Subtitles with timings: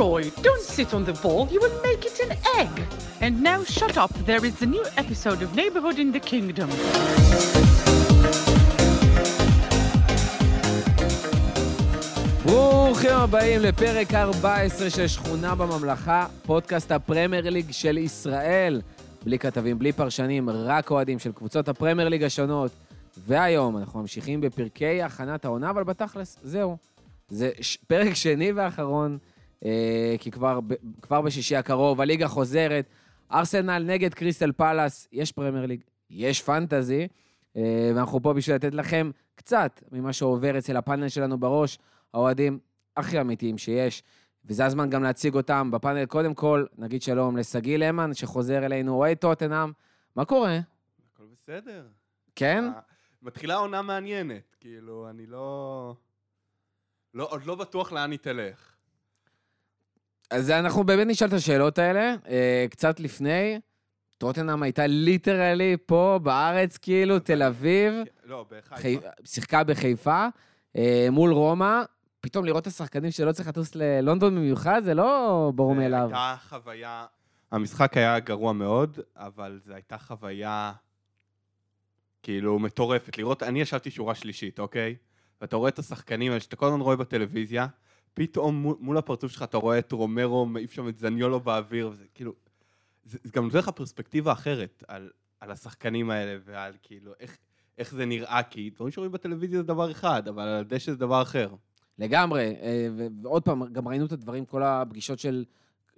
[0.00, 2.74] Roy, don't sit on the ball, you will make it an egg.
[3.20, 6.70] And now shut up, there is a new episode of Neighborhood in the Kingdom.
[12.46, 18.80] ברוכים הבאים לפרק 14 של שכונה בממלכה, פודקאסט הפרמייר ליג של ישראל.
[19.24, 22.70] בלי כתבים, בלי פרשנים, רק אוהדים של קבוצות הפרמייר ליג השונות.
[23.26, 26.76] והיום אנחנו ממשיכים בפרקי הכנת העונה, אבל בתכלס, זהו.
[27.30, 29.18] זה ש- פרק שני ואחרון,
[30.18, 30.60] כי כבר,
[31.02, 32.86] כבר בשישי הקרוב הליגה חוזרת.
[33.32, 37.08] ארסנל נגד קריסטל פלאס, יש פרמייר ליג, יש פנטזי,
[37.56, 41.78] אה, ואנחנו פה בשביל לתת לכם קצת ממה שעובר אצל הפאנל שלנו בראש,
[42.14, 42.58] האוהדים
[42.96, 44.02] הכי אמיתיים שיש.
[44.44, 46.06] וזה הזמן גם להציג אותם בפאנל.
[46.06, 49.72] קודם כל, נגיד שלום לשגיא למן, שחוזר אלינו, אוהד טוטנאם.
[50.16, 50.58] מה קורה?
[51.14, 51.86] הכל בסדר.
[52.36, 52.64] כן?
[52.64, 52.80] אה,
[53.22, 55.94] מתחילה עונה מעניינת, כאילו, אני לא...
[57.14, 58.76] לא, עוד לא בטוח לאן היא תלך.
[60.30, 62.14] אז אנחנו באמת נשאל את השאלות האלה.
[62.28, 63.60] אה, קצת לפני,
[64.18, 68.76] טוטנאם הייתה ליטרלי פה בארץ, כאילו, תל אביב, לא, בחיפה.
[68.76, 68.96] חי...
[69.24, 70.26] שיחקה בחיפה,
[70.76, 71.82] אה, מול רומא.
[72.20, 76.02] פתאום לראות את השחקנים שלא צריך לטוס ללונדון במיוחד, זה לא ברור מאליו.
[76.02, 77.06] הייתה חוויה...
[77.52, 80.72] המשחק היה גרוע מאוד, אבל זו הייתה חוויה
[82.22, 83.18] כאילו מטורפת.
[83.18, 84.96] לראות, אני ישבתי שורה שלישית, אוקיי?
[85.40, 87.66] ואתה רואה את השחקנים האלה שאתה כל הזמן רואה בטלוויזיה,
[88.14, 92.04] פתאום מול, מול הפרצוף שלך אתה רואה את רומרו מעיף שם את זניולו באוויר, וזה
[92.14, 92.32] כאילו...
[93.04, 97.38] זה, זה גם נותן לך פרספקטיבה אחרת על, על השחקנים האלה ועל כאילו איך,
[97.78, 101.22] איך זה נראה, כי דברים שרואים בטלוויזיה זה דבר אחד, אבל על הדשא זה דבר
[101.22, 101.54] אחר.
[101.98, 102.88] לגמרי, אה,
[103.22, 105.44] ועוד פעם, גם ראינו את הדברים, כל הפגישות של,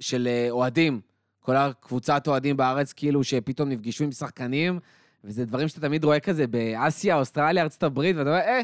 [0.00, 1.00] של אה, אוהדים,
[1.40, 4.78] כל הקבוצת אוהדים בארץ, כאילו, שפתאום נפגשו עם שחקנים,
[5.24, 8.60] וזה דברים שאתה תמיד רואה כזה באסיה, אוסטרליה, ארצות הברית, ואתה אומר, אה,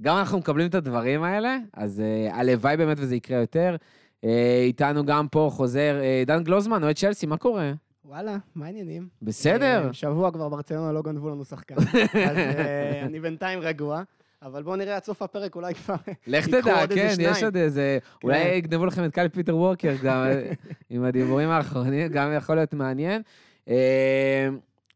[0.00, 3.76] גם אנחנו מקבלים את הדברים האלה, אז אה, הלוואי באמת וזה יקרה יותר.
[4.24, 7.72] אה, איתנו גם פה חוזר אה, דן גלוזמן, אוהד צ'לסי, מה קורה?
[8.04, 9.08] וואלה, מה העניינים?
[9.22, 9.86] בסדר.
[9.86, 11.74] אה, שבוע כבר ברצלונה לא גנבו לנו שחקן,
[12.30, 14.02] אז אה, אני בינתיים רגוע,
[14.42, 15.94] אבל בואו נראה עד סוף הפרק, אולי כבר...
[16.26, 17.42] לך תדע, כן, יש.
[17.42, 17.98] עוד איזה...
[18.02, 18.26] כן.
[18.26, 20.26] אולי יגנבו לכם את קל פיטר ווקר גם
[20.90, 23.22] עם הדיבורים האחרונים, גם יכול להיות מעניין.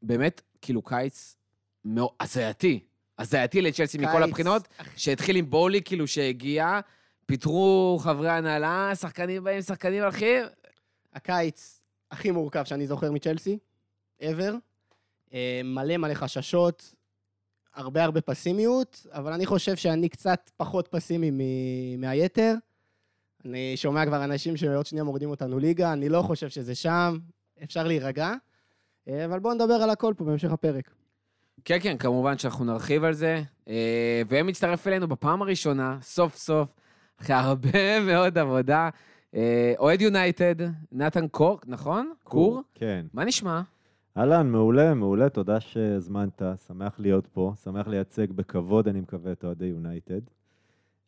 [0.02, 1.36] באמת, כאילו קיץ
[2.20, 2.80] הזייתי,
[3.18, 6.80] הזייתי לצ'לסי מכל הבחינות, שהתחיל עם בולי, כאילו שהגיע,
[7.26, 10.44] פיטרו חברי הנהלה, שחקנים באים, שחקנים הולכים.
[11.14, 13.58] הקיץ הכי מורכב שאני זוכר מצ'לסי,
[14.22, 14.52] ever.
[15.34, 16.94] אה, מלא מלא חששות,
[17.74, 22.54] הרבה הרבה פסימיות, אבל אני חושב שאני קצת פחות פסימי מ- מהיתר.
[23.44, 27.18] אני שומע כבר אנשים שעוד שנייה מורידים אותנו ליגה, אני לא חושב שזה שם,
[27.62, 28.32] אפשר להירגע.
[29.08, 30.90] אה, אבל בואו נדבר על הכל פה בהמשך הפרק.
[31.64, 33.42] כן, כן, כמובן שאנחנו נרחיב על זה.
[33.68, 36.68] אה, והם מצטרף אלינו בפעם הראשונה, סוף סוף,
[37.20, 38.90] אחרי הרבה מאוד עבודה.
[39.34, 40.54] אה, אוהד יונייטד,
[40.92, 42.12] נתן קור, נכון?
[42.24, 42.62] קור?
[42.74, 43.06] כן.
[43.14, 43.60] מה נשמע?
[44.16, 49.66] אהלן, מעולה, מעולה, תודה שהזמנת, שמח להיות פה, שמח לייצג בכבוד, אני מקווה, את אוהדי
[49.66, 50.20] יונייטד.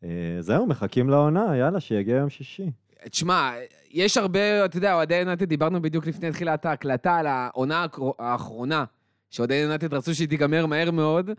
[0.04, 2.70] אה, זהו, מחכים לעונה, יאללה, שיגיע יום שישי.
[3.10, 3.52] תשמע,
[3.90, 7.86] יש הרבה, אתה יודע, אוהדי יונייטד, דיברנו בדיוק לפני תחילת ההקלטה על העונה
[8.18, 8.84] האחרונה,
[9.34, 11.30] שאוהדי יונייטד רצו שהיא תיגמר מהר מאוד.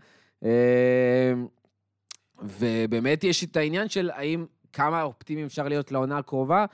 [0.44, 1.32] אה,
[2.42, 6.64] ובאמת יש את העניין של האם, כמה אופטימיים אפשר להיות לעונה הקרובה,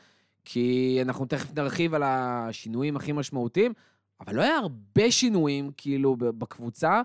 [0.44, 3.72] כי אנחנו תכף נרחיב על השינויים הכי משמעותיים,
[4.20, 7.02] אבל לא היה הרבה שינויים, כאילו, בקבוצה,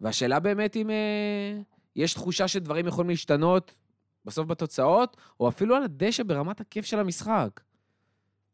[0.00, 1.60] והשאלה באמת אם אה,
[1.96, 3.74] יש תחושה שדברים יכולים להשתנות
[4.24, 7.60] בסוף בתוצאות, או אפילו על הדשא ברמת הכיף של המשחק.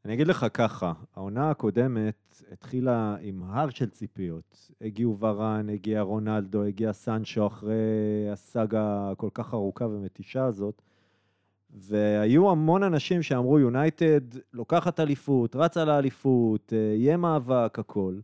[0.04, 4.70] אני אגיד לך ככה, העונה הקודמת התחילה עם הר של ציפיות.
[4.80, 7.74] הגיעו ורן, הגיע רונלדו, הגיע סנצ'ו אחרי
[8.32, 10.82] הסאגה הכל כך ארוכה ומתישה הזאת.
[11.70, 14.20] והיו המון אנשים שאמרו, יונייטד
[14.52, 18.18] לוקחת אליפות, רצה לאליפות, אה, יהיה מאבק, הכל.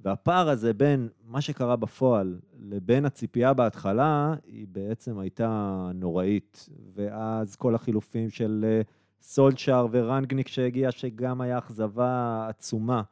[0.00, 6.68] והפער הזה בין מה שקרה בפועל לבין הציפייה בהתחלה, היא בעצם הייתה נוראית.
[6.94, 8.82] ואז כל החילופים של אה,
[9.22, 13.02] סולצ'אר ורנגניק שהגיע, שגם היה אכזבה עצומה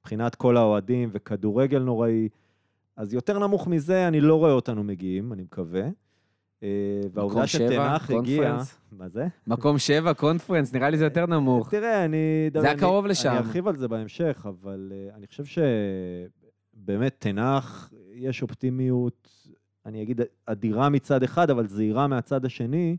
[0.00, 2.28] מבחינת כל האוהדים וכדורגל נוראי.
[2.96, 5.88] אז יותר נמוך מזה, אני לא רואה אותנו מגיעים, אני מקווה.
[6.62, 6.68] אה,
[7.12, 8.58] והעובדה שתנח הגיע...
[8.92, 9.26] מה זה?
[9.46, 11.70] מקום שבע, קונפרנס, נראה לי זה יותר נמוך.
[11.70, 12.50] תראה, אני...
[12.52, 13.28] זה היה קרוב לשם.
[13.28, 15.44] אני ארחיב על זה בהמשך, אבל uh, אני חושב
[16.74, 19.28] שבאמת תנח, יש אופטימיות,
[19.86, 22.96] אני אגיד, אדירה מצד אחד, אבל זהירה מהצד השני,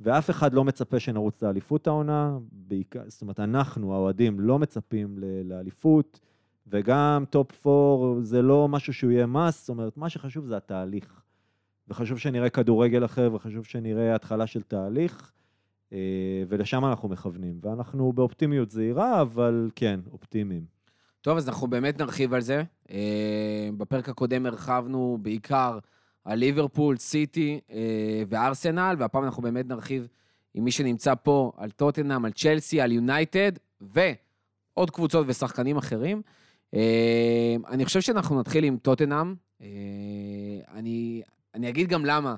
[0.00, 2.38] ואף אחד לא מצפה שנרוץ לאליפות העונה.
[2.52, 6.20] בעיקר, זאת אומרת, אנחנו, האוהדים, לא מצפים לאליפות,
[6.66, 11.22] וגם top 4 זה לא משהו שהוא יהיה מס, זאת אומרת, מה שחשוב זה התהליך.
[11.88, 15.32] וחשוב שנראה כדורגל אחר, וחשוב שנראה התחלה של תהליך.
[15.92, 17.58] אה, ולשם אנחנו מכוונים.
[17.62, 20.64] ואנחנו באופטימיות זהירה, אבל כן, אופטימיים.
[21.20, 22.62] טוב, אז אנחנו באמת נרחיב על זה.
[22.90, 25.78] אה, בפרק הקודם הרחבנו בעיקר
[26.28, 30.08] על ליברפול, סיטי אה, וארסנל, והפעם אנחנו באמת נרחיב
[30.54, 36.22] עם מי שנמצא פה, על טוטנאם, על צ'לסי, על יונייטד, ועוד קבוצות ושחקנים אחרים.
[36.74, 39.34] אה, אני חושב שאנחנו נתחיל עם טוטנאם.
[39.62, 39.66] אה,
[40.74, 41.22] אני,
[41.54, 42.36] אני אגיד גם למה.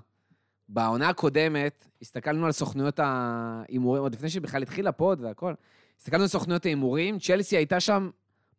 [0.69, 5.55] בעונה הקודמת, הסתכלנו על סוכנויות ההימורים, עוד לפני שבכלל התחיל הפוד והכל,
[5.99, 8.11] הסתכלנו על סוכנויות ההימורים, צ'לסי הייתה שם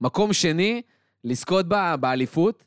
[0.01, 0.81] מקום שני
[1.23, 2.63] לזכות בה, באליפות.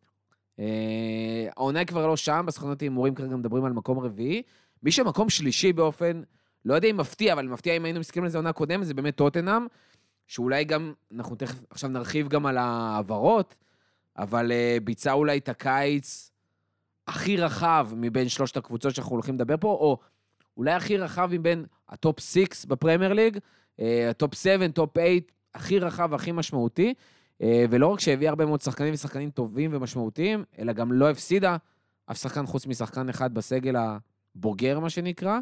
[0.58, 4.42] אה, העונה כבר לא שם, בסוכנות ההימורים כרגע מדברים על מקום רביעי.
[4.82, 6.22] מי שמקום שלישי באופן,
[6.64, 9.16] לא יודע אם מפתיע, אבל מפתיע אם היינו מסתכלים על זה עונה קודמת, זה באמת
[9.16, 9.66] טוטנאם,
[10.26, 13.54] שאולי גם, אנחנו תכף עכשיו נרחיב גם על ההעברות,
[14.18, 16.30] אבל אה, ביצע אולי את הקיץ
[17.06, 19.98] הכי רחב מבין שלושת הקבוצות שאנחנו הולכים לדבר פה, או
[20.56, 23.38] אולי הכי רחב מבין ה top 6 בפרמייר ליג,
[23.80, 25.10] אה, ה top 7, top 8,
[25.54, 26.94] הכי רחב והכי משמעותי.
[27.42, 31.56] אה, ולא רק שהביאה הרבה מאוד שחקנים ושחקנים טובים ומשמעותיים, אלא גם לא הפסידה
[32.10, 35.38] אף שחקן חוץ משחקן אחד בסגל הבוגר, מה שנקרא,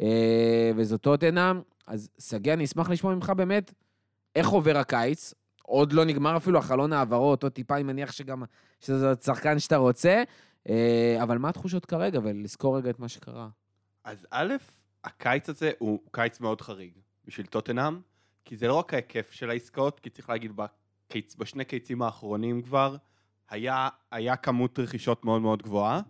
[0.00, 1.60] אה, וזאת טוטנאם.
[1.86, 3.72] אז שגיא, אני אשמח לשמוע ממך באמת
[4.36, 5.34] איך עובר הקיץ.
[5.62, 8.42] עוד לא נגמר אפילו החלון העברות, עוד טיפה, אני מניח שגם,
[8.80, 10.22] שזה שחקן שאתה רוצה,
[10.68, 13.48] אה, אבל מה התחושות כרגע, ולזכור רגע את מה שקרה.
[14.04, 14.54] אז א',
[15.04, 16.92] הקיץ הזה הוא קיץ מאוד חריג
[17.24, 18.00] בשביל טוטנאם,
[18.44, 20.52] כי זה לא רק ההיקף של העסקאות, כי צריך להגיד,
[21.08, 22.96] בקיץ, בשני קיצים האחרונים כבר,
[23.50, 26.00] היה, היה כמות רכישות מאוד מאוד גבוהה,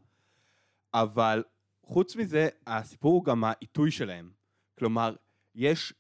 [0.95, 1.43] אבל
[1.83, 4.31] חוץ מזה, הסיפור הוא גם העיתוי שלהם.
[4.79, 5.15] כלומר,
[5.55, 5.95] יש,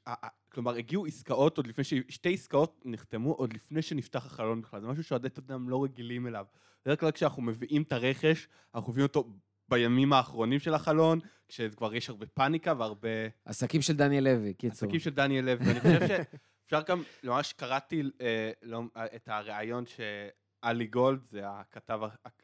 [0.52, 1.94] כלומר, הגיעו עסקאות עוד לפני ש...
[2.08, 4.80] שתי עסקאות נחתמו עוד לפני שנפתח החלון בכלל.
[4.80, 6.44] זה משהו שאוהדי טוטנאם לא רגילים אליו.
[6.84, 9.32] בדרך כלל כשאנחנו מביאים את הרכש, אנחנו מביאים אותו
[9.68, 13.08] בימים האחרונים של החלון, כשכבר יש הרבה פאניקה והרבה...
[13.44, 14.86] עסקים של דניאל לוי, קיצור.
[14.86, 15.98] עסקים של דניאל לוי, ואני חושב
[16.68, 18.82] שאפשר גם, ממש קראתי אה, לא,
[19.16, 22.00] את הריאיון שאלי גולד, זה הכתב,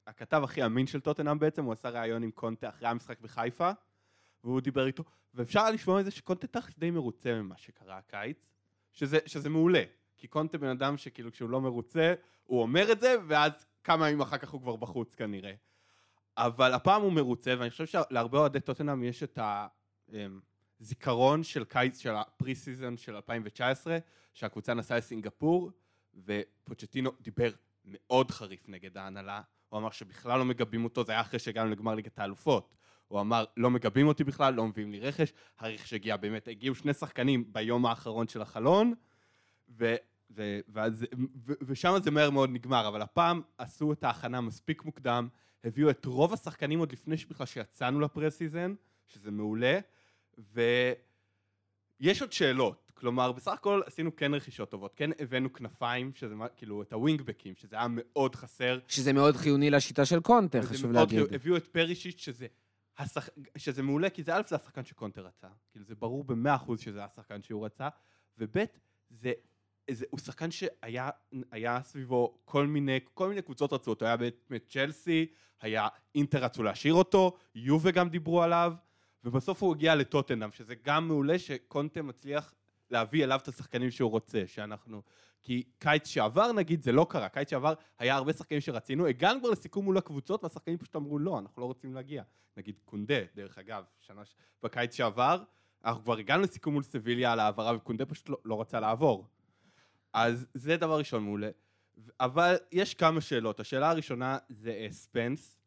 [0.06, 3.70] הכתב הכי אמין של טוטנאם בעצם, הוא עשה ריאיון עם קונטה אחרי המשחק בחיפה,
[4.44, 5.04] והוא דיבר איתו,
[5.34, 8.46] ואפשר לשמוע מזה שקונטה תכלס די מרוצה ממה שקרה הקיץ,
[8.92, 9.82] שזה, שזה מעולה,
[10.16, 14.20] כי קונטה בן אדם שכאילו כשהוא לא מרוצה, הוא אומר את זה, ואז כמה ימים
[14.20, 15.52] אחר כך הוא כבר בחוץ כנראה.
[16.36, 19.38] אבל הפעם הוא מרוצה, ואני חושב שלהרבה אוהדי טוטנאם יש את
[20.80, 23.98] הזיכרון של קיץ, של הפרי סיזון של 2019,
[24.32, 25.70] שהקבוצה נסעה לסינגפור,
[26.24, 27.50] ופוצ'טינו דיבר
[27.84, 31.94] מאוד חריף נגד ההנהלה, הוא אמר שבכלל לא מגבים אותו, זה היה אחרי שהגענו לגמר
[31.94, 32.74] ליגת האלופות.
[33.08, 36.94] הוא אמר, לא מגבים אותי בכלל, לא מביאים לי רכש, הרכש הגיע באמת, הגיעו שני
[36.94, 38.94] שחקנים ביום האחרון של החלון,
[39.68, 39.94] ו...
[40.30, 41.06] ו- ואז,
[41.46, 45.28] ו- ושם זה מהר מאוד נגמר, אבל הפעם עשו את ההכנה מספיק מוקדם,
[45.64, 48.74] הביאו את רוב השחקנים עוד לפני שבכלל שיצאנו לפרסיזן,
[49.06, 49.78] שזה מעולה,
[50.38, 56.82] ויש עוד שאלות, כלומר בסך הכל עשינו כן רכישות טובות, כן הבאנו כנפיים, שזה כאילו
[56.82, 58.78] את הווינגבקים, שזה היה מאוד חסר.
[58.88, 61.19] שזה מאוד חיוני לשיטה של קונטה, חשוב להגיד.
[61.19, 62.46] חיוני, הביאו את פרישיץ' שזה...
[62.98, 63.28] השח...
[63.56, 67.04] שזה מעולה, כי זה א', זה השחקן שקונטה רצה, כאילו זה ברור במאה אחוז שזה
[67.04, 67.88] השחקן שהוא רצה,
[68.38, 68.64] וב',
[69.10, 69.32] זה
[69.88, 75.26] איזה, הוא שחקן שהיה סביבו כל מיני, כל מיני קבוצות רצו אותו, היה באמת צ'לסי,
[75.60, 78.72] היה אינטר רצו להשאיר אותו, יובה גם דיברו עליו,
[79.24, 82.54] ובסוף הוא הגיע לטוטנאם, שזה גם מעולה שקונטה מצליח
[82.90, 85.02] להביא אליו את השחקנים שהוא רוצה, שאנחנו...
[85.42, 89.50] כי קיץ שעבר נגיד זה לא קרה, קיץ שעבר היה הרבה שחקנים שרצינו, הגענו כבר
[89.50, 92.22] לסיכום מול הקבוצות והשחקנים פשוט אמרו לא, אנחנו לא רוצים להגיע.
[92.56, 94.22] נגיד קונדה, דרך אגב, שנה
[94.62, 95.43] בקיץ שעבר,
[95.84, 99.28] אנחנו כבר הגענו לסיכום מול סביליה על העברה וקונדה פשוט לא, לא רצה לעבור.
[100.12, 101.50] אז זה דבר ראשון מעולה.
[102.20, 103.60] אבל יש כמה שאלות.
[103.60, 105.58] השאלה הראשונה זה ספנס,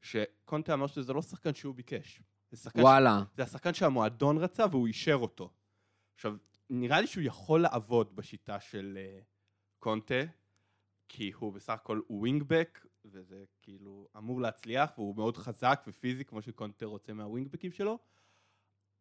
[0.00, 2.20] שקונטה אמר שזה לא שחקן שהוא ביקש.
[2.52, 3.22] זה וואלה.
[3.32, 3.36] ש...
[3.36, 5.50] זה השחקן שהמועדון רצה והוא אישר אותו.
[6.14, 6.36] עכשיו,
[6.70, 9.24] נראה לי שהוא יכול לעבוד בשיטה של uh,
[9.78, 10.22] קונטה,
[11.08, 16.86] כי הוא בסך הכל ווינגבק, וזה כאילו אמור להצליח, והוא מאוד חזק ופיזי, כמו שקונטה
[16.86, 17.98] רוצה מהווינגבקים שלו.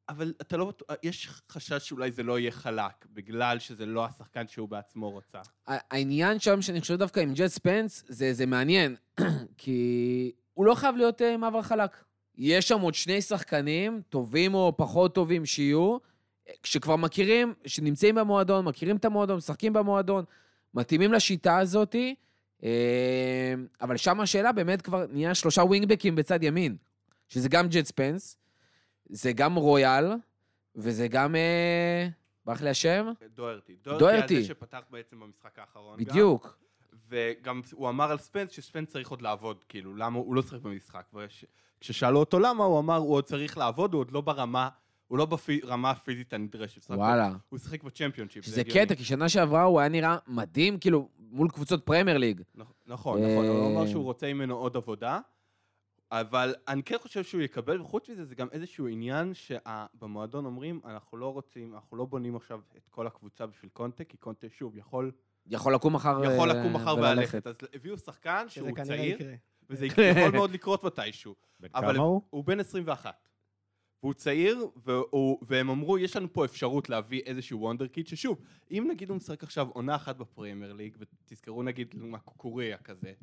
[0.10, 4.48] אבל אתה לא בטוח, יש חשש שאולי זה לא יהיה חלק, בגלל שזה לא השחקן
[4.48, 5.42] שהוא בעצמו רוצה.
[5.68, 8.96] העניין שם, שאני חושב דווקא עם ג'ט ספנס, זה, זה מעניין,
[9.58, 12.11] כי הוא לא חייב להיות uh, מעבר חלק.
[12.38, 15.98] יש שם עוד שני שחקנים, טובים או פחות טובים שיהיו,
[16.64, 20.24] שכבר מכירים, שנמצאים במועדון, מכירים את המועדון, משחקים במועדון,
[20.74, 21.96] מתאימים לשיטה הזאת,
[22.64, 26.76] אה, אבל שם השאלה באמת כבר נהיה שלושה ווינגבקים בצד ימין,
[27.30, 28.38] שזה גם ג'ט ספנס,
[29.10, 30.06] זה גם רויאל,
[30.76, 31.36] וזה גם...
[31.36, 32.08] אה,
[32.46, 33.12] ברח לי השם?
[33.84, 36.06] דוארטי היה זה שפתח בעצם במשחק האחרון גם.
[36.06, 36.58] בדיוק.
[37.10, 41.06] וגם הוא אמר על ספנס שספנס צריך עוד לעבוד, כאילו, למה הוא לא צריך במשחק.
[41.82, 44.70] כששאלו אותו למה, הוא אמר, הוא עוד צריך לעבוד, הוא עוד לא ברמה,
[45.08, 45.28] הוא לא
[45.64, 46.92] ברמה הפיזית הנדרשת.
[46.92, 47.32] וואלה.
[47.50, 48.46] הוא שיחק בצ'מפיונשיפ.
[48.46, 48.64] זה שזה.
[48.64, 52.42] קטע, כי שנה שעברה הוא היה נראה מדהים, כאילו, מול קבוצות פרמייר ליג.
[52.58, 55.20] נכ- נכון, נכון, הוא אמר שהוא רוצה ממנו עוד עבודה,
[56.12, 61.18] אבל אני כן חושב שהוא יקבל, וחוץ מזה זה גם איזשהו עניין שבמועדון אומרים, אנחנו
[61.18, 65.12] לא רוצים, אנחנו לא בונים עכשיו את כל הקבוצה בשביל קונטה, כי קונטה שוב יכול,
[65.48, 67.18] יכול לקום מחר יכול אה, לקום מחר וללכת.
[67.18, 67.48] וללכת.
[67.48, 69.34] אז הביאו שחקן שזה שהוא כנראה צעיר, יקרה.
[69.72, 71.36] וזה יכול מאוד לקרות מתישהו.
[71.60, 72.22] בן אבל כמה הוא?
[72.30, 73.28] הוא בן 21.
[74.04, 78.38] והוא צעיר, והוא, והם אמרו, יש לנו פה אפשרות להביא איזשהו וונדר קיד, ששוב,
[78.72, 83.14] אם נגיד הוא משחק עכשיו עונה אחת בפרמייר ליג, ותזכרו נגיד מה קוקוריה כזה,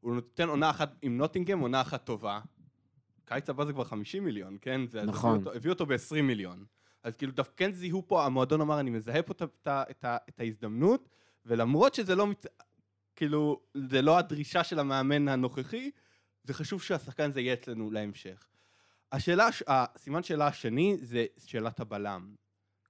[0.00, 2.40] הוא נותן עונה אחת עם נוטינגהם, עונה אחת טובה,
[3.24, 4.80] קיץ הבא זה כבר 50 מיליון, כן?
[4.86, 5.30] זה, נכון.
[5.30, 6.64] הביאו אותו, הביאו אותו ב-20 מיליון.
[7.02, 11.08] אז כאילו דווקא כן זיהו פה, המועדון אמר, אני מזהה פה את, את, את ההזדמנות,
[11.46, 12.46] ולמרות שזה לא, מת...
[13.16, 15.90] כאילו, זה לא הדרישה של המאמן הנוכחי,
[16.44, 18.46] זה חשוב שהשחקן הזה יהיה אצלנו להמשך.
[19.12, 22.34] השאלה, הש- הסימן שאלה השני זה שאלת הבלם.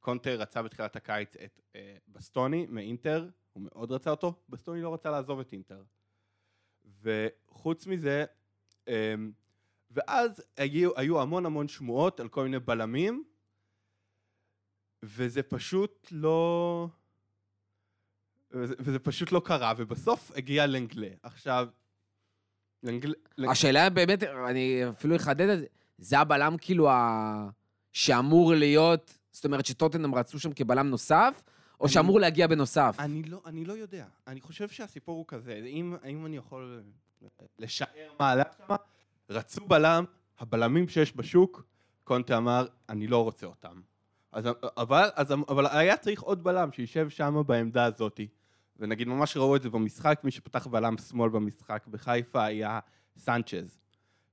[0.01, 5.11] קונטה רצה בתחילת הקיץ את אה, בסטוני מאינטר, הוא מאוד רצה אותו, בסטוני לא רצה
[5.11, 5.83] לעזוב את אינטר.
[7.03, 8.25] וחוץ מזה,
[8.89, 9.15] אה,
[9.91, 13.25] ואז היו, היו המון המון שמועות על כל מיני בלמים,
[15.03, 16.89] וזה פשוט לא...
[18.63, 21.09] וזה, וזה פשוט לא קרה, ובסוף הגיע לנגלה.
[21.23, 21.69] עכשיו,
[22.83, 23.15] לנגלה...
[23.51, 25.67] השאלה באמת, אני אפילו אחדד את זה,
[25.99, 27.49] זה הבלם כאילו ה...
[27.93, 31.43] שאמור להיות, זאת אומרת שטוטנאם רצו שם כבלם נוסף,
[31.81, 32.97] או אני- שאמור להגיע בנוסף?
[32.99, 34.07] אני לא, אני לא יודע.
[34.27, 36.83] אני חושב שהסיפור הוא כזה, אם, אם אני יכול
[37.59, 37.87] לשער
[38.21, 38.75] מה עלה שם,
[39.31, 40.05] רצו בלם,
[40.39, 41.65] הבלמים שיש בשוק,
[42.05, 43.81] קונטה אמר, אני לא רוצה אותם.
[44.33, 44.45] אז,
[44.77, 48.29] אבל, אז, אבל היה צריך עוד בלם שישב שם בעמדה הזאתי.
[48.81, 52.81] ונגיד ממש ראו את זה במשחק, מי שפתח בלם שמאל במשחק בחיפה היה
[53.17, 53.79] סנצ'ז.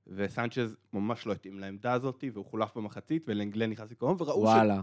[0.06, 4.44] וסנצ'ז ממש לא התאים לעמדה הזאת, והוא חולף במחצית, ולנגלה נכנס לקרוב, וראו ש...
[4.44, 4.80] וואלה.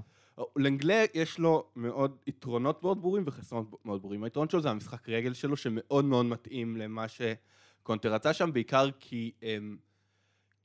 [0.55, 4.23] לנגלה יש לו מאוד יתרונות מאוד ברורים וחסרונות מאוד ברורים.
[4.23, 9.31] היתרון שלו זה המשחק רגל שלו, שמאוד מאוד מתאים למה שקונטה רצה שם, בעיקר כי,
[9.43, 9.77] אמ,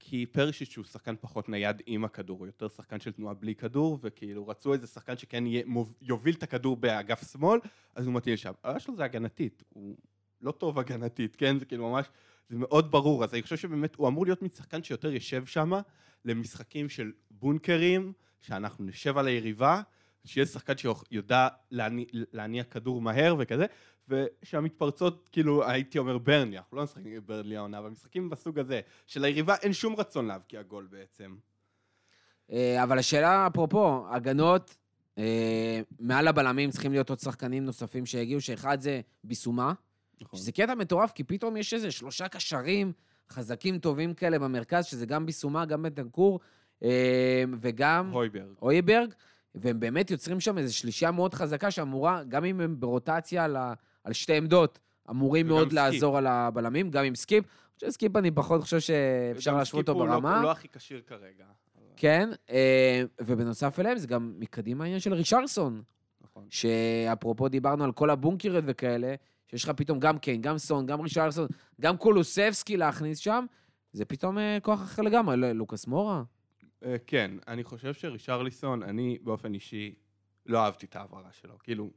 [0.08, 3.98] כי פרשיץ' הוא שחקן פחות נייד עם הכדור, הוא יותר שחקן של תנועה בלי כדור,
[4.02, 7.60] וכאילו רצו איזה שחקן שכן יהיה, מוב, יוביל את הכדור באגף שמאל,
[7.94, 8.52] אז הוא מתאים לשם.
[8.64, 9.96] הבעיה שלו זה הגנתית, הוא
[10.40, 11.58] לא טוב הגנתית, כן?
[11.58, 12.06] זה כאילו ממש,
[12.48, 13.24] זה מאוד ברור.
[13.24, 15.72] אז אני חושב שבאמת הוא אמור להיות משחקן שיותר יושב שם
[16.24, 19.82] למשחקים של בונקרים, שאנחנו נשב על היריבה,
[20.26, 23.66] שיהיה שחקן שיודע להניע, להניע כדור מהר וכזה,
[24.08, 28.80] ושהמתפרצות, כאילו, הייתי אומר ברנלי, אנחנו לא משחקים עם ברנלי העונה, אבל משחקים בסוג הזה,
[29.06, 31.36] שליריבה אין שום רצון להבקיע גול בעצם.
[32.52, 34.76] אה, אבל השאלה, אפרופו, הגנות,
[35.18, 39.72] אה, מעל הבלמים צריכים להיות עוד שחקנים נוספים שהגיעו, שאחד זה ביסומה,
[40.20, 40.38] נכון.
[40.38, 42.92] שזה קטע מטורף, כי פתאום יש איזה שלושה קשרים
[43.30, 46.40] חזקים טובים כאלה במרכז, שזה גם ביסומה, גם בנטנקור,
[46.82, 48.54] אה, וגם הויברג.
[48.62, 49.14] הויברג,
[49.56, 53.72] והם באמת יוצרים שם איזו שלישייה מאוד חזקה שאמורה, גם אם הם ברוטציה על, ה,
[54.04, 54.78] על שתי עמדות,
[55.10, 55.74] אמורים מאוד סקיפ.
[55.74, 57.44] לעזור על הבלמים, גם עם סקיפ.
[57.44, 60.36] אני חושב שסקיפ אני פחות חושב שאפשר גם להשוות אותו סקיפ הוא לא- ברמה.
[60.36, 61.44] הוא לא הכי כשיר כרגע.
[61.96, 65.82] כן, אה, ובנוסף אליהם זה גם מקדימה העניין של רישרליסון,
[66.20, 66.46] נכון.
[66.50, 69.14] שאפרופו דיברנו על כל הבונקריות וכאלה,
[69.50, 71.46] שיש לך פתאום גם קיין, גם סון, גם רישרסון,
[71.80, 73.44] גם קולוסבסקי להכניס שם,
[73.92, 76.22] זה פתאום אה, כוח אחר לגמרי, לא- לוקאס מורה.
[76.84, 79.94] אה, כן, אני חושב שרישרליסון, אני באופן אישי
[80.46, 81.58] לא אהבתי את ההעברה שלו.
[81.58, 81.90] כאילו,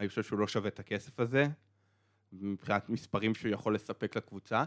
[0.00, 1.46] אני חושב שהוא לא שווה את הכסף הזה,
[2.32, 4.64] מבחינת מספרים שהוא יכול לספק לקבוצה,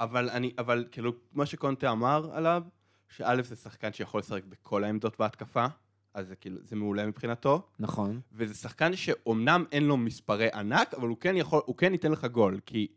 [0.00, 2.62] אבל אני, אבל כאילו, מה שקונטה אמר עליו,
[3.08, 5.66] שא' זה שחקן שיכול לשחק בכל העמדות בהתקפה,
[6.14, 8.20] אז זה כאילו, זה מעולה מבחינתו, נכון.
[8.32, 12.24] וזה שחקן שאומנם אין לו מספרי ענק, אבל הוא כן יכול, הוא כן ייתן לך
[12.24, 12.88] גול, כי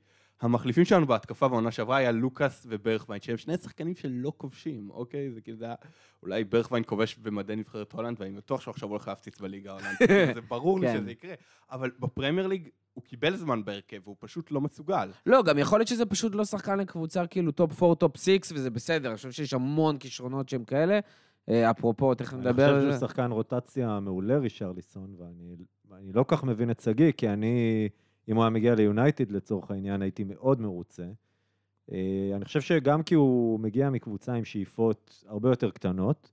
[0.42, 5.32] המחליפים שלנו בהתקפה בעונה שעברה היה לוקאס וברחוויין, שהם שני שחקנים שלא כובשים, אוקיי?
[5.32, 5.76] זה כאילו, זה היה,
[6.24, 10.42] אולי ברחוויין כובש במדי נבחרת הולנד, ואני בטוח שהוא עכשיו הולך להפציץ בליגה ההולנדית, זה
[10.42, 10.98] ברור לי כן.
[10.98, 11.34] שזה יקרה,
[11.72, 15.10] אבל בפרמייר ליג הוא קיבל זמן בהרכב, והוא פשוט לא מסוגל.
[15.26, 18.70] לא, גם יכול להיות שזה פשוט לא שחקן לקבוצה כאילו top 4, top 6, וזה
[18.70, 21.00] בסדר, אני חושב שיש המון כישרונות שהם כאלה.
[21.50, 23.00] אה, אפרופו, תכף אני נדבר חושב על שהוא זה.
[23.00, 25.56] שחקן רוטציה מעולה, רישרליסון, ואני
[25.90, 27.90] ואני לא כך מבין את שגיא, כי אני,
[28.28, 31.06] אם הוא היה מגיע ליונייטד לצורך העניין, הייתי מאוד מרוצה.
[31.92, 36.32] אה, אני חושב שגם כי הוא מגיע מקבוצה עם שאיפות הרבה יותר קטנות,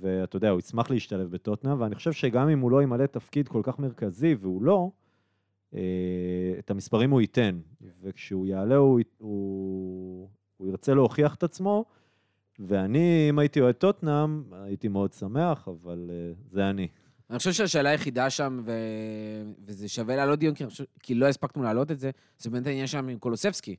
[0.00, 3.60] ואתה יודע, הוא ישמח להשתלב בטוטנאם, ואני חושב שגם אם הוא לא ימלא תפקיד כל
[3.64, 4.90] כך מרכזי, והוא לא,
[5.74, 5.80] אה,
[6.58, 7.60] את המספרים הוא ייתן,
[8.02, 11.84] וכשהוא יעלה הוא, הוא, הוא ירצה להוכיח את עצמו,
[12.58, 16.88] ואני, אם הייתי אוהד טוטנאם, הייתי מאוד שמח, אבל אה, זה אני.
[17.30, 18.72] אני חושב שהשאלה היחידה שם, ו...
[19.64, 20.84] וזה שווה להעלות דיון, כי, חושב...
[21.02, 23.76] כי לא הספקנו להעלות את זה, זה באמת העניין שם עם קולוסבסקי.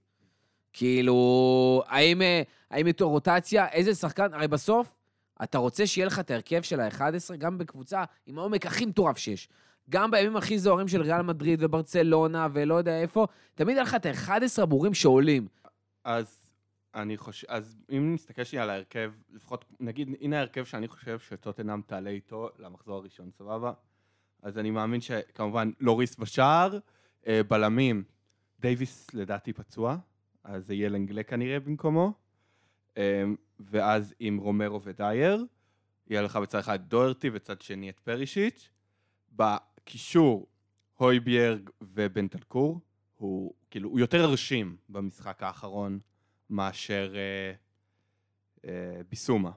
[0.73, 2.41] כאילו, האם, אה,
[2.71, 4.95] האם איתו רוטציה, איזה שחקן, הרי בסוף,
[5.43, 9.49] אתה רוצה שיהיה לך את ההרכב של ה-11, גם בקבוצה עם העומק הכי מטורף שיש.
[9.89, 14.05] גם בימים הכי זוהרים של ריאל מדריד וברצלונה ולא יודע איפה, תמיד יהיה לך את
[14.05, 15.47] ה-11 הבורים שעולים.
[16.03, 16.40] אז
[16.95, 21.81] אני חושב, אז אם נסתכל שנייה על ההרכב, לפחות, נגיד, הנה ההרכב שאני חושב שטוטנאם
[21.81, 23.73] תעלה איתו למחזור הראשון, סבבה?
[24.41, 26.79] אז אני מאמין שכמובן לוריס בשער,
[27.27, 28.03] אה, בלמים,
[28.59, 29.97] דייוויס לדעתי פצוע,
[30.43, 32.13] אז זה יהיה לנגלה כנראה במקומו,
[32.97, 33.23] אה,
[33.59, 35.45] ואז עם רומרו ודייר,
[36.07, 38.69] יהיה לך בצד אחד דוורטי וצד שני את פרישיץ',
[39.31, 40.47] בקישור
[40.95, 42.79] הויביירג ובנטלקור,
[43.15, 45.99] הוא כאילו, הוא יותר הרשים במשחק האחרון
[46.51, 47.53] מאשר אה,
[48.69, 49.51] אה, ביסומה.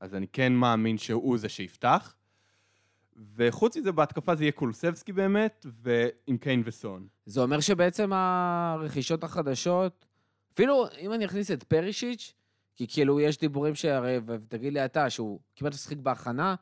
[0.00, 2.14] אז אני כן מאמין שהוא זה שיפתח.
[3.36, 7.06] וחוץ מזה, בהתקפה זה יהיה קולסבסקי באמת, ועם קיין וסון.
[7.26, 10.06] זה אומר שבעצם הרכישות החדשות,
[10.54, 12.32] אפילו אם אני אכניס את פרישיץ',
[12.76, 16.54] כי כאילו יש דיבורים שהרי, ותגיד לי אתה, שהוא כמעט משחק בהכנה,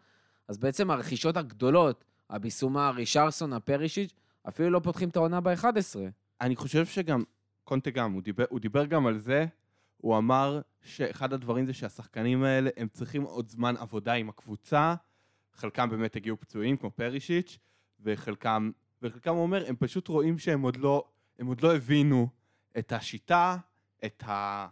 [0.48, 4.12] אז בעצם הרכישות הגדולות, הביסומה, רישרסון, הפרישיץ',
[4.48, 5.96] אפילו לא פותחים את העונה ב-11.
[6.40, 7.22] אני חושב שגם,
[7.64, 9.46] קונטה גם, הוא דיבר, הוא דיבר גם על זה,
[10.00, 14.94] הוא אמר שאחד הדברים זה שהשחקנים האלה, הם צריכים עוד זמן עבודה עם הקבוצה,
[15.54, 17.58] חלקם באמת הגיעו פצועים, כמו פרישיץ',
[18.00, 18.70] וחלקם,
[19.02, 21.04] וחלקם הוא אומר, הם פשוט רואים שהם עוד לא,
[21.38, 22.28] הם עוד לא הבינו
[22.78, 23.56] את השיטה,
[24.04, 24.68] את, ה,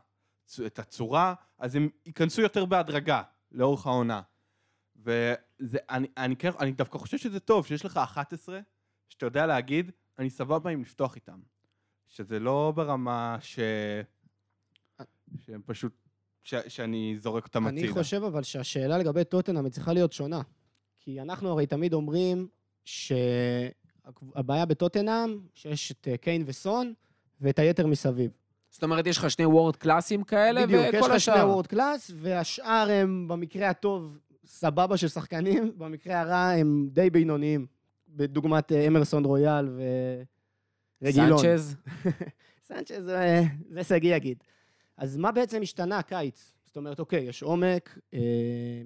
[0.66, 4.23] את הצורה, אז הם ייכנסו יותר בהדרגה לאורך העונה.
[4.97, 8.61] ואני אני, כן, אני דווקא חושב שזה טוב, שיש לך 11,
[9.08, 11.40] שאתה יודע להגיד, אני סבבה עם לפתוח איתם.
[12.08, 13.58] שזה לא ברמה ש...
[15.47, 15.92] שהם פשוט...
[16.42, 16.54] ש...
[16.68, 17.80] שאני זורק אותם הצידה.
[17.82, 20.40] אני חושב אבל שהשאלה לגבי טוטנאם צריכה להיות שונה.
[21.00, 22.49] כי אנחנו הרי תמיד אומרים
[22.85, 26.92] שהבעיה בטוטנאם, שיש את אה, קיין וסון
[27.40, 28.30] ואת היתר מסביב.
[28.70, 31.49] זאת אומרת, יש לך שני וורד קלאסים כאלה, בדיוק, יש וכל לך שני השאר.
[31.50, 37.66] וורד קלאס, והשאר הם במקרה הטוב סבבה של שחקנים, במקרה הרע הם די בינוניים,
[38.08, 39.68] בדוגמת אה, אמרסון רויאל
[41.02, 41.38] ורגילון.
[41.38, 41.76] סנצ'ז,
[42.68, 44.38] סנצ'ז זה- זה שגיא יגיד.
[44.99, 46.52] אז מה בעצם השתנה הקיץ?
[46.67, 48.21] זאת אומרת, אוקיי, יש עומק, אה,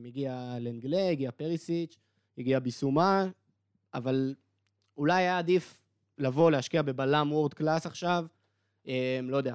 [0.06, 1.98] הגיע לנגלה, הגיע פרישיץ',
[2.38, 3.26] הגיע ביסומה,
[3.94, 4.34] אבל
[4.96, 5.84] אולי היה עדיף
[6.18, 8.26] לבוא להשקיע בבלם world class עכשיו,
[8.86, 9.54] אה, לא יודע,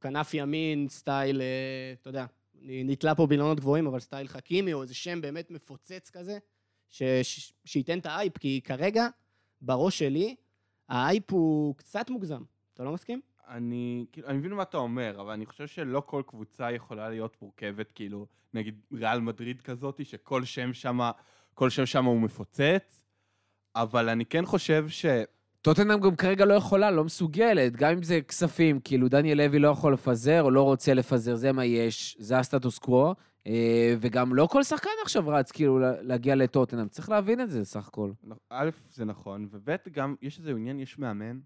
[0.00, 2.26] כנף ימין, style, אה, אתה יודע,
[2.62, 6.38] נתלה פה בילונות גבוהים, אבל style חכימי, או איזה שם באמת מפוצץ כזה,
[6.90, 9.08] ש, ש, שייתן את האייפ, כי כרגע,
[9.60, 10.36] בראש שלי,
[10.88, 12.42] האייפ הוא קצת מוגזם.
[12.74, 13.20] אתה לא מסכים?
[13.48, 17.36] אני, כאילו, אני מבין מה אתה אומר, אבל אני חושב שלא כל קבוצה יכולה להיות
[17.42, 21.10] מורכבת, כאילו, נגיד ריאל מדריד כזאת, שכל שם שמה,
[21.54, 23.04] כל שם שמה הוא מפוצץ,
[23.76, 25.06] אבל אני כן חושב ש...
[25.62, 29.68] טוטנאם גם כרגע לא יכולה, לא מסוגלת, גם אם זה כספים, כאילו דניאל לוי לא
[29.68, 33.14] יכול לפזר או לא רוצה לפזר, זה מה יש, זה הסטטוס קוו,
[33.46, 37.64] אה, וגם לא כל שחקן עכשיו רץ כאילו לה- להגיע לטוטנאם, צריך להבין את זה
[37.64, 38.10] סך הכל.
[38.50, 41.38] א', זה נכון, וב', גם יש איזה עניין, יש מאמן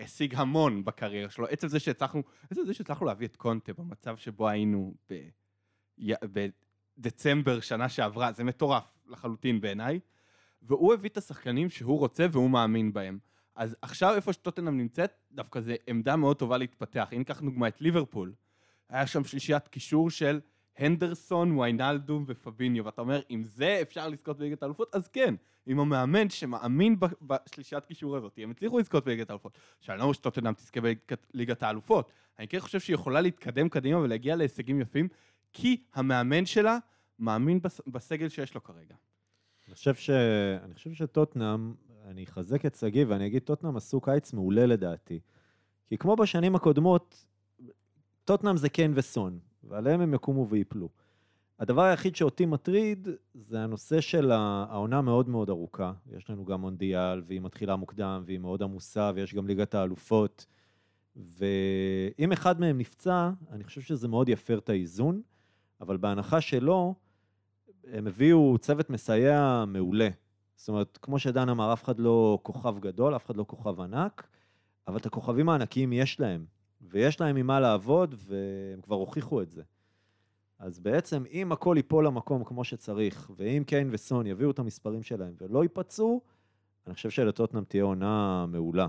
[0.00, 1.46] שהשיג המון בקריירה שלו.
[1.46, 5.28] עצם זה שהצלחנו, עצם זה שהצלחנו להביא את קונטה במצב שבו היינו ב...
[6.98, 10.00] בדצמבר שנה שעברה, זה מטורף לחלוטין בעיניי.
[10.62, 13.18] והוא הביא את השחקנים שהוא רוצה והוא מאמין בהם.
[13.54, 17.08] אז עכשיו איפה שטוטנאם נמצאת, דווקא זו עמדה מאוד טובה להתפתח.
[17.12, 18.34] אם ניקח דוגמא את ליברפול,
[18.88, 20.40] היה שם שלישיית קישור של
[20.78, 25.34] הנדרסון, ויינלדום ופביניו, ואתה אומר, אם זה אפשר לזכות בליגת האלופות, אז כן,
[25.66, 29.58] עם המאמן שמאמין ב- בשלישיית קישור הזאת, הם הצליחו לזכות בליגת האלופות.
[29.78, 33.68] עכשיו, אני לא אומר שטוטנאם תזכה בליגת ליגת האלופות, אני כן חושב שהיא יכולה להתקדם
[33.68, 35.08] קדימה ולהגיע להישגים יפים,
[35.52, 36.78] כי המאמן שלה
[37.18, 38.94] מאמין בס- בסגל שיש לו כרגע.
[39.66, 40.10] אני חושב, ש...
[40.64, 41.74] אני חושב שטוטנאם,
[42.06, 45.20] אני אחזק את שגיא ואני אגיד, טוטנאם עשו קיץ מעולה לדעתי.
[45.88, 47.26] כי כמו בשנים הקודמות,
[48.24, 49.38] טוטנאם זה קיין וסון,
[49.68, 50.88] ועליהם הם יקומו ויפלו.
[51.58, 55.92] הדבר היחיד שאותי מטריד זה הנושא של העונה מאוד מאוד ארוכה.
[56.16, 60.46] יש לנו גם מונדיאל, והיא מתחילה מוקדם, והיא מאוד עמוסה, ויש גם ליגת האלופות.
[61.16, 65.22] ואם אחד מהם נפצע, אני חושב שזה מאוד יפר את האיזון,
[65.80, 66.94] אבל בהנחה שלא,
[67.84, 70.08] הם הביאו צוות מסייע מעולה.
[70.56, 74.28] זאת אומרת, כמו שדן אמר, אף אחד לא כוכב גדול, אף אחד לא כוכב ענק,
[74.88, 76.44] אבל את הכוכבים הענקיים יש להם,
[76.80, 79.62] ויש להם ממה לעבוד, והם כבר הוכיחו את זה.
[80.58, 85.34] אז בעצם, אם הכל ייפול למקום כמו שצריך, ואם קיין וסון יביאו את המספרים שלהם
[85.40, 86.20] ולא ייפצעו,
[86.86, 88.86] אני חושב שלטוטנאם תהיה עונה מעולה.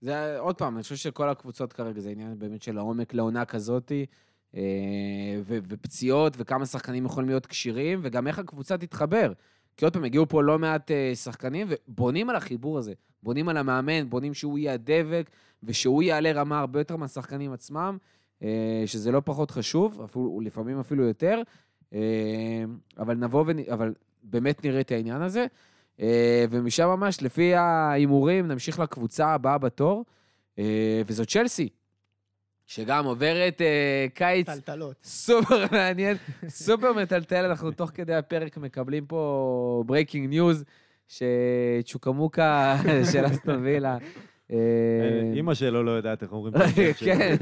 [0.00, 4.06] זה, עוד פעם, אני חושב שכל הקבוצות כרגע זה עניין באמת של העומק לעונה כזאתי,
[4.54, 9.32] אה, ופציעות, וכמה שחקנים יכולים להיות כשירים, וגם איך הקבוצה תתחבר.
[9.78, 12.92] כי עוד פעם, הגיעו פה לא מעט אה, שחקנים, ובונים על החיבור הזה.
[13.22, 15.30] בונים על המאמן, בונים שהוא יהיה הדבק,
[15.62, 17.98] ושהוא יעלה רמה הרבה יותר מהשחקנים עצמם,
[18.42, 21.42] אה, שזה לא פחות חשוב, אפילו, לפעמים אפילו יותר.
[21.92, 21.98] אה,
[22.98, 23.58] אבל נבוא ונ...
[23.72, 25.46] אבל באמת נראה את העניין הזה.
[26.50, 30.04] ומשם ממש, לפי ההימורים, נמשיך לקבוצה הבאה בתור,
[31.06, 31.68] וזו צ'לסי,
[32.68, 34.96] שגם עוברת אה, קיץ טלטלות.
[35.04, 36.16] סופר מעניין,
[36.48, 40.64] סופר מטלטל, אנחנו תוך כדי הפרק מקבלים פה breaking news,
[41.08, 42.76] שצ'וקמוקה
[43.12, 43.98] של אסטון וילה.
[44.52, 44.56] אה,
[45.34, 47.14] אימא שלו לא יודעת איך אומרים את השם שלו.
[47.14, 47.36] כן.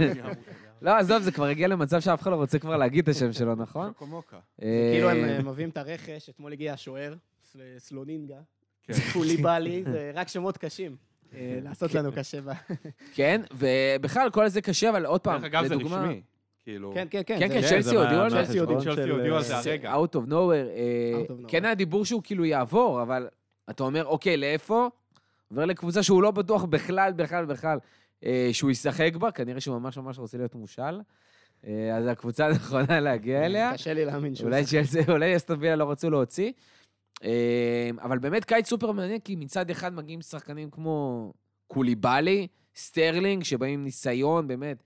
[0.82, 3.54] לא, עזוב, זה כבר הגיע למצב שאף אחד לא רוצה כבר להגיד את השם שלו,
[3.54, 3.92] נכון?
[3.96, 4.36] קומוקה.
[4.62, 8.36] אה, כאילו הם מביאים את הרכש, אתמול הגיע השוער, סל- סלונינגה,
[8.82, 8.92] כן.
[9.12, 10.96] קוליבאלי, זה רק שמות קשים.
[11.34, 12.50] אה, לעשות לנו קשה ב...
[13.16, 16.22] כן, ובכלל, כל זה קשה, אבל עוד פעם, דרך אגב, זה לדוגמה- רשמי.
[16.64, 16.92] כאילו...
[16.94, 17.38] כן, כן, כן.
[17.38, 18.36] כן, כן, כן, צ'לסי הודיעו על זה.
[18.36, 19.36] צ'לסי הודיעו.
[19.36, 19.94] על זה הרגע.
[19.94, 20.32] Out of nowhere.
[20.76, 21.22] אה.
[21.48, 23.28] כן היה דיבור שהוא כאילו יעבור, אבל
[23.70, 24.88] אתה אומר, אוקיי, לאיפה?
[25.50, 27.78] עובר לקבוצה שהוא לא בטוח בכלל, בכלל, בכלל,
[28.24, 31.00] אה, שהוא ישחק בה, כנראה שהוא ממש ממש רוצה להיות מושל.
[31.64, 33.72] אז הקבוצה הנכונה להגיע אליה.
[33.74, 34.46] קשה לי להאמין שהוא...
[34.48, 36.52] אולי צ'לסי, אולי אסטון וילה לא רצו להוציא.
[37.24, 41.33] אה, אבל באמת קיץ סופר מעניין, כי מצד אחד מגיעים שחקנים כמו
[41.66, 44.83] קוליבאלי, סטרלינג, שבאים עם ניסיון, באמת,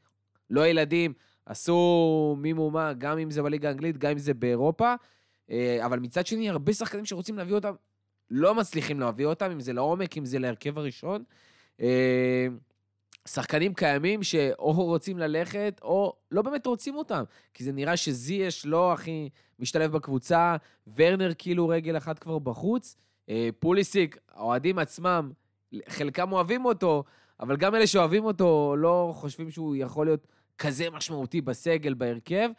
[0.50, 1.12] לא ילדים,
[1.46, 4.94] עשו מי מהומה, גם אם זה בליגה האנגלית, גם אם זה באירופה.
[5.50, 7.74] אה, אבל מצד שני, הרבה שחקנים שרוצים להביא אותם,
[8.30, 11.24] לא מצליחים להביא אותם, אם זה לעומק, אם זה להרכב הראשון.
[13.32, 17.24] שחקנים קיימים שאו רוצים ללכת, או לא באמת רוצים אותם.
[17.54, 20.56] כי זה נראה שזייש לא הכי משתלב בקבוצה,
[20.94, 22.96] ורנר כאילו רגל אחת כבר בחוץ.
[23.28, 25.32] אה, פוליסיק, האוהדים עצמם,
[25.88, 27.04] חלקם אוהבים אותו,
[27.40, 30.26] אבל גם אלה שאוהבים אותו לא חושבים שהוא יכול להיות
[30.58, 32.50] כזה משמעותי בסגל, בהרכב.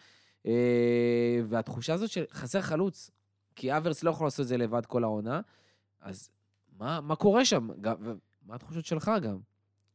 [0.46, 3.12] אה, והתחושה הזאת שחסר חלוץ,
[3.56, 5.42] כי אברס לא יכול לעשות את זה לבד כל העונה,
[6.02, 6.30] אז
[6.80, 7.68] מה, מה קורה שם?
[7.82, 9.51] גם, ומה התחושות שלך גם?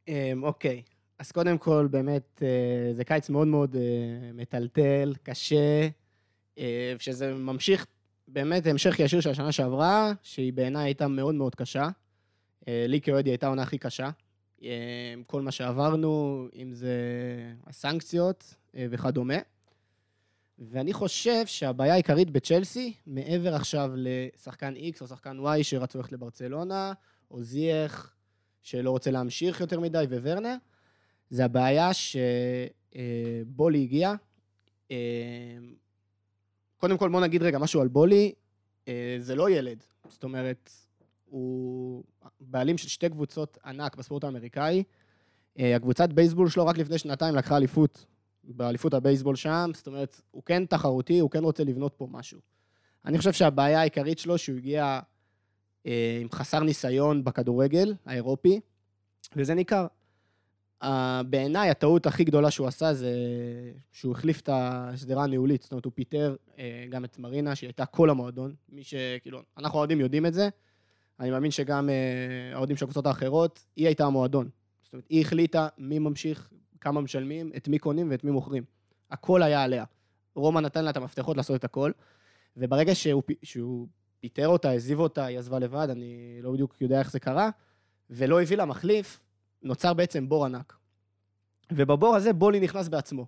[0.08, 0.82] אמ, אוקיי,
[1.18, 5.88] אז קודם כל, באמת, אה, זה קיץ מאוד מאוד אה, מטלטל, קשה,
[6.58, 7.86] אה, שזה ממשיך,
[8.28, 11.88] באמת, המשך ישיר של השנה שעברה, שהיא בעיניי הייתה מאוד מאוד קשה.
[12.68, 14.10] לי כאוהד היא הייתה העונה הכי קשה.
[15.26, 16.94] כל מה שעברנו, אם זה
[17.66, 19.34] הסנקציות וכדומה.
[20.58, 26.92] ואני חושב שהבעיה העיקרית בצ'לסי, מעבר עכשיו לשחקן X או שחקן Y שרצו ללכת לברצלונה,
[27.30, 28.15] או זייח,
[28.66, 30.54] שלא רוצה להמשיך יותר מדי, וורנר,
[31.30, 34.14] זה הבעיה שבולי הגיע.
[34.90, 34.96] אה,
[36.76, 38.32] קודם כל, בוא נגיד רגע משהו על בולי.
[38.88, 39.82] אה, זה לא ילד.
[40.08, 40.70] זאת אומרת,
[41.24, 42.04] הוא
[42.40, 44.82] בעלים של שתי קבוצות ענק בספורט האמריקאי.
[45.58, 48.06] אה, הקבוצת בייסבול שלו רק לפני שנתיים לקחה אליפות,
[48.44, 49.70] באליפות הבייסבול שם.
[49.74, 52.40] זאת אומרת, הוא כן תחרותי, הוא כן רוצה לבנות פה משהו.
[53.04, 55.00] אני חושב שהבעיה העיקרית שלו, שהוא הגיע
[56.20, 58.60] עם חסר ניסיון בכדורגל האירופי,
[59.36, 59.86] וזה ניכר.
[61.26, 63.12] בעיניי הטעות הכי גדולה שהוא עשה זה
[63.92, 66.58] שהוא החליף את השדרה הניהולית, זאת אומרת הוא פיטר אה,
[66.90, 70.48] גם את מרינה שהיא הייתה כל המועדון, מי שכאילו, אנחנו האוהדים יודעים את זה,
[71.20, 74.48] אני מאמין שגם אה, האוהדים של הקבוצות האחרות, היא הייתה המועדון.
[74.82, 78.64] זאת אומרת, היא החליטה מי ממשיך, כמה משלמים, את מי קונים ואת מי מוכרים.
[79.10, 79.84] הכל היה עליה.
[80.34, 81.90] רומן נתן לה את המפתחות לעשות את הכל,
[82.56, 83.88] וברגע שהוא, שהוא
[84.26, 87.50] פיטר אותה, העזיב אותה, היא עזבה לבד, אני לא בדיוק יודע איך זה קרה,
[88.10, 89.20] ולא הביא לה מחליף,
[89.62, 90.76] נוצר בעצם בור ענק.
[91.72, 93.26] ובבור הזה בולי נכנס בעצמו.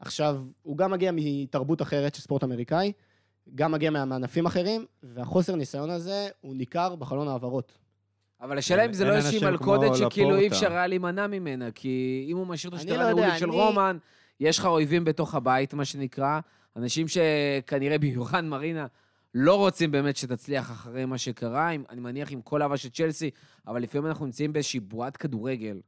[0.00, 2.92] עכשיו, הוא גם מגיע מתרבות אחרת של ספורט אמריקאי,
[3.54, 7.78] גם מגיע מענפים אחרים, והחוסר ניסיון הזה הוא ניכר בחלון העברות.
[8.40, 10.48] אבל השאלה אם זה לא איזושהי מלכודת שכאילו אי.
[10.48, 13.98] אפשר היה להימנע ממנה, כי אם הוא משאיר את אני השדרה לא הניהולית של רומן,
[14.40, 16.40] יש לך אויבים בתוך הבית, מה שנקרא,
[16.76, 18.86] אנשים שכנראה במיוחד מרינה
[19.34, 23.30] לא רוצים באמת שתצליח אחרי מה שקרה, עם, אני מניח עם כל אהבה של צ'לסי,
[23.66, 25.80] אבל לפעמים אנחנו נמצאים באיזושהי בועת כדורגל,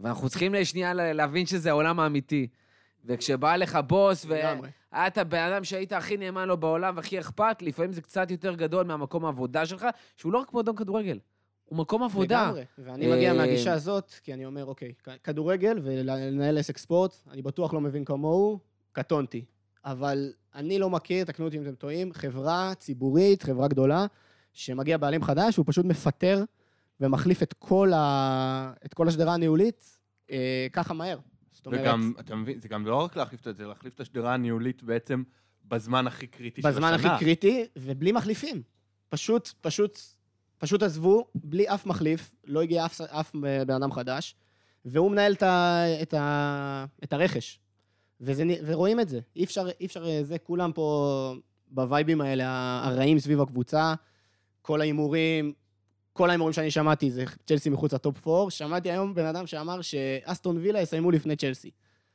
[0.00, 2.46] ואנחנו צריכים לשנייה לה- להבין שזה העולם האמיתי.
[3.04, 4.26] וכשבא לך בוס.
[4.92, 8.86] ואתה בן אדם שהיית הכי נאמן לו בעולם והכי אכפת, לפעמים זה קצת יותר גדול
[8.86, 11.18] מהמקום העבודה שלך, שהוא לא רק מועדון כדורגל,
[11.64, 12.44] הוא מקום עבודה.
[12.46, 12.64] לגמרי.
[12.78, 14.92] ואני מגיע אה, מהגישה הזאת, כי אני אומר, אוקיי,
[15.24, 18.58] כדורגל ולנהל עסק ספורט, אני בטוח לא מבין כמוהו,
[18.92, 19.44] קטונתי.
[19.84, 24.06] אבל אני לא מכיר, תקנו אותי אם אתם טועים, חברה ציבורית, חברה גדולה,
[24.52, 26.44] שמגיע בעלים חדש, הוא פשוט מפטר
[27.00, 28.72] ומחליף את כל, ה...
[28.86, 29.98] את כל השדרה הניהולית
[30.30, 31.18] אה, ככה מהר.
[31.50, 34.34] זאת אומרת, וגם, אתה מבין, זה גם לא רק להחליף את זה, להחליף את השדרה
[34.34, 35.22] הניהולית בעצם
[35.64, 36.80] בזמן הכי קריטי של השנה.
[36.80, 38.62] בזמן הכי קריטי, ובלי מחליפים.
[39.08, 39.98] פשוט, פשוט,
[40.58, 43.32] פשוט עזבו, בלי אף מחליף, לא הגיע אף, אף
[43.66, 44.36] בן אדם חדש,
[44.84, 47.58] והוא מנהל את, ה, את, ה, את הרכש.
[48.22, 49.20] וזה, ורואים את זה.
[49.36, 51.34] אי אפשר, אי אפשר, אה, זה, כולם פה
[51.68, 52.44] בווייבים האלה,
[52.84, 53.94] הרעים סביב הקבוצה,
[54.62, 55.52] כל ההימורים,
[56.12, 58.50] כל ההימורים שאני שמעתי זה צ'לסי מחוץ לטופ 4.
[58.50, 61.70] שמעתי היום בן אדם שאמר שאסטון וילה יסיימו לפני צ'לסי.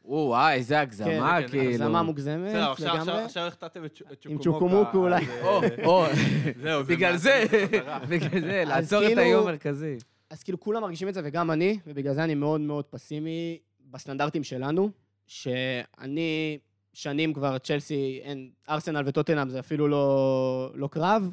[0.06, 1.63] וואי, איזה הגזמה, כן, כאילו.
[1.70, 3.24] הגזמה מוגזמת בסדר, עכשיו- עכשיו- לגמרי.
[3.24, 4.43] עכשיו החטאתם את צ'ו- את עם צ'וקומוקה.
[4.91, 5.26] צ'וקומוקו אולי.
[5.86, 6.06] או,
[6.63, 7.43] זהו, בגלל זה.
[8.10, 9.98] בגלל זה, אז לעצור את כאילו- האיום המרכזי.
[10.30, 13.58] אז כאילו כולם מרגישים את זה, וגם אני, ובגלל זה אני מאוד מאוד פסימי
[13.91, 14.89] בסטנדרטים שלנו,
[15.28, 16.60] שאני
[16.94, 21.32] שנים כבר, צ'לסי, אין, ארסנל וטוטנאם זה אפילו לא, לא קרב,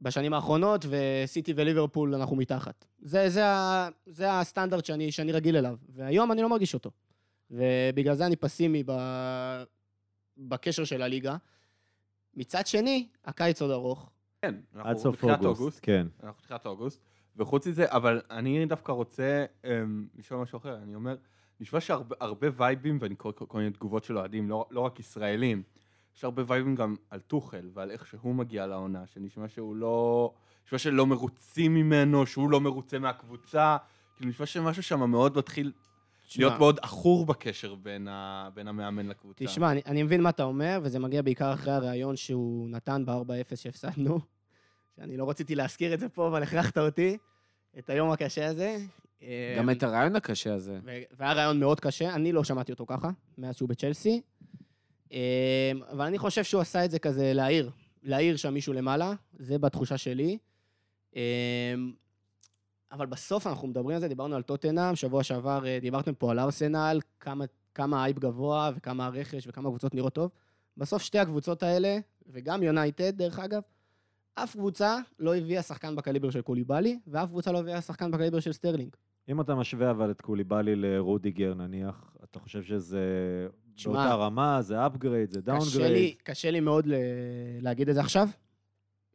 [0.00, 2.84] בשנים האחרונות, וסיטי וליברפול אנחנו מתחת.
[2.98, 6.90] זה, זה, ה, זה הסטנדרט שאני, שאני רגיל אליו, והיום אני לא מרגיש אותו.
[7.50, 8.92] ובגלל זה אני פסימי ב,
[10.38, 11.36] בקשר של הליגה.
[12.34, 14.10] מצד שני, הקיץ עוד ארוך.
[14.42, 16.06] כן, עד אנחנו סוף בתחילת אוגוסט, כן.
[16.22, 17.00] אנחנו תחילת אוגוסט,
[17.36, 20.76] וחוץ מזה, אבל אני דווקא רוצה אמ, לשאול משהו אחר.
[20.82, 21.16] אני אומר,
[21.62, 25.62] נשמע שהרבה הרבה וייבים, ואני קורא כל מיני תגובות של אוהדים, לא, לא רק ישראלים,
[26.16, 30.32] יש הרבה וייבים גם על טוחל ועל איך שהוא מגיע לעונה, שנשמע שהוא לא...
[30.66, 33.76] נשמע שלא מרוצים ממנו, שהוא לא מרוצה מהקבוצה.
[34.16, 35.72] כאילו, נשמע שמשהו שם מאוד מתחיל
[36.36, 39.44] להיות מאוד עכור בקשר בין, ה, בין המאמן לקבוצה.
[39.44, 43.56] תשמע, אני, אני מבין מה אתה אומר, וזה מגיע בעיקר אחרי הריאיון שהוא נתן ב-4-0
[43.56, 44.20] שהפסדנו.
[44.96, 47.16] שאני לא רציתי להזכיר את זה פה, אבל הכרחת אותי,
[47.78, 48.78] את היום הקשה הזה.
[49.58, 50.78] גם אה, את הרעיון הקשה הזה.
[51.16, 54.20] והיה רעיון מאוד קשה, אני לא שמעתי אותו ככה, מאז שהוא בצ'לסי.
[55.12, 57.70] אה, אבל אני חושב שהוא עשה את זה כזה להעיר,
[58.02, 60.38] להעיר שם מישהו למעלה, זה בתחושה שלי.
[61.16, 61.74] אה,
[62.92, 67.00] אבל בסוף אנחנו מדברים על זה, דיברנו על טוטנאם, שבוע שעבר דיברתם פה על ארסנל,
[67.20, 70.30] כמה, כמה אייפ גבוה וכמה הרכש וכמה קבוצות נראות טוב.
[70.76, 73.62] בסוף שתי הקבוצות האלה, וגם יונייטד דרך אגב,
[74.34, 78.52] אף קבוצה לא הביאה שחקן בקליבר של קוליבאלי, ואף קבוצה לא הביאה שחקן בקליבר של
[78.52, 78.96] סטרלינג.
[79.28, 83.00] אם אתה משווה אבל את קוליבאלי לרודיגר נניח, אתה חושב שזה
[83.74, 86.14] תשמע, באותה רמה, זה upgrade, זה קשה לי, downgrade?
[86.22, 86.94] קשה לי מאוד ל...
[87.60, 88.28] להגיד את זה עכשיו.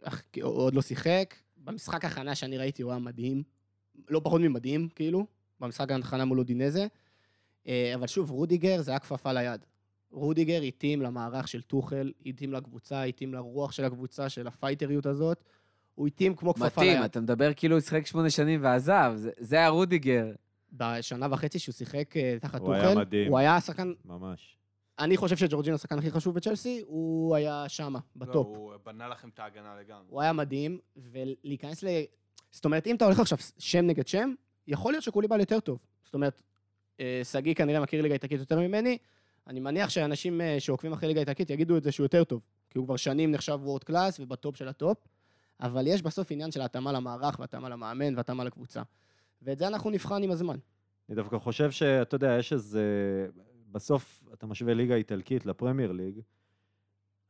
[0.04, 1.36] אך, הוא עוד לא שיחק.
[1.58, 3.44] במשחק הכנה שאני ראיתי הוא היה מדהים.
[4.10, 5.26] לא פחות ממדהים, כאילו.
[5.60, 6.88] במשחק ההכנה מול אודינזה.
[7.68, 9.66] אה, אבל שוב, רודיגר זה היה כפפה ליד.
[10.12, 15.44] רודיגר התאים למערך של טוחל, התאים לקבוצה, התאים לרוח של הקבוצה, של הפייטריות הזאת.
[15.98, 16.92] הוא התאים כמו כפפה ליד.
[16.92, 20.26] מתאים, אתה מדבר כאילו הוא שיחק שמונה שנים ועזב, זה- זה היה רודיגר.
[20.74, 23.30] בשנה וחצי שהוא שיחק אה, תחת הוא טוחל, היה מדהים.
[23.32, 24.58] הוא היה שחקן, ממש.
[25.00, 28.48] אני חושב שג'ורג'ינו השחקן הכי חשוב בצ'לסי, הוא היה שמה, בטופ.
[28.48, 30.06] לא, הוא בנה לכם את ההגנה לגמרי.
[30.10, 31.88] הוא היה מדהים, ולהיכנס ל...
[32.52, 34.34] זאת אומרת, אם אתה הולך עכשיו שם נגד שם,
[34.68, 35.80] יכול להיות שקוליבאלי יותר טוב.
[36.04, 36.42] זאת אומרת,
[37.00, 38.98] אה, שגיא כנראה מכיר ליגה איטלקית יותר ממני,
[39.48, 42.78] אני מניח שאנשים אה, שעוקבים אחרי ליגה איטלקית יגידו את זה שהוא יותר טוב, כי
[42.78, 44.98] הוא כבר שנים נחשב world class ובטופ של הטופ,
[45.62, 48.82] אבל יש בסוף עניין של התאמה למערך והתאמה למאמן והתאמה לקבוצה.
[49.42, 50.58] ואת זה אנחנו נבחן עם הזמן.
[51.10, 52.84] אני דווקא חושב שאתה יודע, יש איזה...
[53.72, 56.20] בסוף אתה משווה ליגה איטלקית לפרמייר ליג,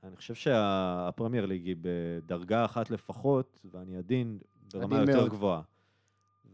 [0.04, 4.40] אני חושב שהפרמייר ליג היא בדרגה אחת לפחות, ואני עדיין
[4.74, 5.30] ברמה עדיין יותר מאוד.
[5.30, 5.62] גבוהה.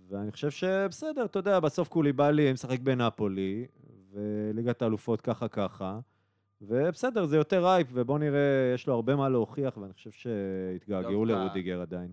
[0.09, 3.65] ואני חושב שבסדר, אתה יודע, בסוף קוליבאלי משחק בנפולי,
[4.11, 5.99] וליגת האלופות ככה ככה,
[6.67, 8.39] ובסדר, זה יותר הייפ, ובוא נראה,
[8.75, 12.11] יש לו הרבה מה להוכיח, ואני חושב שיתגעגעו דווקא- לרודיגר עדיין.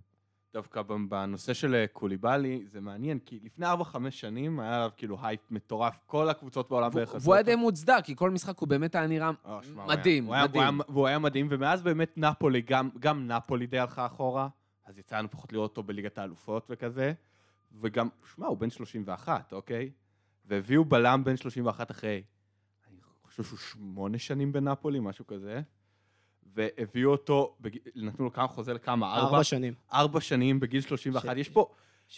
[0.54, 3.74] דווקא בנושא של אה, קוליבאלי, זה מעניין, כי לפני 4-5
[4.10, 7.42] שנים היה עליו כאילו הייפ מטורף, כל הקבוצות בעולם בערך עשו והוא היה.
[7.42, 10.80] די מוצדק, כי כל משחק הוא באמת היה נראה אה, מדהים, מדהים.
[10.88, 14.48] והוא היה מדהים, ומאז באמת נפולי, גם- גם נפולי די הלכה אחורה,
[14.86, 17.12] אז יצא לנו פחות לראות אותו בליגת האלופות וכזה,
[17.80, 19.90] וגם, שמע, הוא בן 31, אוקיי?
[20.46, 22.22] והביאו בלם בן 31 אחרי,
[23.30, 25.60] חושב שהוא שמונה שנים בנפולי, משהו כזה,
[26.54, 29.14] והביאו אותו, בג- נתנו לו כמה חוזה לכמה?
[29.14, 29.26] ארבע?
[29.26, 29.74] ארבע שנים.
[29.92, 31.68] ארבע שנים בגיל 31, ש- יש פה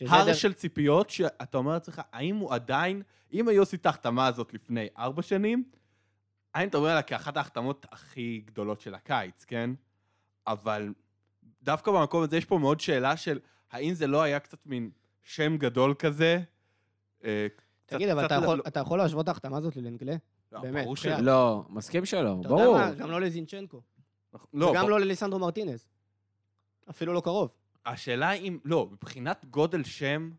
[0.08, 4.26] הר דרך- של ציפיות שאתה אומר לעצמך, האם הוא עדיין, אם היו עושים את ההחתמה
[4.26, 5.64] הזאת לפני ארבע שנים,
[6.54, 9.70] האם אתה אומר עליה כאחת ההחתמות הכי גדולות של הקיץ, כן?
[10.46, 10.92] אבל
[11.62, 13.38] דווקא במקום הזה יש פה מאוד שאלה של
[13.70, 14.90] האם זה לא היה קצת מין
[15.22, 16.38] שם גדול כזה?
[17.24, 17.46] אה,
[17.86, 20.16] תגיד, אבל אתה ל- יכול- לא- אתה יכול להשוות את ההחתמה הזאת ללנגלה?
[20.52, 20.96] לא, באמת, ברור.
[20.96, 21.18] שלא.
[21.20, 22.78] לא, מסכים שלא, אתה יודע ברור.
[22.78, 22.90] מה?
[22.94, 23.80] גם לא לזינצ'נקו.
[24.54, 25.86] לא, וגם לא לליסנדרו מרטינז.
[26.90, 27.50] אפילו לא קרוב.
[27.86, 30.30] השאלה אם, לא, מבחינת גודל שם,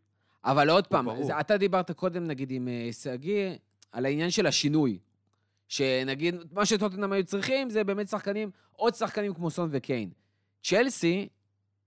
[0.46, 1.24] אבל עוד פעם, ברור.
[1.24, 3.50] זה- אתה דיברת קודם, נגיד, עם אה, שגיא,
[3.92, 5.00] על העניין של השינוי.
[5.68, 10.10] שנגיד, מה שטוטנאם היו צריכים זה באמת שחקנים, עוד שחקנים כמו סון וקיין.
[10.64, 11.28] צ'לסי,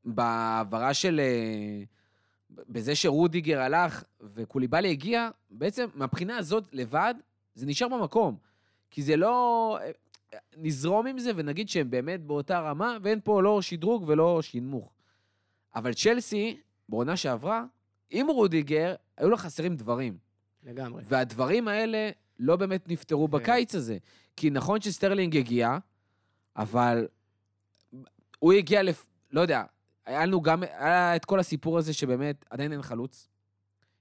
[0.05, 1.21] בהעברה של...
[1.21, 1.83] אה,
[2.69, 7.15] בזה שרודיגר הלך וקוליבאלי הגיע, בעצם מהבחינה הזאת לבד,
[7.57, 8.37] זה נשאר במקום.
[8.91, 9.79] כי זה לא...
[10.57, 14.93] נזרום עם זה ונגיד שהם באמת באותה רמה, ואין פה לא שדרוג ולא שינמוך.
[15.75, 17.65] אבל צ'לסי, בעונה שעברה,
[18.11, 20.19] עם רודיגר, היו לה חסרים דברים.
[20.65, 21.03] לגמרי.
[21.07, 23.99] והדברים האלה לא באמת נפתרו בקיץ הזה.
[24.37, 25.79] כי נכון שסטרלינג הגיע,
[26.57, 27.09] אבל
[28.39, 29.07] הוא הגיע, לפ...
[29.31, 29.65] לא יודע,
[30.07, 33.29] היה לנו גם, היה את כל הסיפור הזה שבאמת עדיין אין חלוץ.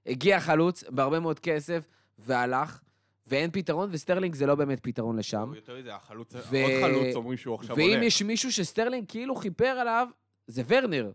[0.06, 1.88] הגיע חלוץ בהרבה מאוד כסף
[2.18, 2.80] והלך,
[3.26, 5.52] ואין פתרון, וסטרלינג זה לא באמת פתרון לשם.
[5.54, 7.94] יותר מזה, החלוץ, ו- עוד חלוץ אומרים שהוא עכשיו עולה.
[7.94, 10.08] ואם יש מישהו שסטרלינג כאילו כיפר עליו,
[10.46, 11.12] זה ורנר.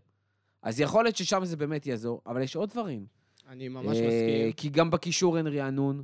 [0.62, 3.06] אז יכול להיות ששם זה באמת יעזור, אבל יש עוד דברים.
[3.48, 4.52] אני ממש אה, מסכים.
[4.52, 6.02] כי גם בקישור אין רענון,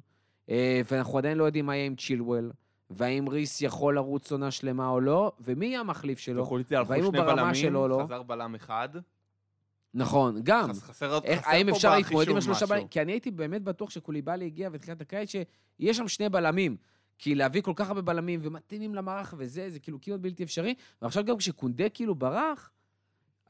[0.51, 2.51] אה, ואנחנו עדיין לא יודעים מה יהיה עם צ'ילואל,
[2.90, 6.49] והאם ריס יכול לרוץ עונה שלמה או לא, ומי יהיה המחליף שלו.
[6.71, 8.03] והאם הוא ברמה בלמים, שלו או לא?
[8.05, 8.88] חזר בלם אחד.
[9.94, 10.70] נכון, גם.
[10.70, 12.68] חס- חסר עוד- איך, חסר האם פה אפשר בחישוב להתמודד עם השלושה משהו.
[12.68, 12.88] בלמים?
[12.88, 16.77] כי אני הייתי באמת בטוח שקוליבאלי הגיע בתחילת הקיץ, שיש שם שני בלמים.
[17.18, 20.74] כי להביא כל כך הרבה בלמים ומתאימים למערך וזה, זה כאילו כמעט בלתי אפשרי.
[21.03, 22.70] ועכשיו גם כשקונדה כאילו ברח,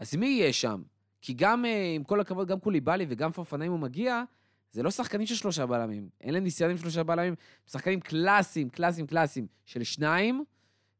[0.00, 0.82] אז מי יהיה שם?
[1.20, 4.22] כי גם, אה, עם כל הכבוד, גם קוליבאלי וגם פופנה אם הוא מגיע,
[4.70, 6.08] זה לא שחקנים של שלושה בלמים.
[6.20, 7.34] אין להם ניסיון עם שלושה בלמים,
[7.70, 10.44] שחקנים קלאסיים, קלאסיים, קלאסיים של שניים.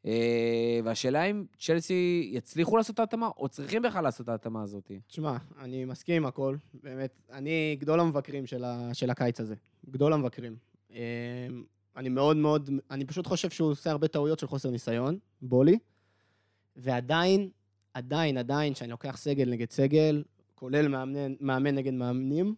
[0.06, 4.90] אה, והשאלה אם צ'לסי יצליחו לעשות את ההתאמה, או צריכים בכלל לעשות את ההתאמה הזאת.
[5.06, 6.56] תשמע, אני מסכים עם הכל.
[6.82, 9.54] באמת, אני גדול המבקרים של, ה, של הקיץ הזה.
[9.90, 10.56] גדול המבקרים.
[10.90, 10.96] אמ,
[11.96, 15.78] אני מאוד מאוד, אני פשוט חושב שהוא עושה הרבה טעויות של חוסר ניסיון, בולי.
[16.76, 17.50] ועדיין,
[17.94, 20.22] עדיין, עדיין, כשאני לוקח סגל נגד סגל,
[20.54, 22.54] כולל מאמן, מאמן נגד מאמנים,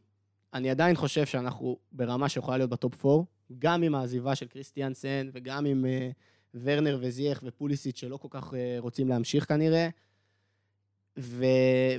[0.55, 3.25] אני עדיין חושב שאנחנו ברמה שיכולה להיות בטופ 4,
[3.59, 6.15] גם עם העזיבה של קריסטיאנסן וגם עם uh,
[6.55, 9.89] ורנר וזייח ופוליסיט שלא כל כך uh, רוצים להמשיך כנראה.
[11.19, 11.45] ו...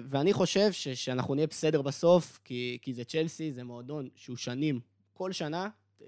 [0.03, 0.87] ואני חושב ש...
[0.87, 2.77] שאנחנו נהיה בסדר בסוף, כי...
[2.81, 4.79] כי זה צ'לסי, זה מועדון שהוא שנים,
[5.13, 6.01] כל שנה, ת...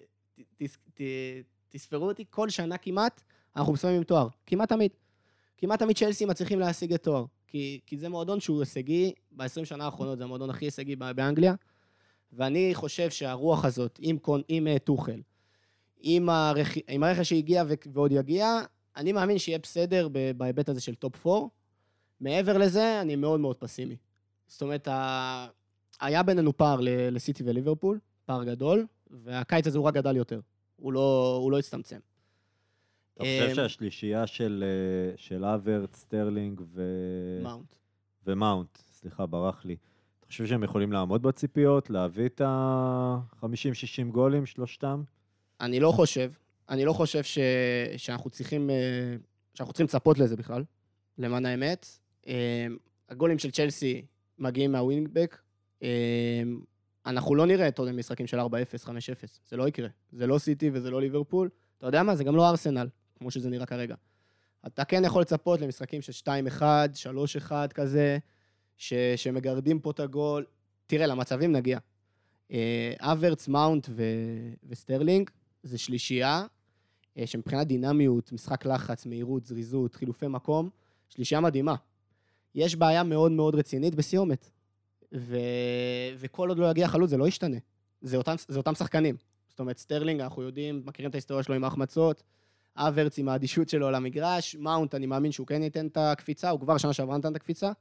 [0.64, 0.64] ת...
[0.94, 1.02] ת...
[1.70, 3.22] תספרו איתי, כל שנה כמעט,
[3.56, 4.28] אנחנו מסיימים עם תואר.
[4.46, 4.92] כמעט תמיד.
[5.58, 7.26] כמעט תמיד צ'לסי מצליחים להשיג את תואר.
[7.48, 11.56] כי, כי זה מועדון שהוא הישגי, ב-20 שנה האחרונות זה המועדון הכי הישגי באנגליה,
[12.34, 14.18] ואני חושב שהרוח הזאת, עם,
[14.68, 15.22] אה, טוחל,
[16.04, 16.78] עם, הרכ...
[16.88, 17.74] עם הרכש שהגיע ו...
[17.94, 18.60] ועוד יגיע,
[18.98, 20.08] אני מאמין שיהיה בסדר.
[20.38, 21.48] בהיבט הזה של טופ 4.
[22.20, 23.96] מעבר לזה, אני מאוד מאוד פסימי.
[24.48, 25.48] זאת אומרת, ה...
[26.02, 26.89] היה בינינו פער ל...
[27.12, 30.39] לסיטי וליברפול, פער גדול, והקיץ הזה הוא רק גדל יותר.
[30.76, 32.00] הוא לא, הוא לא הצטמצם.
[33.13, 36.84] אתה חושב אמ, שהשלישייה של אה, של אברץ, סטרלינג ו...
[37.44, 37.76] מאונט.
[38.28, 39.76] ומאונט, סליחה, ברח לי.
[40.20, 45.04] אתה חושב שהם יכולים לעמוד בציפיות, להביא את ה-50-60 גולים, שלושתם?
[45.63, 46.32] אני לא חושב,
[46.69, 47.39] אני לא חושב ש...
[47.97, 48.76] שאנחנו צריכים, אה,
[49.54, 50.63] שאנחנו צריכים לצפות לזה בכלל,
[51.17, 51.88] למען האמת.
[52.28, 52.67] אה,
[53.10, 54.06] הגולים של צ'לסי
[54.39, 55.42] מגיעים מה wingback.
[55.84, 56.43] אה,
[57.06, 58.43] אנחנו לא נראה את עוד משחקים של 4-0,
[58.86, 58.89] 5-0,
[59.49, 59.88] זה לא יקרה.
[60.12, 61.49] זה לא סיטי וזה לא ליברפול.
[61.78, 62.15] אתה יודע מה?
[62.15, 63.95] זה גם לא ארסנל, כמו שזה נראה כרגע.
[64.67, 66.62] אתה כן יכול לצפות למשחקים של 2-1,
[67.49, 68.17] 3-1 כזה,
[68.78, 68.93] ש...
[69.15, 70.45] שמגרדים פה את הגול.
[70.88, 71.80] תראה, למצבים נגיע.
[72.99, 74.04] אברץ, מאונט ו...
[74.63, 75.30] וסטרלינג
[75.63, 76.45] זה שלישייה
[77.17, 80.69] אה, שמבחינת דינמיות, משחק לחץ, מהירות, זריזות, חילופי מקום,
[81.10, 81.76] שלישייה מדהימה.
[82.56, 84.49] יש בעיה מאוד מאוד רצינית בסיומת.
[85.13, 85.38] ו...
[86.17, 87.58] וכל עוד לא יגיע חלוץ זה לא ישתנה.
[88.02, 89.15] זה אותם, זה אותם שחקנים.
[89.49, 92.23] זאת אומרת, סטרלינג, אנחנו יודעים, מכירים את ההיסטוריה שלו עם ההחמצות,
[92.76, 96.60] אברץ עם האדישות שלו על המגרש, מאונט, אני מאמין שהוא כן ייתן את הקפיצה, הוא
[96.60, 97.71] כבר שנה שעברה נתן את הקפיצה,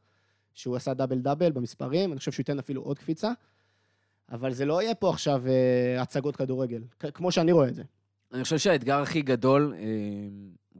[0.55, 3.33] שהוא עשה double double במספרים, אני חושב שהוא ייתן אפילו עוד קפיצה,
[4.33, 6.83] אבל זה לא יהיה פה עכשיו אה, הצגות כדורגל,
[7.15, 7.83] כמו שאני רואה את זה.
[8.33, 9.83] אני חושב שהאתגר הכי גדול, אה,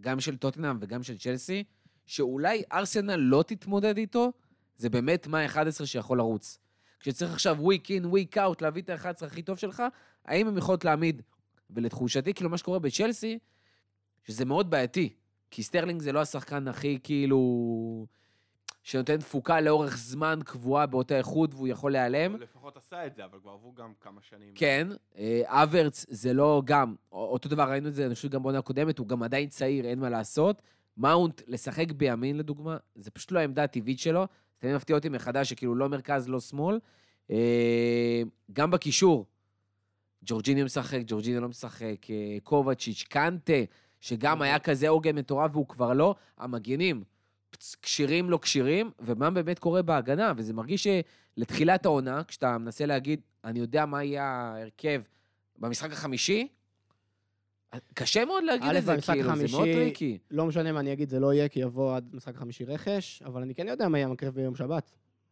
[0.01, 1.65] גם של טוטנאם וגם של צ'לסי,
[2.07, 4.33] שאולי ארסנל לא תתמודד איתו,
[4.77, 6.59] זה באמת מה ה-11 שיכול לרוץ.
[7.01, 9.83] כשצריך עכשיו week in, week out, להביא את ה-11 הכי טוב שלך,
[10.25, 11.23] האם הם יכולות להעמיד?
[11.71, 13.39] ולתחושתי, כאילו, מה שקורה בצ'לסי,
[14.25, 15.13] שזה מאוד בעייתי,
[15.51, 18.07] כי סטרלינג זה לא השחקן הכי, כאילו,
[18.83, 22.33] שנותן תפוקה לאורך זמן קבועה באותה איכות, והוא יכול להיעלם.
[22.33, 24.53] הוא לפחות עשה את זה, אבל כבר עברו גם כמה שנים.
[24.55, 28.59] כן, אה, אברץ זה לא גם, אותו דבר ראינו את זה, אני חושב גם בעונה
[28.59, 30.63] הקודמת, הוא גם עדיין צעיר, אין מה לעשות.
[30.97, 34.21] מאונט, לשחק בימין לדוגמה, זה פשוט לא העמדה הטבעית שלו.
[34.21, 34.27] זה
[34.59, 36.79] תמיד מפתיע אותי מחדש, שכאילו לא מרכז, לא שמאל.
[37.31, 39.27] אה, גם בקישור,
[40.25, 43.53] ג'ורג'יניו משחק, ג'ורג'יניו לא משחק, אה, קובצ'יץ', קנטה,
[44.01, 47.12] שגם היה כזה עוגן מטורף והוא כבר לא, המגנים, פצ-
[47.83, 50.87] כשירים לא כשירים, ומה באמת קורה בהגנה, וזה מרגיש
[51.37, 55.03] שלתחילת העונה, כשאתה מנסה להגיד, אני יודע מה יהיה ההרכב
[55.59, 56.49] במשחק החמישי,
[57.95, 60.19] קשה מאוד להגיד את זה, כאילו, זה מאוד טריקי.
[60.31, 63.43] לא משנה מה אני אגיד, זה לא יהיה, כי יבוא עד משחק החמישי רכש, אבל
[63.43, 64.91] אני כן יודע מה יהיה ההרכב ביום שבת.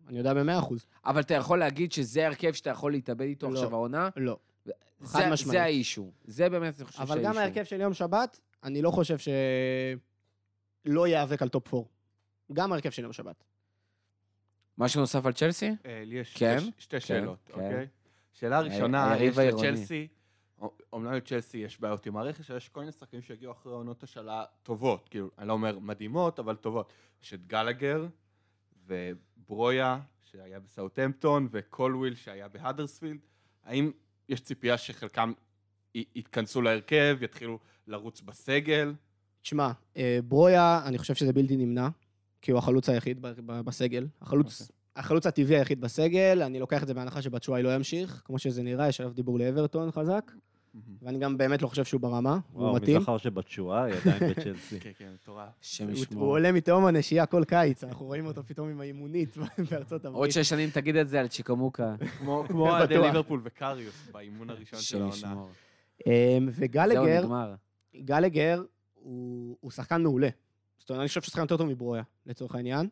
[0.09, 0.87] אני יודע במאה אחוז.
[1.05, 3.53] אבל אתה יכול להגיד שזה ההרכב שאתה יכול להתאבד איתו לא.
[3.55, 4.09] עכשיו העונה?
[4.17, 4.37] לא.
[4.65, 4.73] זה-
[5.05, 5.53] חד משמעית.
[5.53, 6.11] זה ה issue.
[6.25, 7.29] זה באמת, אני חושב אבל שה issue.
[7.29, 9.17] גם ההרכב של יום שבת, אני לא חושב
[10.85, 11.87] שלא ייאבק על top 4.
[12.53, 13.45] גם ההרכב של יום שבת.
[14.79, 15.71] משהו נוסף על צ'לסי?
[15.87, 17.53] אה, לי יש כן, שתי- שתי כן, שאלות, כן.
[17.53, 17.87] אוקיי?
[18.33, 19.39] שאלה ראשונה, היריב יש.
[19.55, 20.09] לצ'לסי,
[20.93, 25.09] אומנם לצ'לסי יש בעיות עם הרכש, יש כל מיני שחקנים שהגיעו אחרי עונות השאלה טובות,
[25.09, 26.93] כאילו, אני לא אומר מדהימות, אבל טובות.
[27.23, 28.07] יש את גלגר,
[28.87, 33.21] וברויה, שהיה בסאוטהמפטון, וקולוויל, שהיה בהדרספילד.
[33.65, 33.91] האם
[34.29, 35.33] יש ציפייה שחלקם
[35.95, 38.95] יתכנסו להרכב, יתחילו לרוץ בסגל.
[39.43, 41.89] תשמע, אה, ברויה, אני חושב שזה בלתי נמנע,
[42.43, 44.07] כי הוא החלוץ היחיד ב- ב- בסגל.
[44.23, 44.77] החלוץ, אוקיי.
[44.97, 48.89] החלוץ הטבעי היחיד בסגל, אני לוקח את זה בהנחה שבצ'ואי לא ימשיך, כמו שזה נראה,
[48.89, 50.33] יש עליו דיבור לאברטון חזק,
[51.03, 53.01] ואני גם באמת לא חושב שהוא ברמה, הוא וואו, מי מתאים.
[53.01, 54.81] זכר שבתשואה היא עדיין בצ'לסי.
[54.81, 55.49] כן, כן, מטורף.
[55.63, 56.25] השם הוא- הוא ישמור.
[56.25, 59.37] עולה מתהום הנשייה כל קיץ, אנחנו רואים אותו פתאום עם האימונית
[59.71, 60.19] בארצות הברית.
[60.19, 61.95] עוד שש שנים תגיד את זה על צ'יקמוקה.
[62.19, 63.07] כמו אוהדי בטוח.
[63.07, 65.15] ליברפול וקריוס באימון הראשון של העונה.
[65.15, 65.49] ישמור.
[66.07, 67.25] אמ, וגלגר.
[67.97, 68.63] גלגר
[68.95, 70.29] הוא, הוא שחקן מעולה.
[70.91, 72.89] זאת אומרת, אני חושב שהוא שחקן יותר טוב מברויה, לצורך העניין.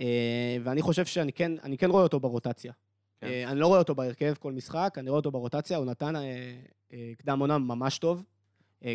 [0.00, 2.72] אה, ואני חושב שאני כן, אני כן רואה אותו ברוטציה.
[3.20, 3.26] כן.
[3.26, 7.12] אה, אני לא רואה אותו בהרכב כל משחק, אני רואה אותו ברוטציה, הוא נתן אה,
[7.18, 8.22] קדם עונה ממש טוב.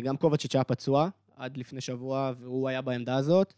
[0.02, 3.54] גם קובצ'יץ' היה פצוע עד לפני שבוע, והוא היה בעמדה הזאת.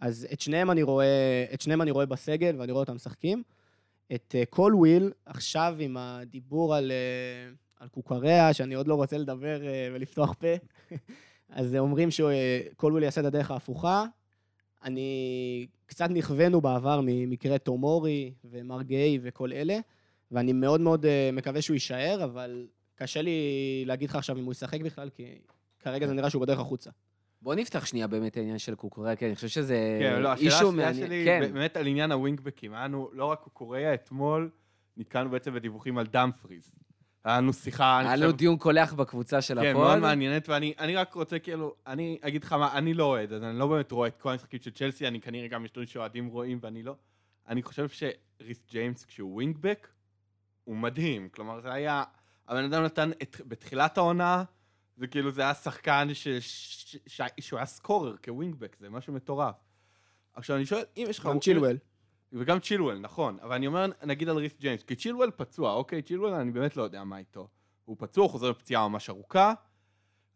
[0.00, 3.42] אז את שניהם אני רואה, את שניהם אני רואה בסגל, ואני רואה אותם משחקים.
[4.14, 6.92] את אה, קולוויל, עכשיו עם הדיבור על,
[7.76, 9.60] על קוקריה, שאני עוד לא רוצה לדבר
[9.92, 10.48] ולפתוח פה,
[11.50, 14.04] אז אומרים שקולוויל יעשה את הדרך ההפוכה.
[14.84, 15.66] אני...
[15.90, 19.78] קצת נכווינו בעבר ממקרה תומורי ומארק גהי וכל אלה,
[20.30, 23.38] ואני מאוד מאוד אה, מקווה שהוא יישאר, אבל קשה לי
[23.86, 25.38] להגיד לך עכשיו אם הוא ישחק בכלל, כי
[25.78, 26.90] כרגע זה נראה שהוא בדרך החוצה.
[27.42, 30.72] בוא נפתח שנייה באמת העניין של קוקוריה, כי אני חושב שזה כן, לא, השאלה issue
[30.72, 31.06] מעניין.
[31.06, 34.50] שלי, כן, באמת על עניין הווינגבקים, היה לנו לא רק קוריאה, אתמול
[34.96, 36.72] נתקענו בעצם בדיווחים על דאמפריז.
[37.24, 39.86] היה לנו שיחה, אני היה חושב, לנו דיון קולח בקבוצה של כן, הפועל.
[39.86, 43.42] מאוד מעניינת, ואני אני רק רוצה כאילו, אני אגיד לך מה, אני לא אוהד, אז
[43.42, 46.26] אני לא באמת רואה את כל המשחקים של צ'לסי, אני כנראה גם יש דברים שאוהדים
[46.26, 46.94] רואים ואני לא.
[47.48, 49.88] אני חושב שריס ג'יימס, כשהוא ווינגבק,
[50.64, 51.28] הוא מדהים.
[51.28, 52.04] כלומר, זה היה,
[52.48, 54.44] הבן אדם נתן את, בתחילת העונה,
[54.96, 59.54] זה כאילו, זה היה שחקן ש, ש, ש, שהוא היה סקורר כווינגבק, זה משהו מטורף.
[60.34, 61.26] עכשיו, אני שואל, אם יש לך...
[61.26, 61.76] גם צ'ילואל.
[62.32, 63.38] וגם צ'ילואל, נכון.
[63.42, 66.02] אבל אני אומר, נגיד על ריס ג'יימס, כי צ'ילואל פצוע, אוקיי?
[66.02, 67.48] צ'ילואל, אני באמת לא יודע מה איתו.
[67.84, 69.52] הוא פצוע, הוא חוזר מפציעה ממש ארוכה.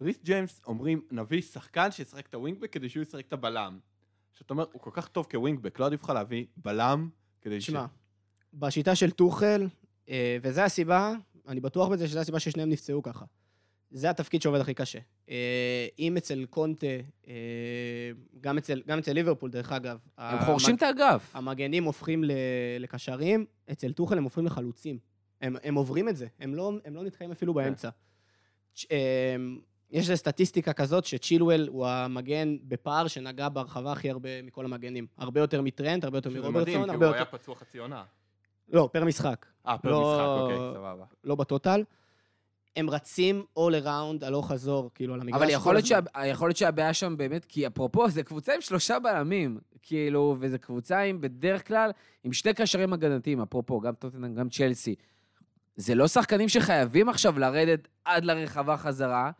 [0.00, 3.78] ריס ג'יימס, אומרים, נביא שחקן שישחק את ה wing-back כדי שהוא ישחק את הבלם.
[4.32, 7.08] שאתה אומר, הוא כל כך טוב כ wing-back, לא עדיף לך להביא בלם
[7.42, 7.66] כדי ש...
[7.66, 7.86] תשמע,
[8.54, 9.68] בשיטה של טוחל,
[10.08, 11.12] אה, וזה הסיבה,
[11.48, 13.24] אני בטוח בזה שזו הסיבה ששניהם נפצעו ככה.
[13.90, 14.98] זה התפקיד שעובד הכי קשה.
[15.30, 16.86] אה, אם אצל קונטה,
[17.28, 17.32] אה,
[18.40, 21.30] גם אצל, גם אצל ליברפול, דרך אגב, הם חורשים את האגף.
[21.36, 22.24] המגנים הופכים
[22.80, 24.98] לקשרים, אצל טוחל הם הופכים לחלוצים.
[25.40, 27.88] הם, הם עוברים את זה, הם לא, הם לא נתקעים אפילו באמצע.
[28.74, 29.58] צ'- אמ,
[29.90, 35.06] יש סטטיסטיקה כזאת שצ'ילואל הוא המגן בפער שנגע בהרחבה הכי הרבה מכל המגנים.
[35.18, 37.16] הרבה יותר מטרנט, הרבה יותר מרוברטסון, מדהים, כי הרבה הוא יותר...
[37.16, 38.04] היה פצוע חצי עונה.
[38.68, 41.04] לא, פר משחק, אה, פר לא- משחק, אוקיי, סבבה.
[41.24, 41.82] לא בטוטל.
[42.76, 45.40] הם רצים all around, הלוך חזור, כאילו, על המגרש.
[45.42, 45.86] אבל יכול להיות.
[45.86, 45.98] שה...
[46.26, 51.00] יכול להיות שהבעיה שם באמת, כי אפרופו, זה קבוצה עם שלושה בלמים, כאילו, וזו קבוצה
[51.00, 51.90] עם, בדרך כלל,
[52.24, 54.94] עם שני קשרים הגנתיים, אפרופו, גם טוטנאם, גם צ'לסי.
[55.76, 59.30] זה לא שחקנים שחייבים עכשיו לרדת עד לרחבה חזרה,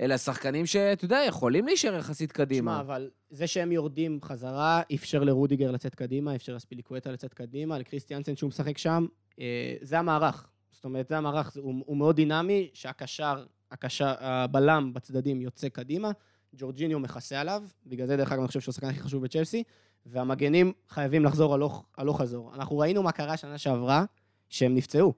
[0.00, 2.80] אלא שחקנים שאתה יודע, יכולים להישאר יחסית קדימה.
[2.80, 8.48] אבל זה שהם יורדים חזרה, אפשר לרודיגר לצאת קדימה, אפשר לספיליקווטה לצאת קדימה, לקריסטיאנסן שהוא
[8.48, 9.06] משחק שם.
[9.40, 10.48] אה, זה המערך.
[10.86, 16.10] אומרת, זה המערך, הוא, הוא מאוד דינמי, שהקשר, הקשר, הבלם בצדדים יוצא קדימה,
[16.54, 19.62] ג'ורג'יניו מכסה עליו, בגלל זה דרך אגב אני חושב שהוא השחקן הכי חשוב בצ'לסי,
[20.06, 22.54] והמגנים חייבים לחזור הלוך, הלוך חזור.
[22.54, 24.04] אנחנו ראינו מה קרה שנה שעברה,
[24.48, 25.14] שהם נפצעו.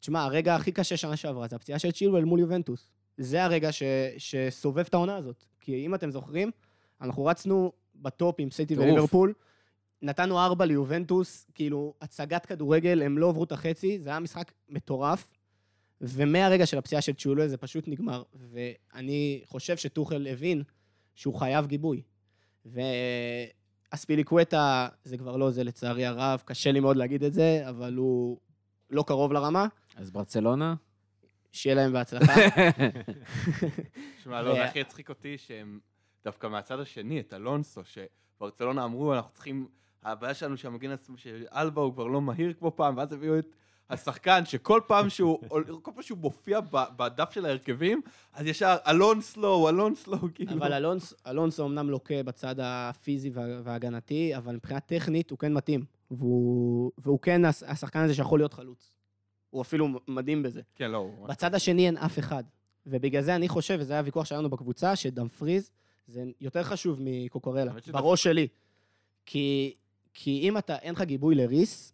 [0.00, 2.88] תשמע, הרגע הכי קשה שנה שעברה זה הפציעה של צ'ילואל מול יובנטוס.
[3.16, 3.82] זה הרגע ש,
[4.18, 5.44] שסובב את העונה הזאת.
[5.60, 6.50] כי אם אתם זוכרים,
[7.00, 8.76] אנחנו רצנו בטופ עם סיטי.
[8.78, 9.32] וליברפול,
[10.02, 15.32] נתנו ארבע ליובנטוס, כאילו, הצגת כדורגל, הם לא עברו את החצי, זה היה משחק מטורף.
[16.00, 18.22] ומהרגע של הפציעה של צ'ולו זה פשוט נגמר.
[18.34, 20.62] ואני חושב שטוחל הבין
[21.14, 22.02] שהוא חייב גיבוי.
[23.92, 28.38] ואספיליקווטה, זה כבר לא זה לצערי הרב, קשה לי מאוד להגיד את זה, אבל הוא
[28.90, 30.74] לא קרוב לרמה, אז ברצלונה?
[31.52, 32.32] שיהיה להם בהצלחה.
[34.22, 35.80] שמע, לא, זה הכי הצחיק אותי שהם
[36.24, 39.68] דווקא מהצד השני, את אלונסו, שברצלונה אמרו, אנחנו צריכים,
[40.04, 43.46] הבעיה שלנו שהמגן עצמו, שאלבה הוא כבר לא מהיר כמו פעם, ואז הביאו את
[43.90, 45.38] השחקן, שכל פעם שהוא,
[45.82, 46.60] כל פעם שהוא מופיע
[46.96, 48.00] בדף של ההרכבים,
[48.32, 50.52] אז ישר אלונסלו, אלונסלו, כאילו.
[50.52, 55.84] אבל אלונס, אלונסו אמנם לוקה בצד הפיזי וה- וההגנתי, אבל מבחינה טכנית הוא כן מתאים.
[56.10, 58.92] והוא, והוא כן הש- השחקן הזה שיכול להיות חלוץ.
[59.50, 60.60] הוא אפילו מדהים בזה.
[60.74, 61.10] כן, לא.
[61.28, 62.44] בצד השני אין אף אחד.
[62.86, 65.70] ובגלל זה אני חושב, וזה היה הוויכוח שלנו בקבוצה, שדמפריז
[66.06, 68.48] זה יותר חשוב מקוקורלה, בראש שלי.
[69.26, 69.74] כי,
[70.14, 71.92] כי אם אתה, אין לך גיבוי לריס,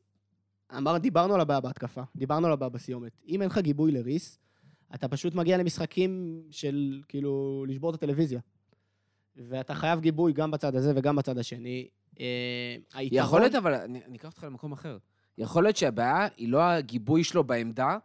[0.77, 3.13] אמר, דיברנו על הבעיה בהתקפה, דיברנו על הבעיה בסיומת.
[3.29, 4.39] אם אין לך גיבוי לריס,
[4.95, 8.41] אתה פשוט מגיע למשחקים של, כאילו, לשבור את הטלוויזיה.
[9.37, 11.89] ואתה חייב גיבוי גם בצד הזה וגם בצד השני.
[12.21, 14.99] אה, היתרון- יכול להיות, אבל אני אני אקח אותך למקום אחר.
[15.39, 17.99] יכול להיות שהבעיה היא לא הגיבוי שלו בעמדה,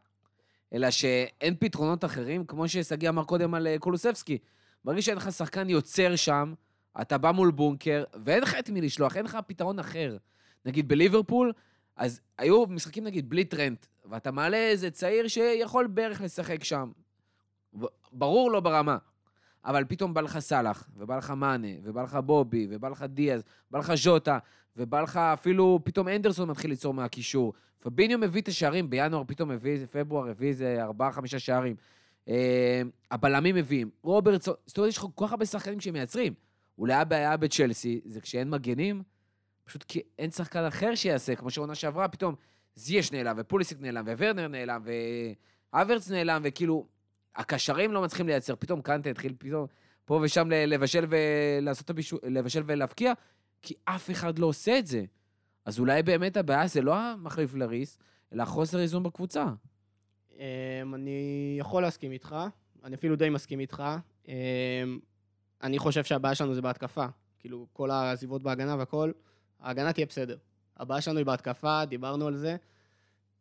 [0.73, 4.37] אלא שאין פתרונות אחרים, כמו ששגיא אמר קודם על אה, קולוסבסקי.
[4.85, 6.53] ברגע שאין לך שחקן יוצר שם,
[7.01, 10.17] אתה בא מול בונקר, ואין לך את מי לשלוח, אין לך פתרון אחר.
[10.65, 11.53] נגיד בליברפול,
[11.95, 16.91] אז היו משחקים נגיד בלי טרנט, ואתה מעלה איזה צעיר שיכול בערך לשחק שם.
[18.11, 18.97] ברור לא ברמה.
[19.65, 23.79] אבל פתאום בא לך סאלח, ובא לך מאנה, ובא לך בובי, ובא לך דיאז, בא
[23.79, 24.37] לך ז'וטה,
[24.77, 27.53] ובא לך אפילו, פתאום אנדרסון מתחיל ליצור מהקישור.
[27.79, 31.75] פביניו מביא את השערים, בינואר פתאום מביא, פברואר הביא איזה ארבעה, חמישה שערים.
[32.27, 32.81] אה,
[33.11, 36.33] הבלמים מביאים, רוברטסון, זאת אומרת, יש לך כל כך הרבה שחקנים שמייצרים.
[36.77, 39.03] אולי הבעיה בצ'לסי זה כשאין מגנים,
[39.63, 42.35] פשוט כי אין שחקן אחר שיעשה, כמו שעונה שעברה, פתאום
[42.75, 44.83] זייש נעלם, ופוליסיק נעלם, וורנר נעלם,
[45.73, 46.87] והוורץ נעלם, וכאילו,
[47.35, 48.55] הקשרים לא מצליחים לייצר.
[48.55, 49.67] פתאום קנטה התחיל פתאום
[50.05, 53.13] פה ושם לבשל ולעשות את הבישול, לבשל ולהבקיע,
[53.61, 55.03] כי אף אחד לא עושה את זה.
[55.65, 57.97] אז אולי באמת הבעיה זה לא המחליף לריס,
[58.33, 59.45] אלא חוסר איזון בקבוצה.
[60.31, 62.35] אמ, אני יכול להסכים איתך,
[62.83, 63.83] אני אפילו די מסכים איתך.
[65.63, 67.05] אני חושב שהבעיה שלנו זה בהתקפה.
[67.39, 69.11] כאילו, כל העזיבות בהגנה והכל,
[69.59, 70.37] ההגנה תהיה בסדר.
[70.77, 72.55] הבעיה שלנו היא בהתקפה, דיברנו על זה.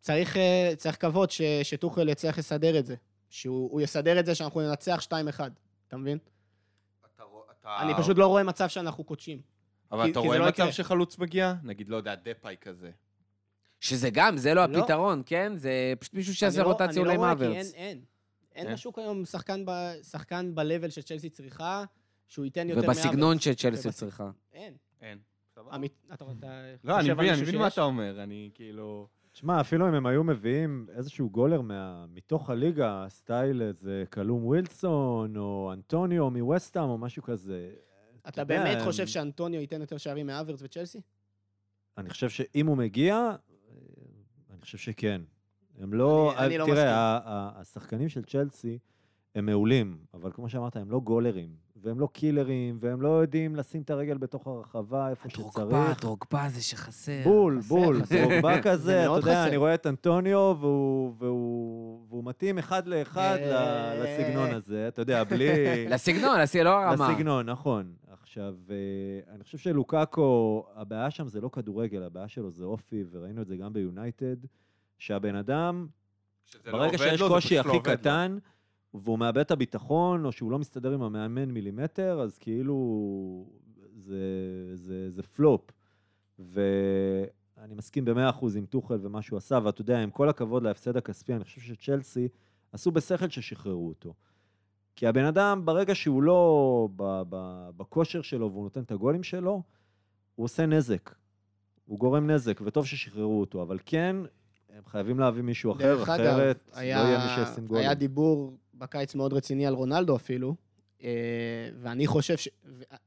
[0.01, 2.95] צריך, אה, צריך לקוות ש- שטוחל יצליח לסדר את זה.
[3.31, 5.53] שהוא הוא יסדר את זה שאנחנו ננצח 2-1,
[5.89, 6.19] אתה מבין?
[7.17, 7.23] אתה
[7.61, 9.41] אתה- אני פשוט לא רואה מצב שאנחנו קודשים.
[9.93, 10.73] אבל כי- אתה כי רואה לא מצב יקרה.
[10.73, 11.55] שחלוץ מגיע?
[11.63, 12.91] נגיד, לא יודע, דפאי כזה.
[13.81, 14.79] שזה גם, זה לא לא.
[14.79, 15.53] הפתרון, כן?
[15.57, 17.45] זה פשוט מישהו אני שיעשה לא- רוטציה אני אולי לא רואה, כי.
[17.45, 18.01] אין, אין.
[18.55, 18.73] אין?
[18.75, 21.85] בשוק היום שחקן ב- שחקן ב-level שצ'לסי צריכה,
[22.29, 23.41] שהוא ייתן יותר ובסגנון מהוורץ.
[23.43, 24.31] שצ'לסי צריכה.
[24.53, 24.75] אין.
[25.01, 25.19] אין.
[25.55, 25.75] סבבה.
[25.75, 27.67] עמית, אתה אתה לא, אני מבין, אני מבין מה?
[27.69, 29.09] אתה אומר, אני כאילו...
[29.33, 35.37] תשמע, אפילו אם הם היו מביאים איזשהו גולר מה, מתוך הליגה, סטייל איזה קלום ווילסון,
[35.37, 37.71] או אנטוניו מווסטהאם, או משהו כזה.
[38.29, 41.01] אתה באמת הם- חושב שאנטוניו ייתן יותר שערים מהוורץ וצ'לסי?
[41.99, 43.37] אני חושב שאם הוא מגיע, אה,
[44.51, 45.23] אני חושב שכן.
[45.79, 46.35] הם לא...
[46.39, 46.75] אני- אני לא מסכים.
[46.83, 48.79] תראה, ה- ה- השחקנים של צ'לסי
[49.35, 53.83] הם מעולים, אבל כמו שאמרת, הם לא גולרים, והם לא קילרים, והם לא יודעים לשים
[53.83, 55.59] את הרגל בתוך הרחבה איפה שצריך.
[56.01, 57.21] דרוגבה זה שחסר.
[57.25, 58.01] בול, חסר, בול.
[58.11, 59.49] דרוגבה זה כזה, אתה יודע, חסר.
[59.49, 63.95] אני רואה את אנטוניו, והוא, והוא, והוא מתאים אחד לאחד אה.
[63.95, 65.49] לסגנון הזה, אתה יודע, בלי...
[65.95, 67.11] לסגנון, לא הרמה.
[67.11, 67.93] לסגנון, נכון.
[68.23, 73.43] עכשיו, אה, אני חושב שלוקאקו, הבעיה שם זה לא כדורגל, הבעיה שלו זה אופי, וראינו
[73.43, 74.37] את זה גם ביונייטד,
[74.99, 75.87] שהבן אדם,
[76.67, 78.41] לא ברגע עובד שיש קושי פשוט לא הכי עובד לו.
[78.95, 83.47] והוא מאבד את הביטחון, או שהוא לא מסתדר עם המאמן מילימטר, אז כאילו
[83.97, 84.17] זה,
[84.75, 85.71] זה, זה פלופ.
[86.39, 90.97] ואני מסכים במאה אחוז עם טוחל ומה שהוא עשה, ואתה יודע, עם כל הכבוד להפסד
[90.97, 92.29] הכספי, אני חושב שצ'לסי
[92.73, 94.15] עשו בשכל ששחררו אותו.
[94.97, 96.89] כי הבן אדם, ברגע שהוא לא
[97.77, 99.63] בכושר שלו והוא נותן את הגולים שלו,
[100.35, 101.15] הוא עושה נזק.
[101.87, 104.17] הוא גורם נזק, וטוב ששחררו אותו, אבל כן,
[104.77, 107.83] הם חייבים להביא מישהו אחר, דרך אגב, אחרת לא היה- יהיה מי שישים גולים.
[107.85, 110.55] היה דיבור בקיץ מאוד רציני על רונלדו אפילו,
[111.03, 111.09] אה,
[111.81, 112.49] ואני חושב ש...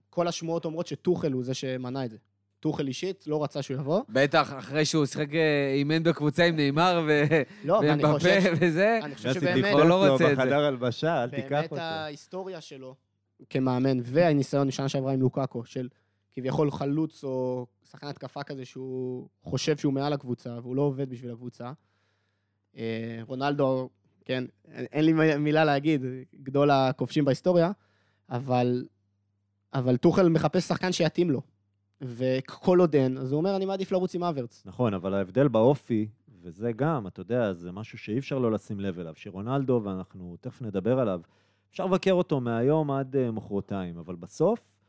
[0.10, 2.18] כל השמועות אומרות שטוחל הוא זה שמנע את זה.
[2.60, 4.02] טוחל אישית לא רצה שהוא יבוא.
[4.10, 8.42] בטח, אחרי שהוא שיחק, אה, אימן בקבוצה עם נאמר ו- לא, אבל אני חושב...
[8.62, 9.56] וזה, אני חושב שבאמת...
[9.56, 10.44] דיפרנס לא רוצה את זה.
[10.44, 11.82] בחדר הלבשה, אל תיקח באמת אותו.
[11.82, 12.96] ההיסטוריה שלו
[13.50, 15.90] כמאמן, והניסיון משנה שעברה עם לוקאקו, של
[16.34, 21.32] כביכול חלוץ או שחקן התקפה כזה שהוא חושב שהוא מעל הקבוצה, והוא לא עובד בשביל
[21.32, 21.72] הקבוצה.
[22.78, 23.90] אה, רונלדו,
[24.26, 26.02] כן, אין לי מילה להגיד,
[26.44, 27.72] גדול הכובשים בהיסטוריה,
[28.30, 28.86] אבל,
[29.74, 31.42] אבל טוחל מחפש שחקן שיתאים לו.
[32.02, 34.64] וכל עוד אין, אז הוא אומר, אני מעדיף לרוץ עם אברץ.
[34.66, 36.08] נכון, אבל ההבדל באופי,
[36.42, 40.62] וזה גם, אתה יודע, זה משהו שאי אפשר לא לשים לב אליו, שרונלדו, ואנחנו תכף
[40.62, 41.22] נדבר עליו,
[41.72, 44.80] אפשר לבקר אותו מהיום עד אה, מחרתיים, אבל בסוף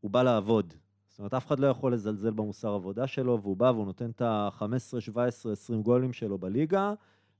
[0.00, 0.74] הוא בא לעבוד.
[1.08, 4.22] זאת אומרת, אף אחד לא יכול לזלזל במוסר עבודה שלו, והוא בא והוא נותן את
[4.22, 6.94] ה-15, 17, 20 גולים שלו בליגה,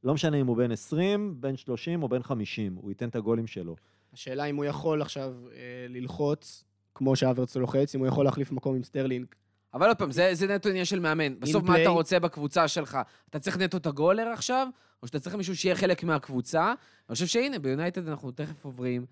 [0.05, 3.47] לא משנה אם הוא בן 20, בן 30 או בן 50, הוא ייתן את הגולים
[3.47, 3.77] שלו.
[4.13, 8.77] השאלה אם הוא יכול עכשיו אה, ללחוץ, כמו שהאברץ לוחץ, אם הוא יכול להחליף מקום
[8.77, 9.27] עם סטרלינג.
[9.75, 11.41] אבל עוד פעם, זה, זה נטו עניין של מאמן.
[11.41, 11.83] בסוף, מה.
[11.83, 12.99] אתה רוצה בקבוצה שלך?
[13.31, 14.69] אתה צריך נטו את הגולר עכשיו,
[15.03, 16.75] או שאתה צריך מישהו שיהיה חלק מהקבוצה?
[17.09, 19.07] אני חושב שהנה, ביונייטד אנחנו תכף עוברים.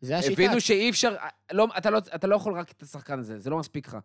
[0.00, 0.32] זה השיטה.
[0.32, 1.14] הבינו שאי אפשר,
[1.52, 3.96] לא, אתה, לא, אתה לא יכול רק את השחקן הזה, זה לא מספיק לך.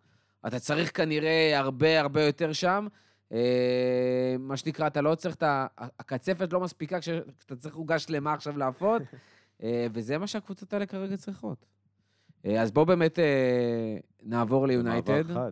[0.48, 2.88] אתה צריך כנראה הרבה הרבה יותר שם.
[3.32, 5.68] אה, מה שנקרא, אתה לא צריך את ה...
[5.78, 9.02] הקצפת לא מספיקה כשאתה צריך עוגה שלמה עכשיו להפות,
[9.64, 11.66] אה, וזה מה שהקבוצות האלה כרגע צריכות.
[12.46, 13.20] אה, אז בואו באמת
[14.24, 15.28] נעבור ליונייטד.
[15.28, 15.52] במעבר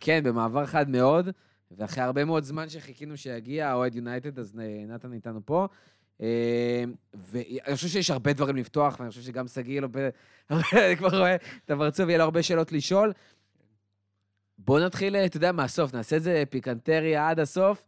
[0.00, 1.28] כן, במעבר חד מאוד,
[1.70, 5.68] ואחרי הרבה מאוד זמן שחיכינו שיגיע האוהד יונייטד, אז נתן איתנו פה.
[7.14, 9.80] ואני חושב שיש הרבה דברים לפתוח, ואני חושב שגם שגיא
[10.50, 13.12] אני כבר רואה את הפרצוף, יהיה לו הרבה שאלות לשאול.
[14.66, 17.86] בואו נתחיל, אה, אתה יודע, מהסוף, נעשה את זה פיקנטריה עד הסוף.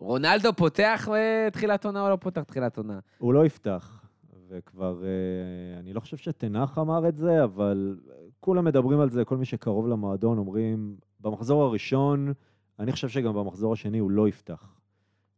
[0.00, 2.98] רונלדו פותח בתחילת עונה או לא פותח תחילת עונה?
[3.18, 4.04] הוא לא יפתח.
[4.48, 7.98] וכבר, אה, אני לא חושב שתנח אמר את זה, אבל
[8.40, 12.32] כולם מדברים על זה, כל מי שקרוב למועדון אומרים, במחזור הראשון,
[12.78, 14.80] אני חושב שגם במחזור השני הוא לא יפתח.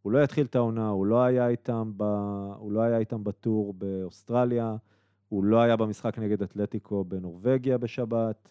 [0.02, 2.02] הוא לא יתחיל את העונה, הוא לא היה איתם, ב...
[2.56, 4.76] הוא לא היה איתם בטור באוסטרליה,
[5.28, 8.48] הוא לא היה במשחק נגד אתלטיקו בנורבגיה בשבת,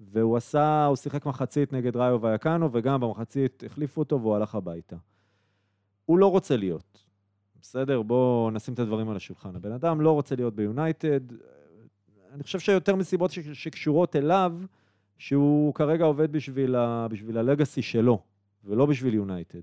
[0.00, 4.96] והוא עשה, הוא שיחק מחצית נגד ראיו ויקנו, וגם במחצית החליפו אותו והוא הלך הביתה.
[6.06, 7.04] הוא לא רוצה להיות.
[7.60, 8.02] בסדר?
[8.02, 9.56] בואו נשים את הדברים על השולחן.
[9.56, 11.20] הבן אדם לא רוצה להיות ביונייטד.
[12.32, 14.52] אני חושב שיותר מסיבות שקשורות אליו,
[15.18, 18.22] שהוא כרגע עובד בשביל, ה- בשביל הלגאסי שלו,
[18.64, 19.60] ולא בשביל יונייטד.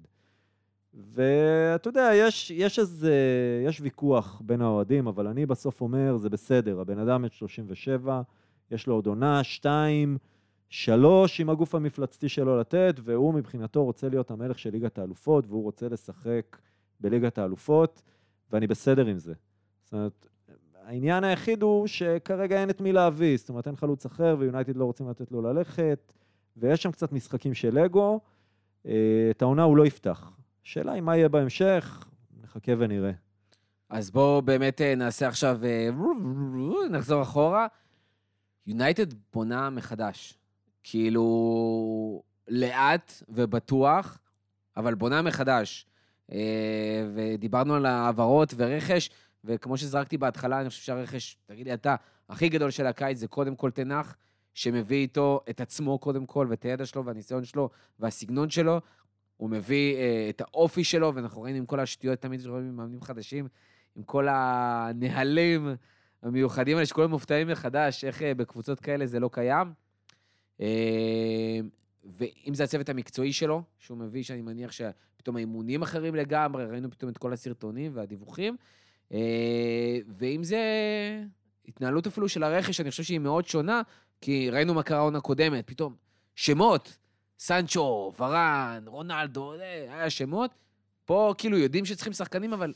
[0.93, 3.15] ואתה יודע, יש, יש איזה,
[3.65, 8.21] יש ויכוח בין האוהדים, אבל אני בסוף אומר, זה בסדר, הבן אדם בן 37,
[8.71, 10.17] יש לו עוד עונה, שתיים,
[10.69, 15.63] שלוש עם הגוף המפלצתי שלו לתת, והוא מבחינתו רוצה להיות המלך של ליגת האלופות, והוא
[15.63, 16.57] רוצה לשחק
[16.99, 18.01] בליגת האלופות,
[18.51, 19.33] ואני בסדר עם זה.
[19.83, 20.27] זאת אומרת,
[20.85, 24.85] העניין היחיד הוא שכרגע אין את מי להביא, זאת אומרת, אין חלוץ אחר, ויונייטד לא
[24.85, 26.13] רוצים לתת לו ללכת,
[26.57, 28.19] ויש שם קצת משחקים של אגו.
[28.85, 30.31] אה, את העונה הוא לא יפתח.
[30.65, 32.09] השאלה היא מה יהיה בהמשך,
[32.43, 33.11] נחכה ונראה.
[33.89, 35.89] אז בואו באמת אה, נעשה עכשיו, אה,
[36.89, 37.67] נחזור אחורה.
[38.67, 40.37] יונייטד בונה מחדש.
[40.83, 44.19] כאילו, לאט ובטוח,
[44.77, 45.85] אבל בונה מחדש.
[46.31, 49.09] אה, ודיברנו על העברות ורכש,
[49.43, 51.95] וכמו שזרקתי בהתחלה, אני חושב שהרכש, תגיד לי אתה,
[52.29, 54.15] הכי גדול של הקיץ זה קודם כל תנח,
[54.53, 58.81] שמביא איתו את עצמו קודם כל, ואת הידע שלו, והניסיון שלו, והסגנון שלו.
[59.37, 63.01] הוא מביא אה, את האופי שלו, ואנחנו ראינו עם כל השטויות תמיד שרואים עם מאמנים
[63.01, 63.47] חדשים,
[63.95, 65.75] עם כל הנהלים
[66.23, 69.73] המיוחדים האלה, שכולם מופתעים מחדש, איך אה, בקבוצות כאלה זה לא קיים.
[70.61, 71.59] אה,
[72.03, 77.11] ואם זה הצוות המקצועי שלו, שהוא מביא, שאני מניח שפתאום האימונים אחרים לגמרי, ראינו פתאום
[77.11, 78.57] את כל הסרטונים והדיווחים.
[79.11, 80.61] אה, ואם זה
[81.67, 83.81] התנהלות אפילו של הרכש, אני חושב שהיא מאוד שונה,
[84.21, 85.95] כי ראינו מה קרה העונה הקודמת, פתאום
[86.35, 86.97] שמות,
[87.39, 90.51] סנצ'ו, ורן, רונלדו, זה, היה שמות.
[91.05, 92.73] פה כאילו יודעים שצריכים שחקנים, אבל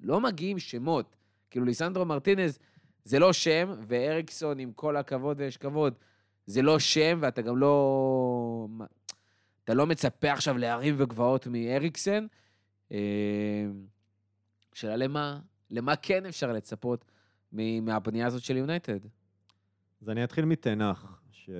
[0.00, 1.16] לא מגיעים שמות.
[1.50, 2.58] כאילו ליסנדרו מרטינז
[3.04, 5.94] זה לא שם, ואריקסון, עם כל הכבוד ויש כבוד,
[6.46, 8.68] זה לא שם, ואתה גם לא...
[9.64, 12.26] אתה לא מצפה עכשיו להרים וגבעות מאריקסן.
[12.92, 12.98] אה,
[14.74, 15.40] שאלה למה,
[15.70, 17.04] למה כן אפשר לצפות
[17.52, 18.98] מהבנייה הזאת של יונייטד?
[20.02, 21.50] אז אני אתחיל מתנח, ש...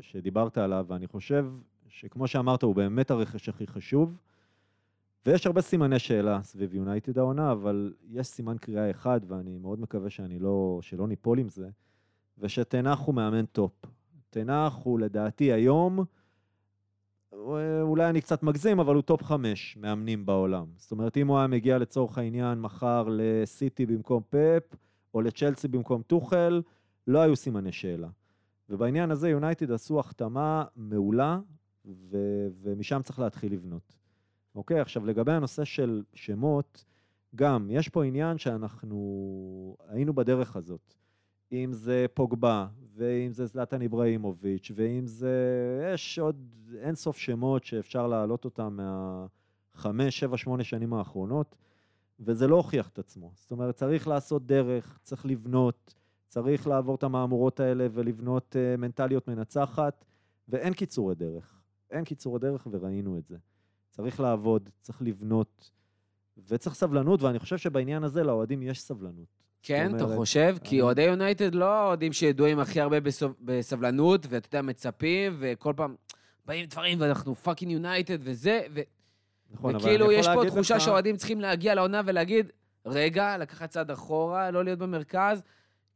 [0.00, 1.46] שדיברת עליו, ואני חושב
[1.88, 4.16] שכמו שאמרת, הוא באמת הרכש הכי חשוב.
[5.26, 10.10] ויש הרבה סימני שאלה סביב יונייטד העונה, אבל יש סימן קריאה אחד, ואני מאוד מקווה
[10.10, 11.68] שאני לא, שלא ניפול עם זה,
[12.38, 13.72] ושטן האח הוא מאמן טופ.
[14.30, 16.04] תנח הוא לדעתי היום,
[17.82, 20.66] אולי אני קצת מגזים, אבל הוא top חמש מאמנים בעולם.
[20.76, 24.62] זאת אומרת, אם הוא היה מגיע לצורך העניין מחר לסיטי במקום פפ,
[25.14, 26.62] או לצ'לסי במקום טוחל,
[27.06, 28.08] לא היו סימני שאלה.
[28.68, 31.38] ובעניין הזה יונייטד עשו החתמה מעולה,
[31.84, 34.01] ו- ומשם צריך להתחיל לבנות.
[34.54, 36.84] אוקיי, עכשיו לגבי הנושא של שמות,
[37.34, 40.94] גם, יש פה עניין שאנחנו היינו בדרך הזאת.
[41.52, 45.30] אם זה פוגבה, ואם זה זלטן איבראימוביץ', ואם זה...
[45.94, 46.36] יש עוד
[46.78, 48.78] אין סוף שמות שאפשר להעלות אותם
[49.74, 51.56] מהחמש, שבע, שמונה שנים האחרונות,
[52.20, 53.30] וזה לא הוכיח את עצמו.
[53.34, 55.94] זאת אומרת, צריך לעשות דרך, צריך לבנות,
[56.28, 60.04] צריך לעבור את המהמורות האלה ולבנות uh, מנטליות מנצחת,
[60.48, 61.62] ואין קיצורי דרך.
[61.90, 63.36] אין קיצורי דרך וראינו את זה.
[63.92, 65.70] צריך לעבוד, צריך לבנות,
[66.48, 69.26] וצריך סבלנות, ואני חושב שבעניין הזה לאוהדים יש סבלנות.
[69.62, 70.56] כן, אתה חושב?
[70.64, 75.94] כי אוהדי יונייטד לא אוהדים שידועים הכי הרבה בסוב- בסבלנות, ואתה יודע, מצפים, וכל פעם
[76.46, 78.80] באים דברים, ואנחנו fucking יונייטד וזה, ו...
[79.50, 82.50] נכון, וכאילו יש פה תחושה לך- שהאוהדים צריכים להגיע לעונה ולהגיד,
[82.86, 85.42] רגע, לקחת צעד אחורה, לא להיות במרכז,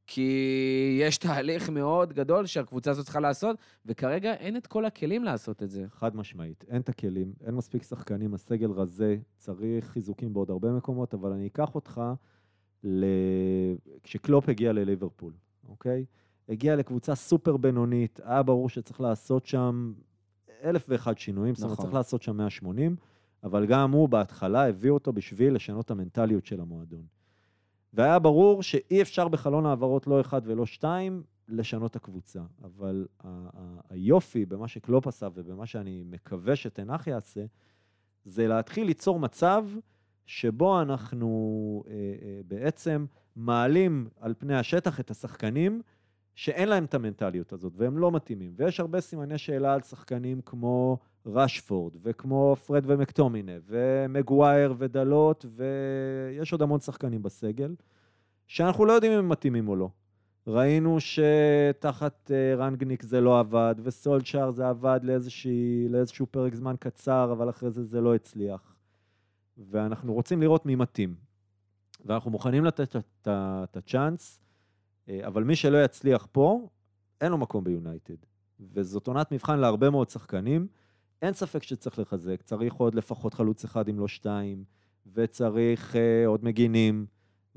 [0.07, 5.63] כי יש תהליך מאוד גדול שהקבוצה הזאת צריכה לעשות, וכרגע אין את כל הכלים לעשות
[5.63, 5.85] את זה.
[5.89, 11.15] חד משמעית, אין את הכלים, אין מספיק שחקנים, הסגל רזה, צריך חיזוקים בעוד הרבה מקומות,
[11.15, 12.01] אבל אני אקח אותך
[12.85, 13.05] ל...
[14.03, 15.33] כשקלופ הגיע לליברפול,
[15.69, 16.05] אוקיי?
[16.49, 19.93] הגיע לקבוצה סופר בינונית, היה ברור שצריך לעשות שם
[20.65, 21.85] אלף ואחד שינויים, זאת אומרת, נכון.
[21.85, 22.97] צריך לעשות שם 180,
[23.45, 27.16] אבל גם הוא בהתחלה הביא אותו בשביל לשנות את המנטליות של המועדון.
[27.93, 32.41] והיה ברור שאי אפשר בחלון העברות לא אחד ולא שתיים לשנות את הקבוצה.
[32.63, 37.45] אבל ה- ה- היופי במה שקלופ עשה ובמה שאני מקווה שתנח יעשה,
[38.25, 39.65] זה להתחיל ליצור מצב
[40.27, 43.07] שבו אנחנו אה, אה, בעצם
[43.37, 45.83] מעלים על פני השטח את השחקנים
[46.35, 48.53] שאין להם את המנטליות הזאת והם לא מתאימים.
[48.57, 56.63] ויש הרבה סימני שאלה על שחקנים כמו רשפורד, וכמו פרד ומקטומינה, ומגווייר ודלות, ויש עוד
[56.63, 57.75] המון שחקנים בסגל,
[58.47, 59.89] שאנחנו לא יודעים אם הם מתאימים או לא.
[60.47, 67.33] ראינו שתחת אה, רנגניק זה לא עבד, וסולצ'אר זה עבד לאיזושהי, לאיזשהו פרק זמן קצר,
[67.33, 68.77] אבל אחרי זה זה לא הצליח.
[69.59, 71.15] ואנחנו רוצים לראות מי מתאים.
[72.05, 74.41] ואנחנו מוכנים לתת את הצ'אנס,
[75.09, 76.69] אה, אבל מי שלא יצליח פה,
[77.21, 78.17] אין לו מקום ביונייטד.
[78.61, 80.67] וזאת עונת מבחן להרבה מאוד שחקנים.
[81.23, 84.65] אין ספק שצריך לחזק, צריך עוד לפחות חלוץ אחד אם לא שתיים,
[85.15, 87.07] וצריך uh, עוד מגינים,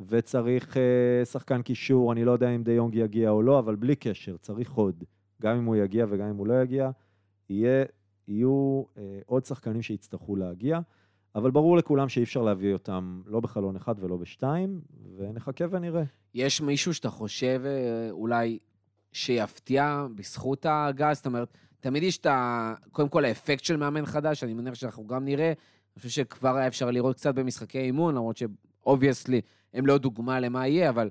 [0.08, 3.96] וצריך uh, שחקן קישור, אני לא יודע אם די יונג יגיע או לא, אבל בלי
[3.96, 5.04] קשר, צריך עוד.
[5.42, 6.90] גם אם הוא יגיע וגם אם הוא לא יגיע,
[7.50, 7.86] יהיה,
[8.28, 10.80] יהיו אה, עוד שחקנים שיצטרכו להגיע,
[11.36, 14.82] אבל ברור לכולם שאי אפשר להביא אותם לא בחלון אחד ולא בשתיים,
[15.18, 16.04] ונחכה ונראה.
[16.34, 17.62] יש מישהו שאתה חושב
[18.12, 18.60] אולי
[19.12, 21.16] שיפתיע בזכות הגז'?
[21.16, 22.74] זאת אומרת, תמיד יש את ה...
[22.92, 25.48] קודם כל האפקט של מאמן חדש, אני מניח שאנחנו גם נראה.
[25.48, 29.42] אני חושב שכבר היה אפשר לראות קצת במשחקי אימון, למרות ש obviously
[29.74, 31.10] הם לא דוגמה למה יהיה, אבל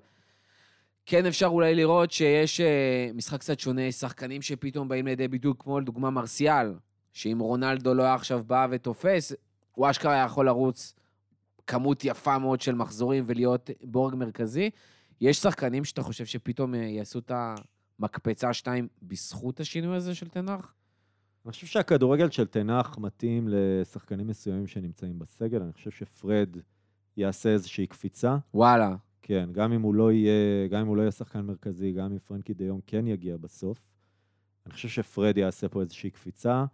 [1.07, 2.65] כן אפשר אולי לראות שיש אה,
[3.15, 6.75] משחק קצת שונה, שחקנים שפתאום באים לידי ביטוי, כמו לדוגמה מרסיאל,
[7.13, 9.33] שאם רונלדו לא היה עכשיו בא ותופס,
[9.73, 10.95] הוא אשכרה היה יכול לרוץ
[11.67, 14.71] כמות יפה מאוד של מחזורים ולהיות בורג מרכזי.
[15.21, 17.55] יש שחקנים שאתה חושב שפתאום uh, יעשו את ה...
[17.99, 20.75] מקפצה שתיים בזכות השינוי הזה של תנח?
[21.45, 25.63] אני חושב שהכדורגל של תנח מתאים לשחקנים מסוימים שנמצאים בסגל.
[25.63, 26.57] אני חושב שפרד
[27.17, 28.37] יעשה איזושהי קפיצה.
[28.55, 28.97] וואלה.
[29.23, 32.19] כן, גם אם הוא לא יהיה, גם אם הוא לא יהיה שחקן מרכזי, גם אם
[32.19, 33.91] פרנקי דיון כן יגיע בסוף.
[34.67, 36.65] אני חושב שפרד יעשה פה איזושהי קפיצה.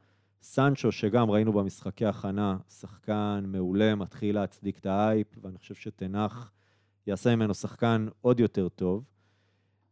[0.42, 6.52] סנצ'ו, שגם ראינו במשחקי הכנה, שחקן מעולה, מתחיל להצדיק את האייפ, ואני חושב שתנח
[7.06, 9.08] יעשה ממנו שחקן עוד יותר טוב.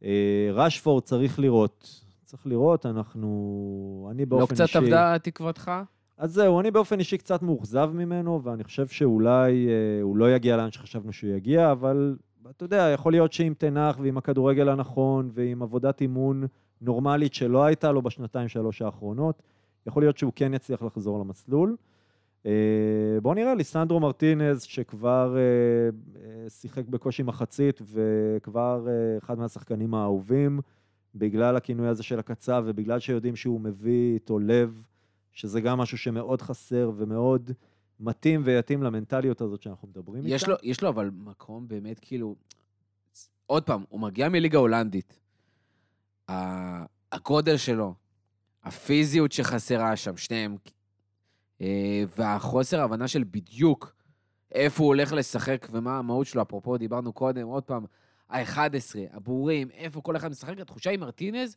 [0.04, 2.00] אה, רשפורד צריך לראות.
[2.24, 4.08] צריך לראות, אנחנו...
[4.10, 4.62] אני באופן אישי...
[4.62, 5.70] לא קצת עבדה תקוותך?
[6.18, 10.56] אז זהו, אני באופן אישי קצת מאוכזב ממנו, ואני חושב שאולי אה, הוא לא יגיע
[10.56, 12.16] לאן שחשבנו שהוא יגיע, אבל
[12.50, 16.46] אתה יודע, יכול להיות שעם תנח ועם הכדורגל הנכון ועם עבודת אימון
[16.80, 19.42] נורמלית שלא הייתה לו בשנתיים-שלוש האחרונות,
[19.86, 21.76] יכול להיות שהוא כן יצליח לחזור למסלול.
[22.46, 25.40] אה, בואו נראה, ליסנדרו מרטינז, שכבר אה,
[26.20, 28.86] אה, שיחק בקושי מחצית וכבר
[29.18, 30.60] אחד מהשחקנים האהובים,
[31.14, 34.86] בגלל הכינוי הזה של הקצב ובגלל שיודעים שהוא מביא איתו לב,
[35.32, 37.50] שזה גם משהו שמאוד חסר ומאוד
[38.00, 40.52] מתאים ויתאים למנטליות הזאת שאנחנו מדברים יש איתה.
[40.52, 42.36] לו, יש לו אבל מקום באמת, כאילו...
[43.46, 45.18] עוד פעם, הוא מגיע מליגה הולנדית.
[47.12, 47.94] הגודל שלו,
[48.64, 50.56] הפיזיות שחסרה שם, שניהם
[52.16, 53.94] והחוסר הבנה של בדיוק
[54.54, 57.84] איפה הוא הולך לשחק ומה המהות שלו, אפרופו דיברנו קודם, עוד פעם,
[58.28, 58.58] ה-11,
[59.12, 61.56] הבורים, איפה כל אחד משחק, התחושה עם מרטינז,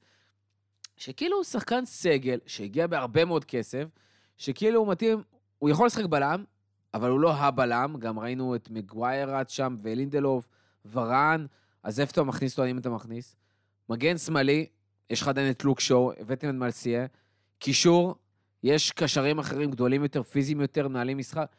[0.97, 3.85] שכאילו הוא שחקן סגל שהגיע בהרבה מאוד כסף,
[4.37, 5.23] שכאילו הוא מתאים,
[5.59, 6.43] הוא יכול לשחק בלם,
[6.93, 10.47] אבל הוא לא הבלם, גם ראינו את מגווייר רץ שם, ולינדלוף,
[10.91, 11.45] ורן,
[11.83, 13.35] אז איפה אתה מכניס אותו, האם אתה מכניס?
[13.89, 14.65] מגן שמאלי,
[15.09, 17.05] יש לך עדיין את לוק שואו, הבאתם את מלסייה,
[17.59, 18.15] קישור,
[18.65, 21.55] יש קשרים אחרים גדולים יותר, פיזיים יותר, מנהלים משחק.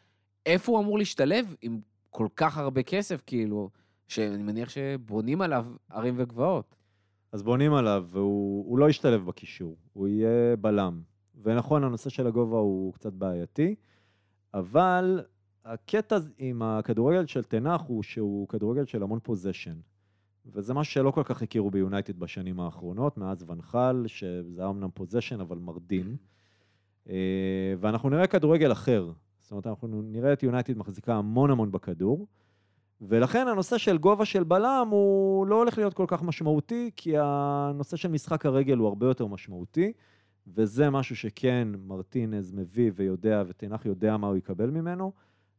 [0.46, 1.80] איפה הוא אמור להשתלב עם
[2.10, 3.70] כל כך הרבה כסף, כאילו,
[4.08, 6.76] שאני מניח שבונים עליו ערים וגבעות.
[7.32, 11.02] אז בונים עליו, והוא לא ישתלב בקישור, הוא יהיה בלם.
[11.42, 13.74] ונכון, הנושא של הגובה הוא קצת בעייתי,
[14.54, 15.20] אבל
[15.64, 19.76] הקטע עם הכדורגל של תנח הוא שהוא כדורגל של המון possession.
[20.46, 24.90] וזה משהו שלא כל כך הכירו ביונייטד בשנים האחרונות, מאז ואן חאל, שזה היה אמנם
[24.94, 26.06] possession, אבל מרדים.
[26.06, 26.35] אה,
[27.78, 29.10] ואנחנו נראה כדורגל אחר.
[29.40, 32.26] זאת אומרת, אנחנו נראה את יונייטד מחזיקה המון המון בכדור,
[33.00, 37.96] ולכן הנושא של גובה של בלם הוא לא הולך להיות כל כך משמעותי, כי הנושא
[37.96, 39.92] של משחק הרגל הוא הרבה יותר משמעותי,
[40.46, 45.12] וזה משהו שכן מרטינז מביא ויודע, ותנח יודע מה הוא יקבל ממנו,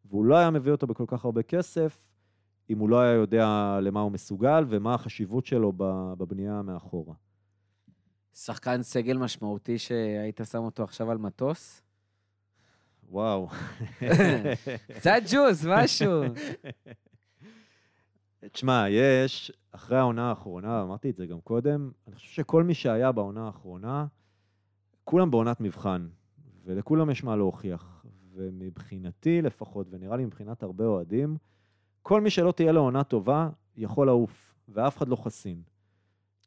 [0.05, 2.09] והוא לא היה מביא אותו בכל כך הרבה כסף,
[2.69, 7.13] אם הוא לא היה יודע למה הוא מסוגל ומה החשיבות שלו בבנייה מאחורה.
[8.45, 11.81] שחקן סגל משמעותי שהיית שם אותו עכשיו על מטוס?
[13.09, 13.49] וואו.
[14.97, 16.23] קצת ג'וס, משהו.
[18.51, 23.11] תשמע, יש, אחרי העונה האחרונה, אמרתי את זה גם קודם, אני חושב שכל מי שהיה
[23.11, 24.05] בעונה האחרונה,
[25.03, 26.07] כולם בעונת מבחן,
[26.65, 28.05] ולכולם יש מה להוכיח.
[28.33, 31.37] ומבחינתי לפחות, ונראה לי מבחינת הרבה אוהדים,
[32.01, 35.61] כל מי שלא תהיה לו עונה טובה, יכול לעוף, ואף אחד לא חסין.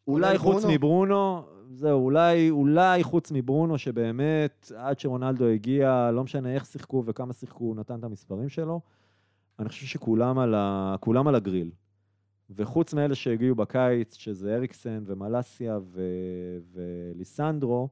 [0.07, 1.43] אולי חוץ מברונו,
[1.75, 7.65] זהו, אולי, אולי חוץ מברונו, שבאמת, עד שרונלדו הגיע, לא משנה איך שיחקו וכמה שיחקו,
[7.65, 8.81] הוא נתן את המספרים שלו.
[9.59, 10.97] אני חושב שכולם על, ה,
[11.27, 11.71] על הגריל.
[12.51, 16.03] וחוץ מאלה שהגיעו בקיץ, שזה אריקסן ומלאסיה ו,
[16.73, 17.89] וליסנדרו,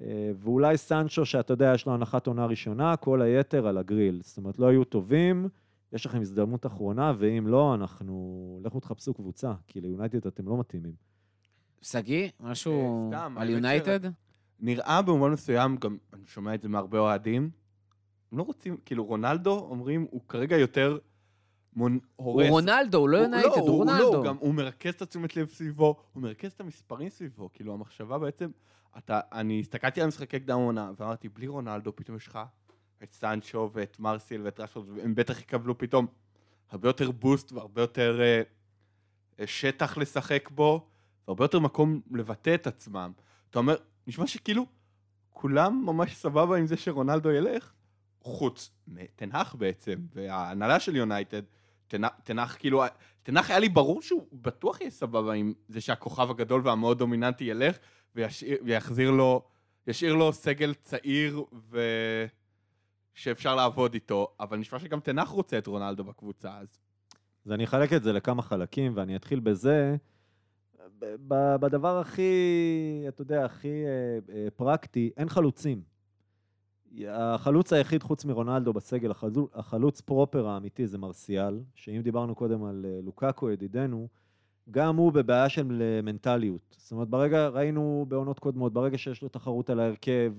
[0.00, 4.20] אה, ואולי סנצ'ו, שאתה יודע, יש לו הנחת עונה ראשונה, כל היתר על הגריל.
[4.24, 5.48] זאת אומרת, לא היו טובים,
[5.92, 8.60] יש לכם הזדמנות אחרונה, ואם לא, אנחנו...
[8.64, 11.05] לכו תחפשו קבוצה, כי ליונייטד אתם לא מתאימים.
[11.90, 14.00] שגיא, משהו אה, על יונייטד?
[14.60, 17.50] נראה במובן מסוים, גם אני שומע את זה מהרבה אוהדים,
[18.32, 20.98] הם לא רוצים, כאילו רונלדו, אומרים, הוא כרגע יותר
[21.76, 21.98] מונ...
[22.16, 22.50] הוא הורס.
[22.50, 24.12] רונלדו, הוא לא יונייטד, הוא לא, הוא רונלדו.
[24.12, 28.18] לא, גם הוא מרכז את התשומת לב סביבו, הוא מרכז את המספרים סביבו, כאילו המחשבה
[28.18, 28.50] בעצם,
[28.98, 32.38] אתה, אני הסתכלתי על משחקי קדם עונה, ואמרתי, בלי רונלדו פתאום יש לך
[33.02, 36.06] את סנצ'ו ואת מרסיל ואת רשפורד, והם בטח יקבלו פתאום
[36.70, 38.42] הרבה יותר בוסט והרבה יותר אה,
[39.40, 40.86] אה, שטח לשחק בו,
[41.28, 43.12] והרבה יותר מקום לבטא את עצמם.
[43.50, 44.66] אתה אומר, נשמע שכאילו
[45.30, 47.72] כולם ממש סבבה עם זה שרונלדו ילך,
[48.20, 51.42] חוץ מתנח בעצם, וההנהלה של יונייטד,
[52.24, 52.82] תנח, כאילו,
[53.22, 57.76] תנח היה לי ברור שהוא בטוח יהיה סבבה עם זה שהכוכב הגדול והמאוד דומיננטי ילך,
[58.14, 59.42] ויחזיר לו,
[59.86, 61.80] ישאיר לו סגל צעיר ו...
[63.16, 66.78] שאפשר לעבוד איתו, אבל נשמע שגם תנח רוצה את רונלדו בקבוצה, אז
[67.46, 69.96] אז אני אחלק את זה לכמה חלקים, ואני אתחיל בזה,
[71.60, 72.32] בדבר הכי,
[73.08, 75.82] אתה יודע, הכי אה, אה, פרקטי, אין חלוצים.
[77.08, 82.86] החלוץ היחיד חוץ מרונלדו בסגל, החלוץ, החלוץ פרופר האמיתי זה מרסיאל, שאם דיברנו קודם על
[82.88, 84.08] אה, לוקאקו ידידנו,
[84.70, 86.76] גם הוא בבעיה של מנטליות.
[86.78, 90.32] זאת אומרת, ברגע, ראינו בעונות קודמות, ברגע שיש לו תחרות על ההרכב,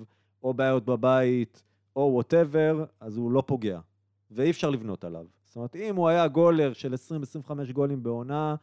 [0.43, 1.63] או בעיות בבית,
[1.95, 3.79] או whatever, אז הוא לא פוגע.
[4.31, 5.25] ואי אפשר לבנות עליו.
[5.43, 6.93] זאת אומרת, אם הוא היה גולר של
[7.47, 8.55] 20-25 גולים בעונה,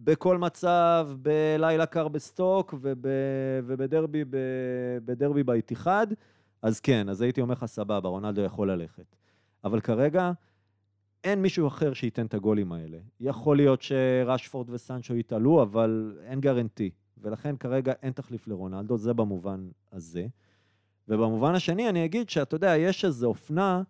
[0.00, 3.06] בכל מצב, בלילה קר בסטוק וב,
[3.66, 4.36] ובדרבי ב,
[5.04, 6.06] בדרבי באיתיחד,
[6.62, 9.16] אז כן, אז הייתי אומר לך, סבבה, רונלדו יכול ללכת.
[9.64, 10.32] אבל כרגע,
[11.24, 12.98] אין מישהו אחר שייתן את הגולים האלה.
[13.20, 16.90] יכול להיות שרשפורד וסנצ'ו יתעלו, אבל אין גרנטי.
[17.18, 20.26] ולכן כרגע אין תחליף לרונלדו, זה במובן הזה.
[21.08, 23.82] ובמובן השני, אני אגיד שאתה יודע, יש איזו אופנה,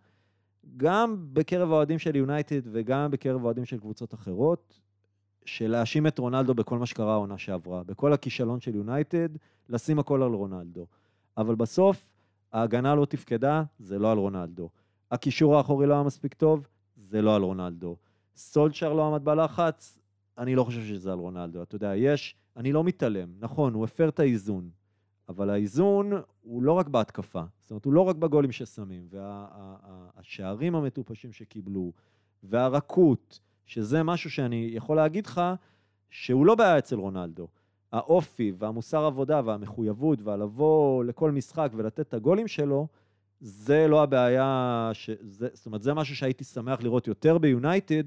[0.77, 4.81] גם בקרב האוהדים של יונייטד וגם בקרב האוהדים של קבוצות אחרות,
[5.45, 9.29] של להאשים את רונלדו בכל מה שקרה העונה שעברה, בכל הכישלון של יונייטד,
[9.69, 10.87] לשים הכל על רונלדו.
[11.37, 12.11] אבל בסוף,
[12.53, 14.69] ההגנה לא תפקדה, זה לא על רונלדו.
[15.11, 16.67] הקישור האחורי לא היה מספיק טוב,
[16.97, 17.97] זה לא על רונלדו.
[18.37, 19.99] סולצ'ר לא עמד בלחץ,
[20.39, 21.63] אני לא חושב שזה על רונלדו.
[21.63, 24.71] אתה יודע, יש, אני לא מתעלם, נכון, הוא הפר את האיזון,
[25.29, 26.13] אבל האיזון
[26.43, 31.93] הוא לא רק בהתקפה, זאת אומרת, הוא לא רק בגולים ששמים, והשערים המטופשים שקיבלו,
[32.43, 35.41] והרכות, שזה משהו שאני יכול להגיד לך
[36.11, 37.49] שהוא לא בעיה אצל רונלדו.
[37.93, 42.89] האופי והמוסר עבודה והמחויבות והלבוא לכל משחק ולתת את הגולים שלו,
[43.41, 45.11] זה לא הבעיה, ש...
[45.21, 48.05] זה, זאת אומרת, זה משהו שהייתי שמח לראות יותר ביונייטד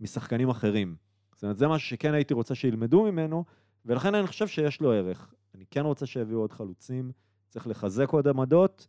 [0.00, 0.96] משחקנים אחרים.
[1.34, 3.44] זאת אומרת, זה משהו שכן הייתי רוצה שילמדו ממנו,
[3.86, 5.34] ולכן אני חושב שיש לו ערך.
[5.54, 7.12] אני כן רוצה שיביאו עוד חלוצים,
[7.48, 8.86] צריך לחזק עוד עמדות.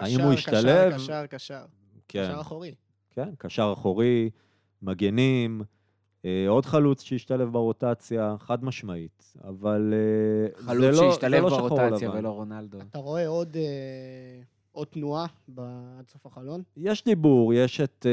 [0.00, 0.92] האם הוא ישתלב?
[0.92, 1.64] קשר, קשר, קשר.
[2.08, 2.74] כן, קשר אחורי.
[3.10, 4.30] כן, קשר אחורי,
[4.82, 5.62] מגנים,
[6.24, 9.34] אה, עוד חלוץ שישתלב ברוטציה, חד משמעית.
[9.44, 12.18] אבל אה, חלוץ זה לא, שהשתלב זה לא שחור ברוטציה לבן.
[12.18, 12.78] ולא רונלדו.
[12.90, 15.26] אתה רואה עוד, אה, עוד תנועה
[15.98, 16.62] עד סוף החלון?
[16.76, 18.06] יש דיבור, יש את,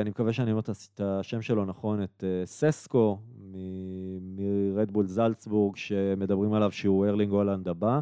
[0.00, 3.18] אני מקווה שאני אומר את השם שלו נכון, את ססקו
[3.52, 8.00] מ- מרדבול זלצבורג, שמדברים עליו שהוא ארלינג הולנד הבא.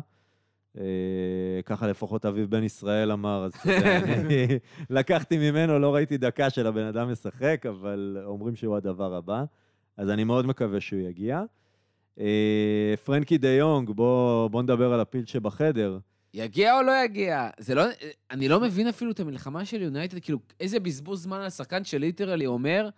[0.81, 4.47] אה, ככה לפחות אביב בן ישראל אמר, אז אני
[4.91, 9.45] לקחתי ממנו, לא ראיתי דקה של הבן אדם משחק, אבל אומרים שהוא הדבר הבא.
[9.97, 11.43] אז אני מאוד מקווה שהוא יגיע.
[12.21, 15.99] אה, פרנקי דה יונג, בוא, בוא נדבר על הפיל שבחדר.
[16.35, 17.49] יגיע או לא יגיע?
[17.59, 17.85] זה לא...
[18.31, 22.47] אני לא מבין אפילו את המלחמה של יונייטד, כאילו, איזה בזבוז זמן על שחקן שליטרלי
[22.47, 22.89] אומר,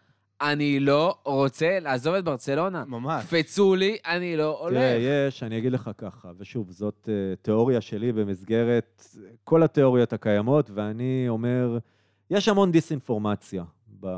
[0.40, 2.84] אני לא רוצה לעזוב את ברצלונה.
[2.84, 3.24] ממש.
[3.24, 4.74] קפצו לי, אני לא הולך.
[4.74, 9.06] תראה, יש, אני אגיד לך ככה, ושוב, זאת uh, תיאוריה שלי במסגרת
[9.44, 11.78] כל התיאוריות הקיימות, ואני אומר,
[12.30, 13.64] יש המון דיסאינפורמציה
[14.00, 14.08] ב,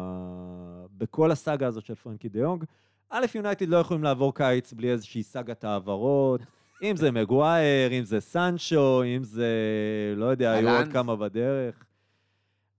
[0.98, 2.64] בכל הסאגה הזאת של פרנקי דה יונג.
[3.10, 6.40] א', יונייטד לא יכולים לעבור קיץ בלי איזושהי סאגת העברות,
[6.82, 9.48] אם זה מגווייר, אם זה סנצ'ו, אם זה,
[10.16, 10.92] לא יודע, היו עוד.
[10.92, 11.84] כמה בדרך.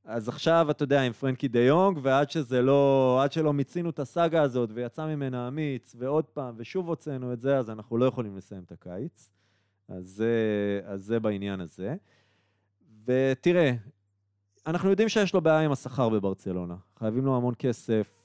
[0.05, 3.99] אז עכשיו, אתה יודע, עם פרנקי דה יונג, ועד שזה לא, עד שלא מיצינו את
[3.99, 8.37] הסאגה הזאת ויצא ממנה המיץ, ועוד פעם, ושוב הוצאנו את זה, אז אנחנו לא יכולים
[8.37, 9.29] לסיים את הקיץ.
[9.87, 10.31] אז זה,
[10.85, 11.95] אז זה בעניין הזה.
[13.05, 13.73] ותראה,
[14.67, 16.75] אנחנו יודעים שיש לו בעיה עם השכר בברצלונה.
[16.99, 18.21] חייבים לו המון כסף.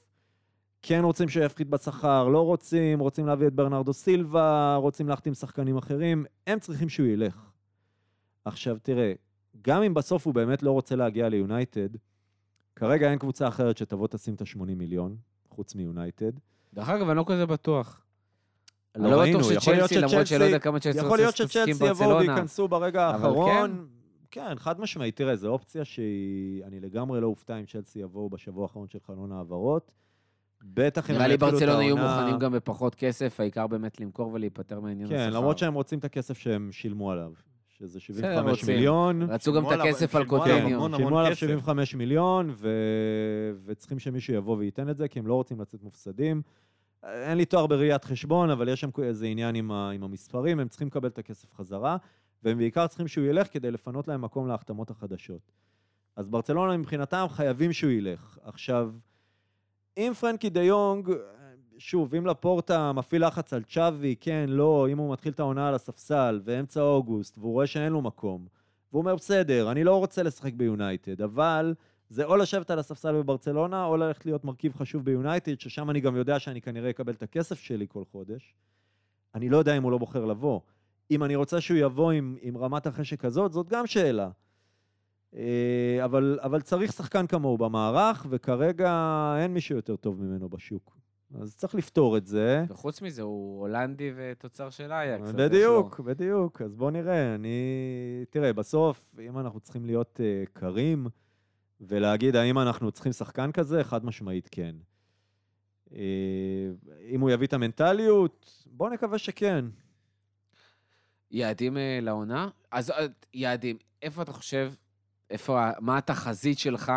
[0.81, 5.77] כן רוצים שהוא יפחית בשכר, לא רוצים, רוצים להביא את ברנרדו סילבה, רוצים להחתים שחקנים
[5.77, 7.51] אחרים, הם צריכים שהוא ילך.
[8.45, 9.13] עכשיו, תראה,
[9.61, 11.89] גם אם בסוף הוא באמת לא רוצה להגיע ליונייטד,
[12.75, 15.15] כרגע אין קבוצה אחרת שתבוא תשים את ה-80 מיליון,
[15.49, 16.31] חוץ מיונייטד.
[16.73, 18.03] דרך אגב, אני לא כזה בטוח.
[18.95, 22.17] לא ראינו, בטוח יכול להיות שצ'לסי, למרות שלא יודע כמה צ'לסי יכול להיות שצ'לסי יבואו.
[22.17, 23.87] וייכנסו ברגע אבל האחרון.
[24.31, 25.15] כן, חד משמעית.
[25.15, 26.65] תראה, זו אופציה שהיא...
[26.65, 29.91] אני לגמרי לא אופתע אם צ'לסי יבואו בשבוע האחרון של חלון העברות.
[30.63, 35.09] בטח אם נראה לי ברצלונה יהיו מוכנים גם בפחות כסף, העיקר באמת למכור ולהיפטר מהעניין
[35.09, 35.39] כן, השכר.
[35.39, 37.31] למרות שהם רוצים את הכסף שהם שילמו עליו,
[37.79, 38.75] שזה 75 רוצים.
[38.75, 39.21] מיליון.
[39.21, 40.35] רצו גם את הכסף על כן.
[40.35, 41.39] המון שילמו עליו כסף.
[41.39, 42.55] 75 מיליון.
[43.65, 46.41] וצריכים שמישהו יבוא וייתן את זה, כי הם לא רוצים לצאת מופסדים.
[47.03, 49.89] אין לי תואר בראיית חשבון, אבל יש שם איזה עניין עם, ה...
[49.89, 51.97] עם המספרים, הם צריכים לקבל את הכסף חזרה,
[52.43, 55.51] והם בעיקר צריכים שהוא ילך כדי לפנות להם מקום להחתמות החדשות.
[56.15, 58.37] אז ברצלונה מבחינתם חייבים שהוא ילך.
[58.43, 58.91] עכשיו,
[59.97, 61.09] אם פרנקי דה יונג,
[61.77, 65.75] שוב, אם לפורטה מפעיל לחץ על צ'אבי, כן, לא, אם הוא מתחיל את העונה על
[65.75, 68.47] הספסל, ואמצע אוגוסט, והוא רואה שאין לו מקום,
[68.91, 71.73] והוא אומר, בסדר, אני לא רוצה לשחק ביונייטד, אבל
[72.09, 76.15] זה או לשבת על הספסל בברצלונה, או ללכת להיות מרכיב חשוב ביונייטד, ששם אני גם
[76.15, 78.53] יודע שאני כנראה אקבל את הכסף שלי כל חודש.
[79.35, 80.59] אני לא יודע אם הוא לא בוחר לבוא.
[81.11, 84.29] אם אני רוצה שהוא יבוא עם, עם רמת החשק הזאת, זאת גם שאלה.
[85.35, 88.91] אה, אבל, אבל צריך שחקן כמוהו במערך, וכרגע
[89.39, 90.97] אין מישהו יותר טוב ממנו בשוק.
[91.35, 92.65] אז צריך לפתור את זה.
[92.69, 95.27] וחוץ מזה, הוא הולנדי ותוצר של אייקס.
[95.27, 96.61] יש בדיוק, בדיוק.
[96.61, 97.35] אז בוא נראה.
[97.35, 97.57] אני...
[98.29, 101.07] תראה, בסוף, אם אנחנו צריכים להיות uh, קרים
[101.81, 104.75] ולהגיד האם אנחנו צריכים שחקן כזה, חד משמעית כן.
[105.89, 105.93] Uh,
[107.09, 109.65] אם הוא יביא את המנטליות, בוא נקווה שכן.
[111.31, 112.49] יעדים אה, לעונה?
[112.71, 114.73] אז אה, יעדים, איפה אתה חושב,
[115.29, 116.91] איפה, מה התחזית שלך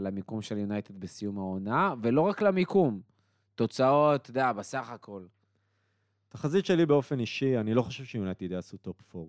[0.00, 3.00] למיקום של יונייטד בסיום העונה, ולא רק למיקום,
[3.54, 5.22] תוצאות, אתה יודע, בסך הכל.
[6.28, 9.26] תחזית שלי באופן אישי, אני לא חושב שיונייטד יעשו top 4.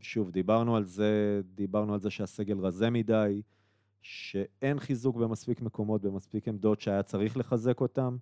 [0.00, 3.42] שוב, דיברנו על זה, דיברנו על זה שהסגל רזה מדי,
[4.02, 8.16] שאין חיזוק במספיק מקומות, במספיק עמדות שהיה צריך לחזק אותם,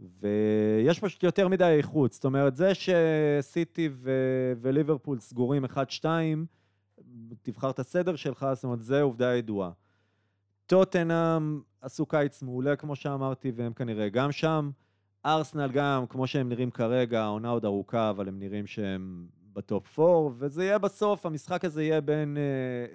[0.00, 2.12] ויש פשוט יותר מדי איכות.
[2.12, 6.04] זאת אומרת, זה שסיטי ו- וליברפול סגורים 1-2,
[7.42, 9.70] תבחר את הסדר שלך, זאת אומרת, זה עובדה ידועה.
[10.66, 14.70] טוטנאם עשו קיץ מעולה, כמו שאמרתי, והם כנראה גם שם.
[15.26, 19.98] ארסנל גם, כמו שהם נראים כרגע, העונה עוד ארוכה, אבל הם נראים שהם ב top
[19.98, 22.42] 4, וזה יהיה בסוף, המשחק הזה יהיה בין אה,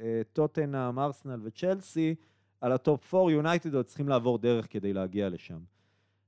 [0.06, 2.16] אה, טוטנאם, ארסנל וצ'לסי,
[2.62, 5.60] על ה top 4, יונייטד עוד צריכים לעבור דרך כדי להגיע לשם.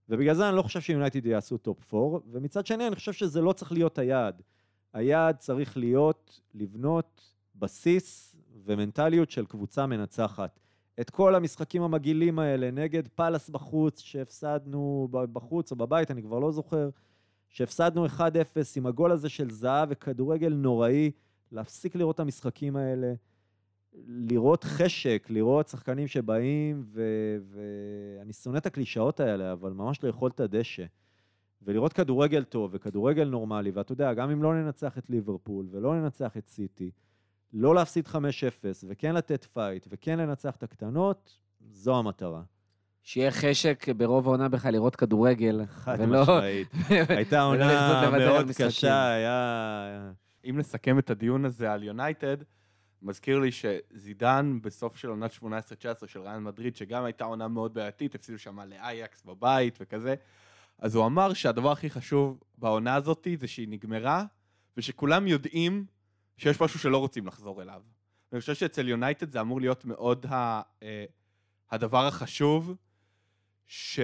[0.10, 3.54] ובגלל זה אני לא חושב שיונייטד יעשו top 4, ומצד שני אני חושב שזה לא
[3.54, 4.42] צריך להיות היעד.
[4.94, 8.36] היעד צריך להיות לבנות בסיס
[8.66, 10.60] ומנטליות של קבוצה מנצחת.
[11.00, 16.52] את כל המשחקים המגעילים האלה, נגד פאלאס בחוץ, שהפסדנו בחוץ או בבית, אני כבר לא
[16.52, 16.90] זוכר,
[17.50, 18.20] שהפסדנו 1-0
[18.76, 21.12] עם הגול הזה של זאהה וכדורגל נוראי,
[21.52, 23.14] להפסיק לראות את המשחקים האלה,
[24.08, 30.40] לראות חשק, לראות שחקנים שבאים, ו- ואני שונא את הקלישאות האלה, אבל ממש לאכול את
[30.40, 30.86] הדשא.
[31.62, 36.38] ולראות כדורגל טוב וכדורגל נורמלי, ואתה יודע, גם אם לא ננצח את ליברפול ולא ננצח
[36.38, 36.92] את סיטי,
[37.54, 38.16] לא להפסיד 5-0
[38.88, 42.42] וכן לתת fight וכן לנצח את הקטנות, זו המטרה.
[43.04, 46.22] שיהיה חשק ברוב העונה בכלל לראות כדורגל, חד ולא...
[46.22, 46.68] משמעית.
[47.10, 48.52] הייתה עונה מאוד.
[48.58, 50.12] קשה, היה...
[50.46, 52.38] אם נסכם את הדיון הזה על יונייטד,
[53.02, 55.44] מזכיר לי שזידן בסוף של עונת 18-19
[56.08, 60.16] של ריאן מדריד, שגם הייתה עונה מאוד בעייתית, הפסידו שם לאייקס בבית וכזה,
[60.80, 64.26] אז הוא אמר שהדבר הכי חשוב בעונה הזאת זה שהיא נגמרה,
[64.78, 65.86] ושכולם יודעים
[66.38, 67.82] שיש משהו שלא רוצים לחזור אליו.
[68.32, 71.06] ואני חושב שאצל יונייטד זה אמור להיות מאוד ה, אה,
[71.72, 72.76] הדבר החשוב,
[73.68, 74.00] ש...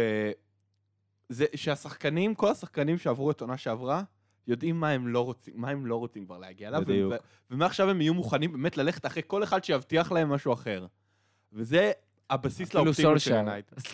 [1.29, 4.03] זה, שהשחקנים, כל השחקנים שעברו את עונה שעברה,
[4.47, 7.13] יודעים מה הם לא רוצים, מה הם לא רוצים כבר להגיע אליו, בדיוק.
[7.13, 10.85] ו- ומעכשיו הם יהיו מוכנים באמת ללכת אחרי כל אחד שיבטיח להם משהו אחר.
[11.53, 11.91] וזה
[12.29, 13.31] הבסיס לאופטימיות של.
[13.31, 13.77] יונייטד.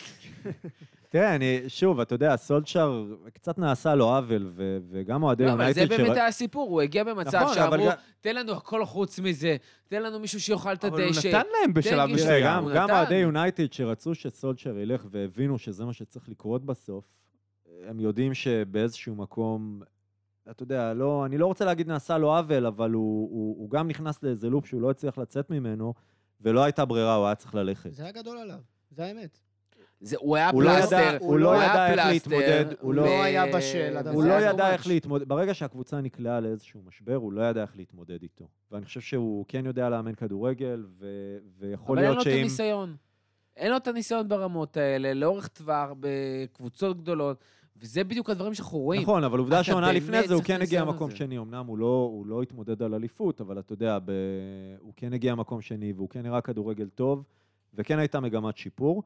[1.16, 3.04] תראה, אני, שוב, אתה יודע, סולצ'אר
[3.34, 5.72] קצת נעשה לו עוול, ו- וגם אוהדי לא, אבל.
[5.72, 9.18] זה באמת היה הסיפור, הוא הגיע במצב נכון, אבל שאמרו, גם- תן לנו הכל חוץ
[9.18, 9.56] מזה,
[9.88, 11.28] תן לנו מישהו שיאכל את אבל הוא הדשא.
[11.28, 12.44] נתן להם בשלב מסוים.
[12.44, 12.94] גם, הוא גם נתן.
[12.94, 17.04] אוהדי יונייטד שרצו שסולצ'ר ילך והבינו שזה מה שצריך לקרות בסוף,
[17.86, 19.82] הם יודעים שבאיזשהו מקום,
[20.50, 23.88] אתה יודע, לא, אני לא רוצה להגיד נעשה לו עוול, אבל הוא, הוא, הוא גם
[23.88, 25.94] נכנס לאיזה לופ שהוא לא הצליח לצאת ממנו,
[26.40, 27.92] ולא הייתה ברירה, הוא היה צריך ללכת.
[27.92, 28.58] זה היה גדול עליו,
[28.90, 29.38] זה האמת.
[30.00, 33.02] זה- הוא היה הוא לא פלסטר, ידע- הוא לא היה ידע איך להתמודד, הוא לא-
[33.02, 33.96] ו- לא היה בשל.
[34.12, 34.86] הוא לא ידע איך.
[34.86, 38.48] להתמודד, ברגע שהקבוצה נקלעה לאיזשהו משבר, הוא לא ידע איך להתמודד איתו.
[38.72, 41.06] ואני חושב שהוא כן יודע לאמן כדורגל, ו...
[41.58, 42.40] ויכול אבל אין להיות לו את שאם...
[42.40, 42.96] הניסיון.
[43.56, 47.44] אין לו את הניסיון ברמות האלה, לאורך טווח, בקבוצות גדולות,
[47.76, 49.02] וזה בדיוק הדברים שאנחנו רואים.
[49.02, 51.16] נכון, אבל עובדה שעונה לפני זה הוא כן הגיע הניסיון מקום הזה.
[51.16, 51.38] שני.
[51.38, 54.10] אמנם הוא לא, הוא לא התמודד על אליפות, אבל אתה יודע, ב...
[54.80, 57.24] הוא כן הגיע מקום שני, והוא כן נראה כדורגל טוב,
[57.74, 59.02] וכן הייתה מגמת שיפור.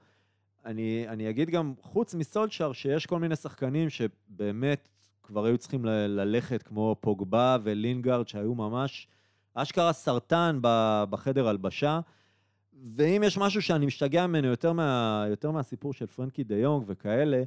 [0.64, 4.88] אני, אני אגיד גם, חוץ מסולשר, שיש כל מיני שחקנים שבאמת
[5.22, 9.08] כבר היו צריכים ל- ללכת, כמו פוגבה ולינגארד, שהיו ממש
[9.54, 12.00] אשכרה סרטן ב- בחדר הלבשה.
[12.82, 17.42] ואם יש משהו שאני משתגע ממנו יותר, מה, יותר מהסיפור של פרנקי דה יונג וכאלה,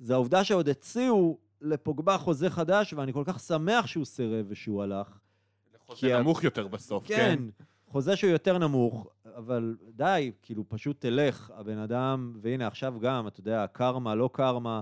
[0.00, 5.18] זה העובדה שעוד הציעו לפוגבה חוזה חדש, ואני כל כך שמח שהוא סירב ושהוא הלך.
[5.94, 7.14] כי זה ה- נמוך יותר בסוף, כן?
[7.38, 7.42] כן,
[7.86, 9.06] חוזה שהוא יותר נמוך,
[9.36, 14.80] אבל די, כאילו, פשוט תלך, הבן אדם, והנה, עכשיו גם, אתה יודע, קרמה, לא קרמה,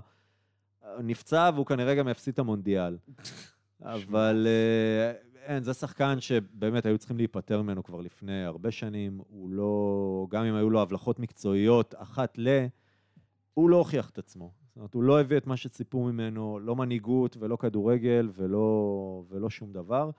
[0.99, 2.97] נפצע והוא כנראה גם יפסיד את המונדיאל.
[3.83, 5.13] אבל אה,
[5.45, 9.21] אין, זה שחקן שבאמת היו צריכים להיפטר ממנו כבר לפני הרבה שנים.
[9.29, 12.67] הוא לא, גם אם היו לו הבלחות מקצועיות אחת ל...
[13.55, 14.53] הוא לא הוכיח את עצמו.
[14.69, 19.51] זאת אומרת, הוא לא הביא את מה שציפו ממנו, לא מנהיגות ולא כדורגל ולא, ולא
[19.51, 20.11] שום דבר.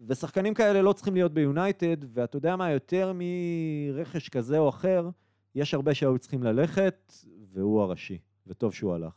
[0.00, 5.08] ושחקנים כאלה לא צריכים להיות ביונייטד, ואתה יודע מה, יותר מרכש כזה או אחר,
[5.54, 7.12] יש הרבה שהיו צריכים ללכת,
[7.52, 9.12] והוא הראשי, וטוב שהוא הלך.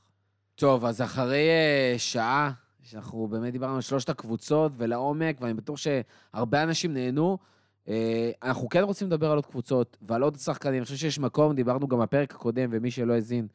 [0.56, 2.52] טוב, אז אחרי אה, שעה,
[2.82, 7.38] שאנחנו באמת דיברנו על שלושת הקבוצות ולעומק, ואני בטוח שהרבה אנשים נהנו,
[7.88, 10.76] אה, אנחנו כן רוצים לדבר על עוד קבוצות ועל עוד שחקנים.
[10.76, 13.48] אני חושב שיש מקום, דיברנו גם בפרק הקודם, ומי שלא האזין,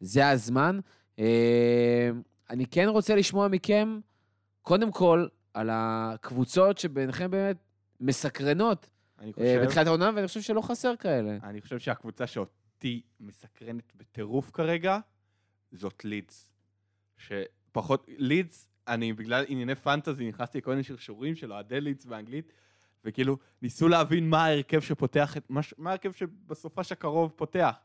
[0.00, 0.80] זה הזמן.
[1.18, 2.10] אה,
[2.50, 4.00] אני כן רוצה לשמוע מכם,
[4.62, 5.26] קודם כל,
[5.58, 7.56] על הקבוצות שביניכם באמת
[8.00, 8.90] מסקרנות
[9.20, 9.60] אה, חושב...
[9.64, 11.38] בתחילת העונה, ואני חושב שלא חסר כאלה.
[11.42, 14.98] אני חושב שהקבוצה שאותי מסקרנת בטירוף כרגע,
[15.72, 16.50] זאת לידס.
[17.16, 22.52] שפחות, לידס, אני בגלל ענייני פנטזי נכנסתי לכל מיני שרשורים של אוהדי לידס באנגלית,
[23.04, 27.76] וכאילו ניסו להבין מה ההרכב שפותח, מה, מה ההרכב שבסופש הקרוב פותח.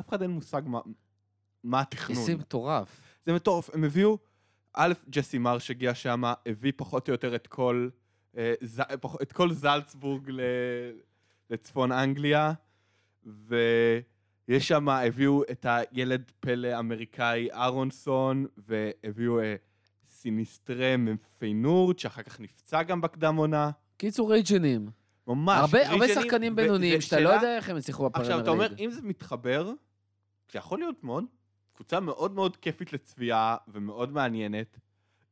[0.00, 0.80] אף אחד אין מושג מה,
[1.64, 2.18] מה התכנון.
[2.18, 3.02] איזה מטורף.
[3.26, 4.18] זה מטורף, הם הביאו,
[4.74, 7.88] א', ג'סי מר שהגיע שם, הביא פחות או יותר את כל,
[8.36, 8.54] אה,
[9.22, 10.30] את כל זלצבורג
[11.50, 12.52] לצפון אנגליה,
[13.26, 19.54] ויש שם, הביאו את הילד פלא אמריקאי אהרונסון, והביאו אה,
[20.08, 23.70] סיניסטרה מפיינורד, שאחר כך נפצע גם בקדם עונה.
[23.96, 24.88] קיצור רייג'נים.
[25.26, 25.58] ממש.
[25.60, 28.74] הרבה, הרבה שחקנים בינוניים שאתה לא שאלה- יודע איך הם הצליחו בפרמייר עכשיו, אתה אומר.
[28.78, 29.72] אם זה מתחבר,
[30.52, 31.24] זה יכול להיות מאוד,
[31.80, 34.78] קבוצה מאוד מאוד כיפית לצפייה ומאוד מעניינת.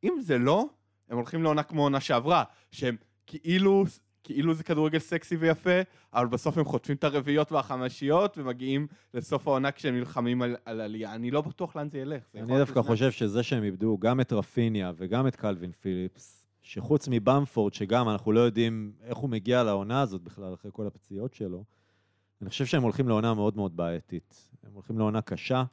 [0.05, 0.67] אם זה לא,
[1.09, 2.97] הם הולכים לעונה כמו עונה שעברה, שהם
[3.27, 3.85] כאילו,
[4.25, 5.81] כאילו זה כדורגל סקסי ויפה,
[6.15, 11.15] אבל בסוף הם חוטפים את הרביעיות והחמישיות ומגיעים לסוף העונה כשהם נלחמים על, על עלייה.
[11.15, 12.23] אני לא בטוח לאן זה ילך.
[12.33, 12.83] זה אני דווקא.
[12.83, 18.33] חושב שזה שהם איבדו גם את רפיניה וגם את קלווין פיליפס, שחוץ מבמפורד, שגם אנחנו
[18.33, 21.65] לא יודעים איך הוא מגיע לעונה הזאת בכלל, אחרי כל הפציעות שלו,
[22.43, 24.49] אני חושב שהם הולכים לעונה מאוד מאוד בעייתית.
[24.63, 25.65] הם הולכים לעונה קשה.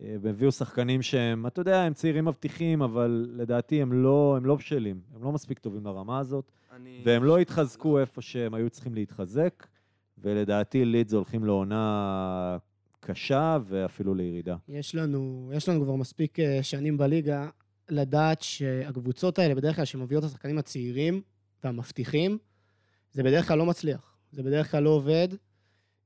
[0.00, 4.46] אה, והם הביאו שחקנים שהם, אתה יודע, הם צעירים מבטיחים, אבל לדעתי הם לא, הם
[4.46, 5.00] לא בשלים.
[5.14, 7.02] הם לא מספיק טובים לרמה הזאת, אני...
[7.04, 9.66] והם לא התחזקו איפה שהם היו צריכים להתחזק,
[10.18, 12.58] ולדעתי לידס הולכים לעונה
[13.00, 14.56] קשה ואפילו לירידה.
[14.68, 17.48] יש לנו, יש לנו כבר מספיק אה, שנים בליגה
[17.88, 21.22] לדעת שהקבוצות האלה, בדרך כלל, שמביאות את השחקנים הצעירים
[21.64, 22.38] והמבטיחים,
[23.12, 24.16] זה בדרך כלל לא מצליח.
[24.32, 25.28] זה בדרך כלל לא עובד.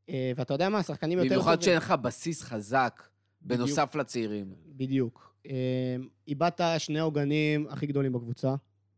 [0.09, 1.63] אה, ואתה יודע מה, השחקנים יותר במיוחד.
[1.63, 3.03] שאין לך בסיס חזק,
[3.45, 3.61] בדיוק.
[3.61, 4.55] בנוסף לצעירים.
[4.67, 5.35] בדיוק.
[5.47, 5.97] אה,
[6.29, 8.55] איבדת שני העוגנים הכי גדולים בקבוצה.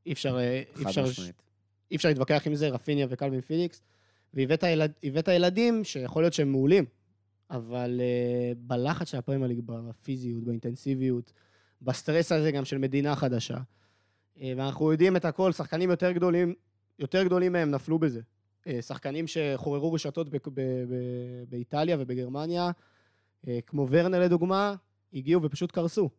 [0.06, 1.42] אי אפשר, אה, חד אפשר, משמעית.
[1.90, 3.82] אי אפשר להתווכח עם זה, רפיניה וקלווין פיליפס.
[4.34, 4.92] והבאת ילד,
[5.32, 6.84] ילדים שיכול להיות שהם מעולים,
[7.50, 11.32] אבל אה, בלחץ של הפרמייר ליג, בפיזיות, באינטנסיביות,
[11.82, 13.56] בסטרס הזה גם של מדינה חדשה.
[13.56, 16.54] אה, ואנחנו יודעים את הכל, שחקנים יותר גדולים,
[16.98, 18.20] יותר גדולים מהם נפלו בזה.
[18.64, 22.70] Uh, שחקנים שחוררו רשתות ב- ב- ב- באיטליה ובגרמניה,
[23.66, 24.74] כמו ורנר לדוגמה,
[25.14, 26.10] הגיעו ופשוט קרסו.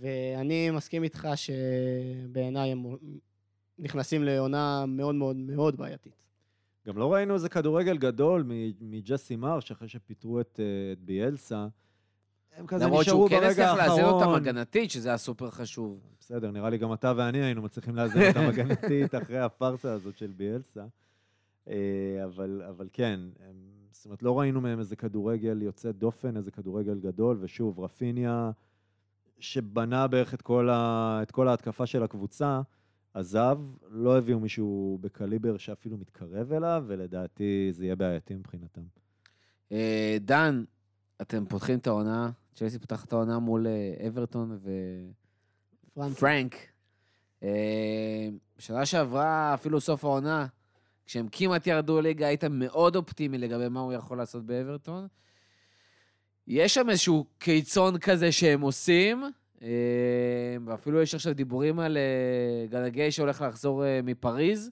[0.00, 2.84] ואני מסכים איתך שבעיניי הם
[3.78, 6.12] נכנסים לעונה מאוד מאוד מאוד בעייתית.
[6.86, 11.66] גם לא ראינו איזה כדורגל גדול מ- מג'סי מרש אחרי שפיטרו את, אה, את ביאלסה.
[12.56, 14.34] הם כזה למרות נשארו שהוא כן ברגע הצליח לאזן אותם האחרון.
[14.34, 16.00] הגנתית, שזה היה סופר חשוב.
[16.20, 20.32] בסדר, נראה לי גם אתה ואני היינו מצליחים לאזן אותם הגנתית אחרי הפארסה הזאת של
[20.36, 20.84] ביאלסה.
[21.68, 21.74] אה,
[22.24, 23.56] אבל, אבל כן, הם,
[23.92, 28.50] זאת אומרת, לא ראינו מהם איזה כדורגל יוצא דופן, איזה כדורגל גדול, ושוב, רפיניה,
[29.38, 32.60] שבנה בערך את כל, ה, את כל ההתקפה של הקבוצה,
[33.14, 33.58] עזב,
[33.90, 38.82] לא הביאו מישהו בקליבר שאפילו מתקרב אליו, ולדעתי זה יהיה בעייתי מבחינתם.
[39.72, 40.64] אה, דן,
[41.22, 44.58] אתם פותחים את העונה, צ'לסי פותחת את העונה מול אה, אברטון
[45.94, 46.54] פרנק, ופרנק.
[47.42, 48.28] אה,
[48.58, 50.46] בשנה שעברה, אפילו סוף העונה,
[51.06, 55.06] כשהם כמעט ירדו ליגה, היית מאוד אופטימי לגבי מה הוא יכול לעשות באברטון.
[56.46, 59.24] יש שם איזשהו קיצון כזה שהם עושים,
[59.62, 59.68] אה,
[60.66, 64.70] ואפילו יש עכשיו דיבורים על אה, גנגי שהולך לחזור אה, מפריז.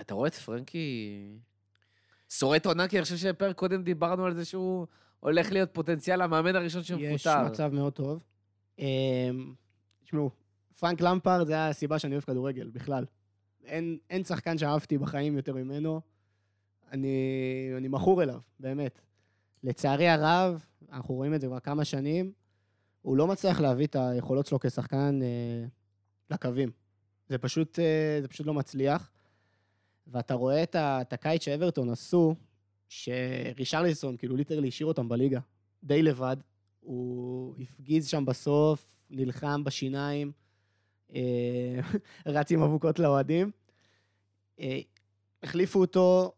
[0.00, 1.08] אתה רואה את פרנקי...
[2.32, 4.86] שורד עונה, כי אני חושב שבפרק קודם דיברנו על זה שהוא
[5.20, 7.46] הולך להיות פוטנציאל המאמן הראשון יש שמפוטר.
[7.46, 8.22] מצב מאוד טוב.
[10.04, 10.30] תשמעו,
[10.80, 13.04] פרנק למפרד זה הסיבה שאני אוהב כדורגל, בכלל.
[13.64, 16.00] אין, אין שחקן שאהבתי בחיים יותר ממנו.
[16.92, 17.08] אני,
[17.76, 19.00] אני מכור אליו, באמת.
[19.62, 22.32] לצערי הרב, אנחנו רואים את זה כבר כמה שנים,
[23.02, 25.66] הוא לא מצליח להביא את היכולות שלו כשחקן אה,
[26.30, 26.70] לקווים.
[27.28, 29.10] זה פשוט, אה, זה פשוט לא מצליח.
[30.06, 32.34] ואתה רואה את, ה, את הקיץ שאברטון עשו,
[32.88, 35.40] שרישרליסון כאילו ליטרלי השאיר אותם בליגה,
[35.84, 36.36] די לבד.
[36.80, 40.32] הוא הפגיז שם בסוף, נלחם בשיניים,
[42.26, 43.50] רץ עם אבוקות לאוהדים.
[44.60, 44.80] אה,
[45.42, 46.32] החליפו אותו,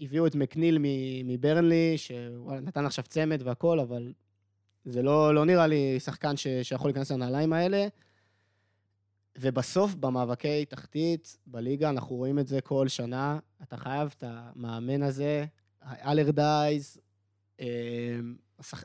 [0.00, 0.78] הביאו את מקניל
[1.24, 4.12] מברנלי, שנתן עכשיו צמד והכל, אבל
[4.84, 7.86] זה לא, לא נראה לי שחקן ש, שיכול להיכנס לנעליים האלה.
[9.38, 13.38] ובסוף, במאבקי תחתית, בליגה, אנחנו רואים את זה כל שנה.
[13.62, 15.44] אתה חייב את המאמן הזה,
[15.82, 16.98] האלרדייז,
[17.60, 17.66] אה,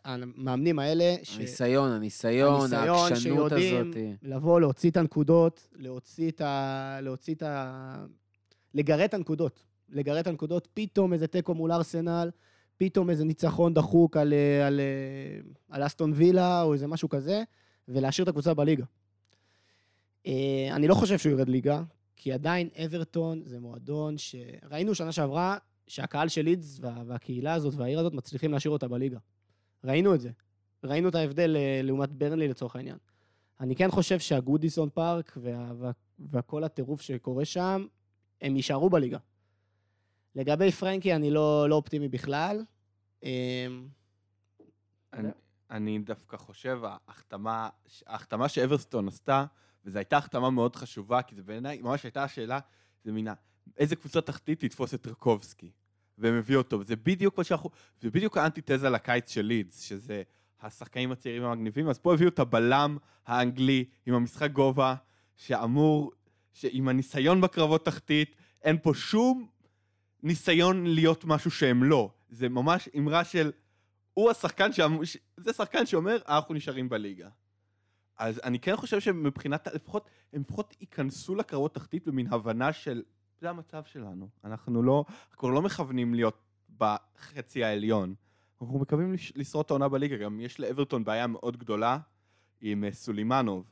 [0.05, 1.35] המאמנים האלה, ש...
[1.35, 3.95] הניסיון, הניסיון, הניסיון העקשנות שיודעים הזאת.
[4.23, 6.97] לבוא, להוציא את הנקודות, להוציא את ה...
[7.01, 8.05] להוציא את ה...
[8.73, 9.63] לגרד את הנקודות.
[9.89, 12.29] לגרד את הנקודות, פתאום איזה תיקו מול ארסנל,
[12.77, 14.33] פתאום איזה ניצחון דחוק על,
[14.67, 17.43] על, אה, על אסטון וילה, או איזה משהו כזה,
[17.87, 18.85] ולהשאיר את הקבוצה בליגה.
[20.27, 21.83] אה, אני לא חושב שהוא ירד ליגה,
[22.15, 25.57] כי עדיין אברטון זה מועדון שראינו שנה שעברה
[25.87, 27.03] שהקהל של לידס וה...
[27.07, 29.17] והקהילה הזאת והעיר הזאת מצליחים להשאיר אותה בליגה.
[29.83, 30.29] ראינו את זה.
[30.83, 32.97] ראינו את ההבדל אה, לעומת ברנלי לצורך העניין.
[33.59, 35.71] אני כן חושב שהגודיסון פארק וה...
[35.79, 35.91] וה...
[36.31, 37.85] וכל הטירוף שקורה שם,
[38.41, 39.17] הם יישארו בליגה.
[40.35, 42.63] לגבי פרנקי, אני לא, לא אופטימי בכלל.
[43.23, 43.87] אמ,
[45.13, 45.29] אני,
[45.71, 47.69] אני דווקא חושב, ההחתמה,
[48.07, 49.45] ההחתמה שאברסטון עשתה,
[49.85, 52.59] וזו הייתה החתמה מאוד חשובה, כי זה בעיניי, ממש הייתה השאלה,
[53.03, 53.33] זה מן.
[53.77, 55.71] איזה קבוצה תחתית תתפוס את טרקובסקי?
[56.17, 57.69] והם הביאו אותו, וזה בדיוק מה שאנחנו...
[58.01, 60.23] זה בדיוק האנטיתזה לקיץ של לידס, שזה
[60.61, 64.95] השחקנים הצעירים המגניבים, אז פה הביאו את הבלם האנגלי עם המשחק גובה,
[65.35, 66.11] שאמור,
[66.53, 69.47] שעם הניסיון בקרבות תחתית, אין פה שום
[70.23, 72.11] ניסיון להיות משהו שהם לא.
[72.29, 73.51] זה ממש אמרה של,
[74.13, 74.79] הוא השחקן ש...
[75.37, 77.29] זה שחקן שאומר, אנחנו נשארים בליגה.
[78.17, 83.01] אז אני כן חושב שמבחינת, לפחות, הם לפחות ייכנסו לקרבות תחתית במין הבנה של,
[83.41, 84.29] זה המצב שלנו.
[84.43, 86.37] אנחנו לא, אנחנו לא מכוונים להיות
[86.77, 88.15] בחצי העליון.
[88.61, 90.17] אנחנו מקווים לש- לשרוד את העונה בליגה.
[90.17, 91.97] גם יש לאברטון בעיה מאוד גדולה
[92.61, 93.65] עם אה, סולימנוב,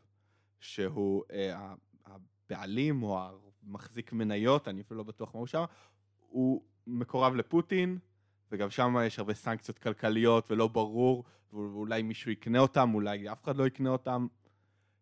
[0.60, 1.74] שהוא אה,
[2.06, 3.20] הבעלים או
[3.64, 5.64] המחזיק מניות, אני אפילו לא בטוח מה הוא שם,
[6.20, 7.98] הוא מקורב לפוטין,
[8.52, 11.24] וגם שם יש הרבה סנקציות כלכליות ולא ברור,
[11.54, 14.28] ואולי מישהו יקנה אותם, אולי אף אחד לא יקנה אותם.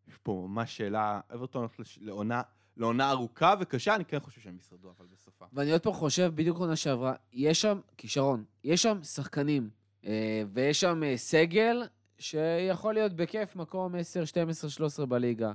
[0.07, 2.41] יש פה ממש שאלה, אברטון הולך לעונה,
[2.77, 5.45] לעונה ארוכה וקשה, אני כן חושב שהם ישרדו, אבל בסופה.
[5.53, 9.69] ואני עוד פעם חושב, בדיוק עונה שעברה, יש שם כישרון, יש שם שחקנים,
[10.05, 11.83] אה, ויש שם אה, סגל
[12.19, 15.51] שיכול להיות בכיף מקום 10, 12, 13 בליגה.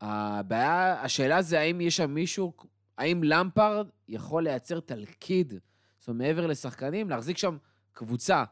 [0.00, 2.52] הבעיה, השאלה זה האם יש שם מישהו,
[2.98, 5.54] האם למפרד יכול לייצר תלכיד,
[5.98, 7.56] זאת אומרת, מעבר לשחקנים, להחזיק שם
[7.92, 8.44] קבוצה.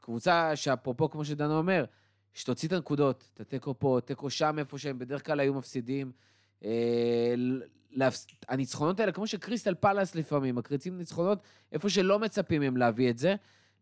[0.00, 1.84] קבוצה שאפרופו, כמו שדנו אומר,
[2.34, 6.12] שתוציא את הנקודות, את התיקו פה, תיקו שם, איפה שהם בדרך כלל היו מפסידים.
[6.64, 7.34] אה.
[8.48, 11.38] הניצחונות האלה, כמו שקריסטל פלאס לפעמים, מקריצים ניצחונות
[11.72, 13.34] איפה שלא מצפים מהם להביא את זה,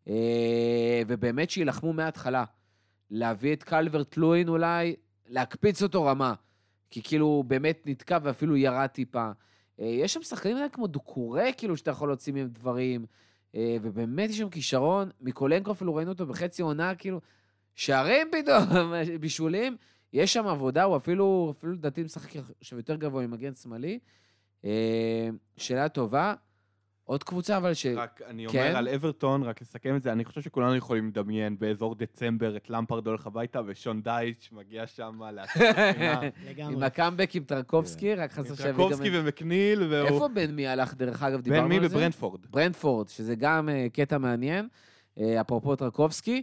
[0.08, 2.44] אה, ובאמת שיילחמו מההתחלה.
[3.10, 4.96] להביא את קלברט לואין אולי,
[5.26, 6.34] להקפיץ אותו רמה,
[6.90, 9.30] כי כאילו הוא באמת נתקע ואפילו ירד טיפה.
[9.80, 13.06] אה, יש שם שחקנים כמו דוקורי, כאילו, שאתה יכול להוציא מהם דברים,
[13.82, 15.10] ובאמת יש שם כישרון.
[15.20, 17.20] מיקולנקו אפילו ראינו אותו בחצי עונה, כאילו,
[17.74, 19.76] שערים פתאום, בישולים.
[20.12, 22.30] יש שם עבודה, הוא אפילו, אפילו לדעתי משחק
[22.60, 23.98] עכשיו יותר גבוה עם מגן שמאלי.
[24.64, 26.34] אה, שאלה טובה.
[27.04, 27.86] עוד קבוצה, אבל ש...
[27.86, 28.76] רק אני אומר כן?
[28.76, 33.06] על אברטון, רק לסכם את זה, אני חושב שכולנו יכולים לדמיין באזור דצמבר את למפרד
[33.06, 36.20] הולך הביתה ושון דייץ' מגיע שם הספינה.
[36.56, 36.82] עם.
[36.82, 38.76] הקאמבק עם טרקובסקי, רק חסר שיביא גם...
[38.76, 40.08] טרקובסקי ומקניל, והוא...
[40.08, 41.94] איפה בן מי הלך, דרך אגב, דיברנו בן על מי זה?
[41.94, 42.46] בברנדפורד.
[42.50, 44.68] ברנדפורד, שזה גם אה, קטע מעניין,
[45.18, 46.42] אה, אפרופו טרקובסקי.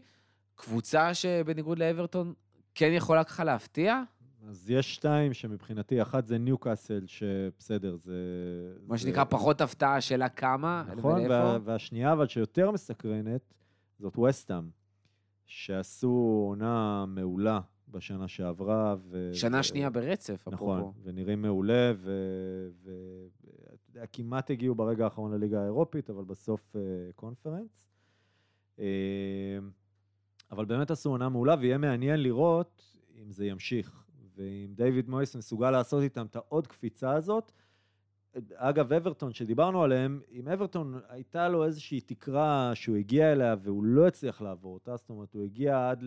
[0.56, 2.34] קבוצה שבניגוד לאברטון
[2.76, 4.03] כן יכולה ככה להפתיע,
[4.49, 8.14] אז יש שתיים שמבחינתי, אחת זה ניוקאסל, שבסדר, זה...
[8.88, 11.22] מה זה- שנקרא פחות הפתעה, השאלה כמה נכון.
[11.30, 13.53] וה, והשנייה, אבל שיותר מסקרנת,
[13.99, 14.69] זאת וסטאם,
[15.45, 18.95] שעשו עונה מעולה בשנה שעברה.
[19.10, 19.30] ו...
[19.34, 20.93] שנה ו- שנייה ברצף, נכון, אפרופו.
[21.03, 22.10] ונראים מעולה, ואתה
[22.84, 22.91] ו...
[23.89, 26.76] יודע, כמעט הגיעו ברגע האחרון לליגה האירופית, אבל בסוף
[27.15, 27.88] קונפרנס.
[28.78, 28.82] אה,
[30.56, 34.06] אבל באמת עשו עונה מעולה, ויהיה מעניין לראות אם זה ימשיך,
[34.36, 37.52] ואם דיוויד מויס מסוגל לעשות איתם את העוד קפיצה הזאת.
[38.56, 44.07] אגב, אברטון, שדיברנו עליהם, עם אברטון הייתה לו איזושהי תקרה שהוא הגיע אליה והוא לא
[44.07, 46.03] הצליח לעבור אותה, זאת אומרת, הוא הגיע עד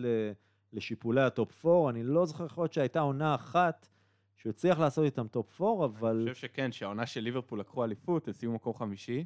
[0.73, 3.87] לשיפולי ה top 4, אני לא זוכר יכול להיות שהייתה עונה אחת
[4.35, 6.21] שהוא הצליח לעשות איתם top 4, אבל...
[6.21, 9.25] אני חושב שכן, שהעונה של ליברפול לקחו אליפות, הם סיימו מקום חמישי.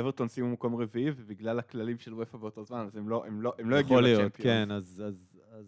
[0.00, 3.52] אברטון סיימו מקום רביעי, ובגלל הכללים של אופ"א באותו זמן, אז הם לא, הם לא,
[3.58, 4.46] הם לא הגיעו יכול להיות, לצ'מפיונס.
[4.66, 5.66] כן, אז, אז, אז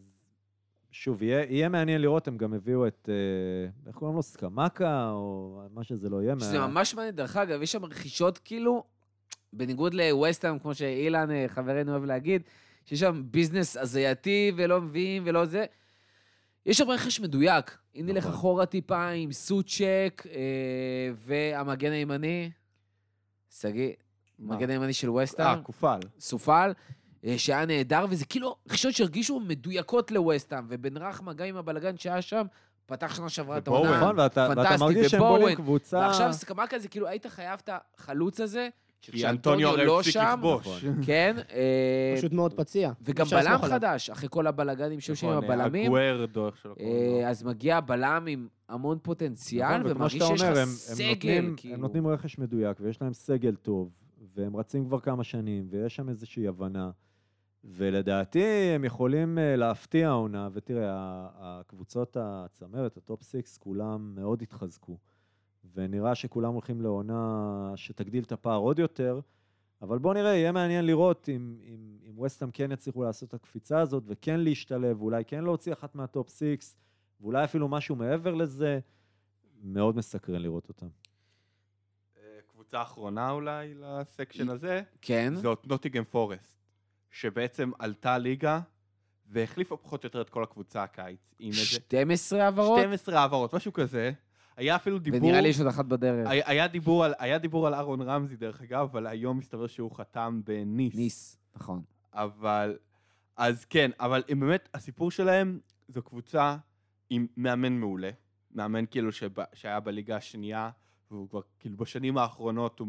[0.91, 5.61] שוב, יהיה, יהיה מעניין לראות, הם גם הביאו את, אה, איך קוראים לו, סקמקה, או
[5.75, 6.35] מה שזה לא יהיה.
[6.41, 8.85] שזה מה- ממש מעניין, דרך אגב, יש שם רכישות כאילו,
[9.53, 12.43] בניגוד לווסטהאם, כמו שאילן, אה, חברנו, אוהב להגיד,
[12.85, 15.65] שיש שם business הזייתי ולא מביאים ולא זה.
[16.67, 17.79] יש שם רכש מדויק.
[17.95, 18.31] אם נלך נכון.
[18.37, 20.41] אחורה טיפה עם סוצ'ק אה,
[21.15, 22.51] והמגן הימני,
[23.51, 23.93] שגיא,
[24.43, 24.55] מה?
[24.55, 25.99] המגן הימני של ווסטהאם, אה, קופל.
[26.21, 26.73] סופל,
[27.25, 32.23] אה, שהיה נהדר, וזה כאילו רכישות שהרגישו מדויקות לווסטהאם, ובן רחמה, גם עם הבלגן שהיה
[32.23, 32.47] שם,
[32.87, 33.69] פתח שנה שעברה את.
[33.69, 33.97] העונה.
[34.01, 34.49] נכון, ואתה,
[34.81, 35.21] מרגיש שהם.
[35.21, 35.97] בונים קבוצה...
[35.99, 38.69] ועכשיו סקמקה זה כאילו, היית חייב את החלוץ הזה,
[39.03, 40.85] כי אנטוניו הרי לא הפסיק שם, לכבוש.
[41.07, 42.93] כן, אה, פשוט מאוד פציע.
[43.03, 43.59] וגם בלם.
[43.63, 47.21] חדש, אחרי כל הבלגנים שהיו שם עם נכון, הבלמים, אגוארדו, איך שלא קוראים לו.
[47.21, 51.55] אה, אז מגיע בלם עם המון פוטנציאל, נכון, ומרגיש שיש לך הם- הם סגל, נותנים-
[51.57, 51.75] כאילו.
[51.75, 53.91] הם נותנים רכש מדויק, ויש להם סגל טוב,
[54.35, 56.91] והם רצים כבר כמה שנים, ויש שם איזושהי הבנה.
[57.65, 58.45] ולדעתי
[58.75, 64.99] הם יכולים אה, להפתיע העונה, ותראה, הקבוצות הצמרת, ה top six, כולם מאוד התחזקו.
[65.75, 69.21] ונראה שכולם הולכים לעונה שתגדיל את הפער עוד יותר,
[69.83, 73.81] אבל בואו נראה, יהיה מעניין לראות אם, אם, אם ווסטהאם כן יצליחו לעשות את הקפיצה
[73.81, 76.77] הזאת, וכן להשתלב, ואולי כן להוציא אחת מה top six,
[77.21, 78.81] ואולי אפילו משהו מעבר לזה.
[79.63, 80.89] מאוד מסקרן לראות אותם.
[82.75, 86.59] אה, קבוצה אחרונה אולי לסקשן הזה, כן, זאת נוטיגם פורסט,
[87.11, 88.61] שבעצם עלתה ליגה
[89.27, 91.35] והחליפה פחות או יותר את כל הקבוצה הקיץ.
[91.39, 94.13] עם איזה 12 העברות, 12 העברות, משהו כזה.
[94.57, 95.21] היה אפילו דיבור...
[95.21, 96.29] ונראה לי יש עוד אחת בדרך.
[96.31, 99.91] היה, היה, דיבור על, היה דיבור על אהרון רמזי, דרך אגב, אבל היום מסתבר שהוא
[99.97, 100.95] חתם בניס.
[100.95, 101.83] ניס, נכון.
[102.15, 102.79] אבל...
[103.37, 106.57] אז כן, אבל הם באמת, הסיפור שלהם זו קבוצה
[107.11, 108.11] עם מאמן מעולה.
[108.55, 110.71] מאמן כאילו שבא, שהיה בליגה השנייה,
[111.13, 112.89] והוא כבר, כאילו בשנים האחרונות הוא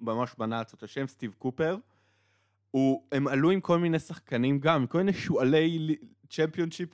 [0.00, 1.76] ממש בנה לעצות השם, סטיב קופר.
[2.70, 5.96] הוא, הם עלו עם כל מיני שחקנים גם, עם כל מיני שועלי לי-
[6.30, 6.88] צ'מפיונשיפ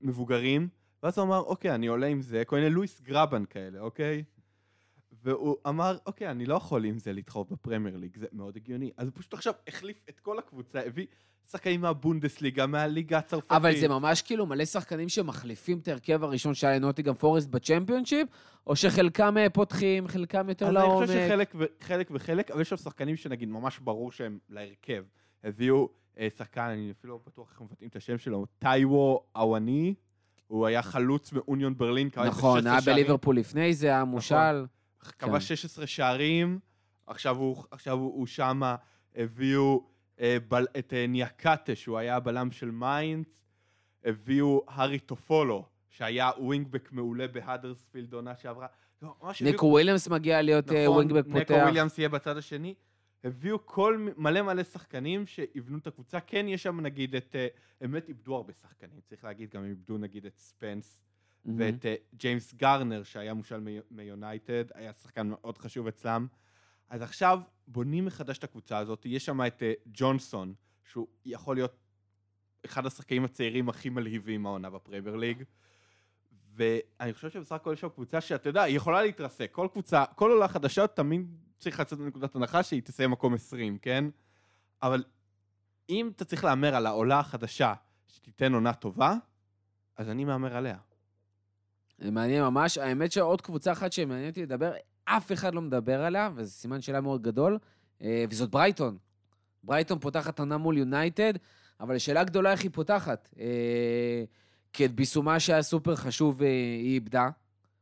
[0.00, 0.68] מבוגרים,
[1.02, 4.24] ואז הוא אמר, אוקיי, אני עולה עם זה, כל מיני לואיס גרבן כאלה, אוקיי?
[5.24, 8.90] והוא אמר, אוקיי, אני לא יכול עם זה להתחרות בפרמייר ליג, זה מאוד הגיוני.
[8.96, 11.06] אז הוא פשוט עכשיו החליף את כל הקבוצה, הביא
[11.50, 13.52] שחקנים מהבונדסליגה, מהליגה הצרפתית.
[13.52, 18.28] אבל זה ממש כאילו מלא שחקנים שמחליפים את ההרכב הראשון שהיה לנוטיגם פורסט בצ'מפיונשיפ,
[18.66, 21.06] או שחלקם אה, פותחים, חלקם יותר אז אני לעומק.
[21.06, 25.04] חושב שחלק ו- חלק וחלק, אבל יש שם שחקנים שנגיד ממש ברור שהם להרכב.
[25.44, 25.88] הביאו
[26.18, 29.94] אה, שחקן, אני אפילו לא בטוח איך מבטאים את השם שלו, טייוו אוואני,
[30.46, 32.80] הוא היה חלוץ מאוניון ברלין, נכון, 16 היה.
[32.80, 34.64] בליברפול לפני זה, היה מושל.
[35.06, 35.26] כן.
[35.26, 36.58] כבש 16 שערים,
[37.06, 38.76] עכשיו הוא, עכשיו הוא, הוא שמה,
[39.16, 39.86] הביאו
[40.20, 43.46] אה, בל, את אה, ניאקאטה, שהוא היה הבלם של מיינץ,
[44.04, 48.66] הביאו הארי טופולו, שהיה wingback מעולה בהאדרספילד עונה שעברה.
[49.02, 51.54] לא, ניקו וויליאמס מגיע להיות אה, נכון, wingback פותח.
[51.62, 52.74] וויליאמס יהיה בצד השני.
[53.24, 56.20] הביאו כל מלא מלא שחקנים שיבנו את הקבוצה.
[56.20, 57.36] כן, יש שם נגיד את...
[57.36, 57.46] אה,
[57.80, 60.98] הם באמת איבדו הרבה שחקנים, צריך להגיד, גם איבדו נגיד את ספנס.
[61.58, 66.26] ואת אה, ג'יימס גארנר, שהיה מושאל מיונייטד, היה שחקן מאוד חשוב אצלם.
[66.88, 70.54] אז עכשיו בונים מחדש את הקבוצה הזאת, יש שם את אה, ג'ונסון,
[70.84, 71.76] שהוא יכול להיות
[72.64, 75.42] אחד השחקנים הצעירים הכי מלהיבים העונה בפרמייר ליג.
[76.54, 79.48] ואני חושב שבסך הכל יש שם קבוצה שאתה יודע, היא יכולה להתרסק.
[79.52, 84.04] כל קבוצה, כל עולה חדשה תמיד צריך לצאת מנקודת הנחה שהיא תסיים מקום 20, כן?
[84.82, 85.04] אבל
[85.88, 87.74] אם אתה צריך להמר על העולה החדשה
[88.08, 89.14] שתיתן עונה טובה,
[89.96, 90.78] אז אני מהמר עליה.
[91.98, 92.78] זה מעניין ממש.
[92.78, 94.72] האמת שעוד קבוצה אחת שמעניין אותי לדבר,
[95.04, 97.58] אף אחד לא מדבר עליה, וזה סימן שאלה מאוד גדול,
[98.02, 98.96] אה, וזאת ברייטון.
[99.64, 101.32] ברייטון פותחת עונה מול יונייטד,
[101.80, 103.28] אבל השאלה הגדולה איך היא פותחת.
[103.38, 104.24] אה,
[104.72, 107.28] כי את ביסומה שהיה סופר חשוב אה, היא איבדה.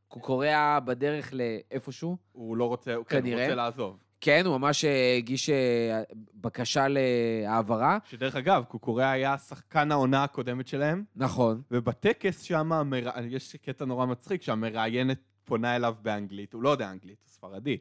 [0.07, 2.17] קוקוריאה בדרך לאיפשהו.
[2.31, 3.33] הוא לא רוצה, הוא כן, הוא.
[3.33, 4.04] רוצה לעזוב.
[4.25, 6.03] כן, הוא ממש אה, הגיש אה,
[6.41, 7.97] בקשה להעברה.
[8.09, 11.61] שדרך אגב, קוקוריאה היה שחקן העונה הקודמת שלהם, נכון.
[11.71, 13.09] ובטקס שם, המר...
[13.29, 17.77] יש קטע נורא מצחיק, שהמראיינת פונה אליו באנגלית, הוא לא יודע אנגלית, הוא ספרדי.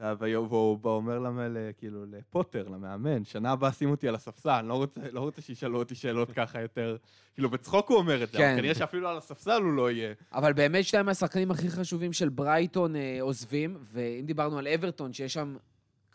[0.00, 0.48] והוא
[0.82, 5.00] והוא אומר למל, כאילו, לפוטר, למאמן, שנה הבאה שים אותי על הספסל, אני לא רוצה,
[5.12, 6.96] לא רוצה שישאלו אותי שאלות ככה יותר.
[7.34, 8.50] כאילו, בצחוק הוא אומר את זה, כן.
[8.50, 10.14] אבל כנראה שאפילו על הספסל הוא לא יהיה.
[10.32, 15.34] אבל באמת שניים מהשחקנים הכי חשובים של ברייטון אה, עוזבים, ואם דיברנו על אברטון, שיש
[15.34, 15.56] שם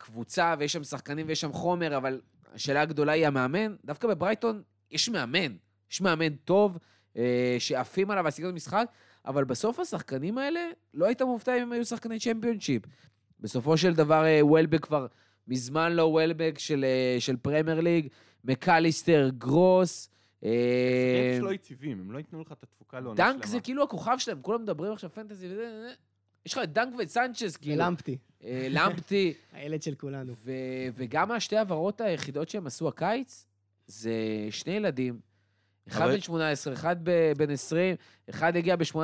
[0.06, 2.20] קבוצה ויש שם שחקנים ויש שם חומר, אבל
[2.54, 5.56] השאלה הגדולה היא המאמן, דווקא בברייטון יש מאמן.
[5.90, 6.78] יש מאמן טוב,
[7.16, 8.86] אה, שעפים עליו על סגנון משחק,
[9.26, 10.60] אבל בסוף השחקנים האלה,
[10.94, 12.82] לא היית מופתע אם הם היו שחקני צ'מפיונשיפ.
[13.40, 15.06] בסופו של דבר, אה, וולבק כבר
[15.48, 18.08] מזמן לא וולבק של, אה, של פרמייר ליג,
[18.44, 20.08] מקליסטר, גרוס.
[20.44, 23.32] אה, השחקנים שלא יציבים, הם לא ייתנו לך את התפוקה לעונה שלמה.
[23.32, 25.92] דנק זה כאילו הכוכב שלהם, כולם מדברים עכשיו fantasy וזה.
[26.46, 27.84] יש לך את דנק וסנצ'ס, כאילו.
[27.84, 29.34] ולמפטי, אה, למפטי.
[29.52, 30.32] הילד של כולנו.
[30.44, 30.52] ו-
[30.94, 33.46] וגם השתי העברות היחידות שהם עשו הקיץ,
[33.86, 34.12] זה
[34.50, 35.20] שני ילדים.
[35.88, 36.96] אחד בן 18, אחד
[37.36, 37.96] בן 20,
[38.30, 38.96] אחד הגיע ב-18,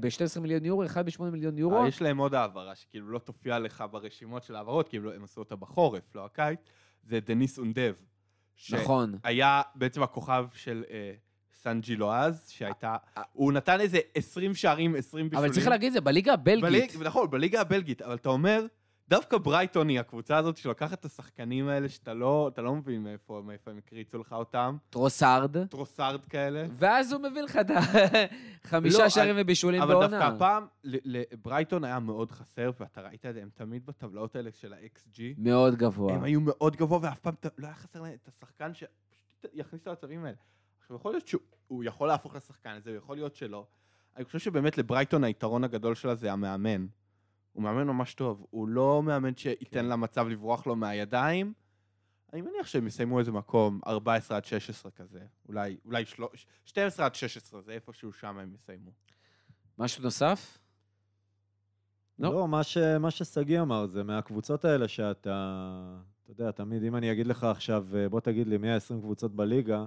[0.00, 1.78] ב-12 מיליון יורו, אחד ב-8 מיליון יורו.
[1.78, 5.40] אבל יש להם עוד העברה, שכאילו לא תופיע לך ברשימות של העברות, כאילו הם עשו
[5.40, 6.60] אותה בחורף, לא הקיץ,
[7.02, 7.94] זה דניס אונדב.
[8.72, 9.18] נכון.
[9.22, 11.12] שהיה בעצם הכוכב של אה,
[11.62, 12.96] סן ז'ילואז, שהייתה,
[13.32, 15.44] הוא נתן איזה 20 שערים, 20 בישולים.
[15.50, 16.62] אבל צריך להגיד, זה בליגה הבלגית.
[16.62, 18.66] בליג, נכון, בליגה הבלגית, אבל אתה אומר,
[19.08, 23.70] דווקא ברייטון היא הקבוצה הזאת שלוקחת את השחקנים האלה שאתה לא, לא מבין מאיפה, מאיפה
[23.70, 26.66] הם הקריצו לך אותם, טרוסארד, טרוסארד כאלה.
[26.72, 27.66] ואז הוא מביא לך את
[28.64, 30.08] החמישה לא, שערים ובישולים אבל בעונה.
[30.08, 34.72] דווקא הפעם, לברייטון היה מאוד חסר, ואתה ראית את זה, הם תמיד בטבלאות האלה של
[34.72, 36.14] ה-XG, מאוד גבוה.
[36.14, 40.24] הם היו מאוד גבוה, ואף פעם לא היה חסר להם את השחקן שפשוט יכניס למצבים
[40.24, 40.36] האלה.
[40.82, 43.66] עכשיו, יכול להיות שהוא יכול להפוך לשחקן הזה, יכול להיות שלא.
[44.16, 46.86] אני חושב שבאמת לברייטון היתרון הגדול שלה זה המאמן.
[47.52, 51.52] הוא מאמן ממש טוב, הוא לא מאמן שייתן למצב לברוח לו מהידיים.
[52.32, 56.22] אני מניח שהם יסיימו איזה מקום 14 עד 16 כזה, אולי, אולי של...
[56.64, 58.90] 12 עד 16, זה איפשהו שם הם יסיימו.
[59.78, 60.58] משהו נוסף?
[62.18, 62.34] לא.
[62.34, 67.12] לא, מה, ש, מה ששגיא אמר זה מהקבוצות האלה שאתה, אתה יודע, תמיד אם אני
[67.12, 69.84] אגיד לך עכשיו, אה, בוא תגיד לי 120 קבוצות בליגה,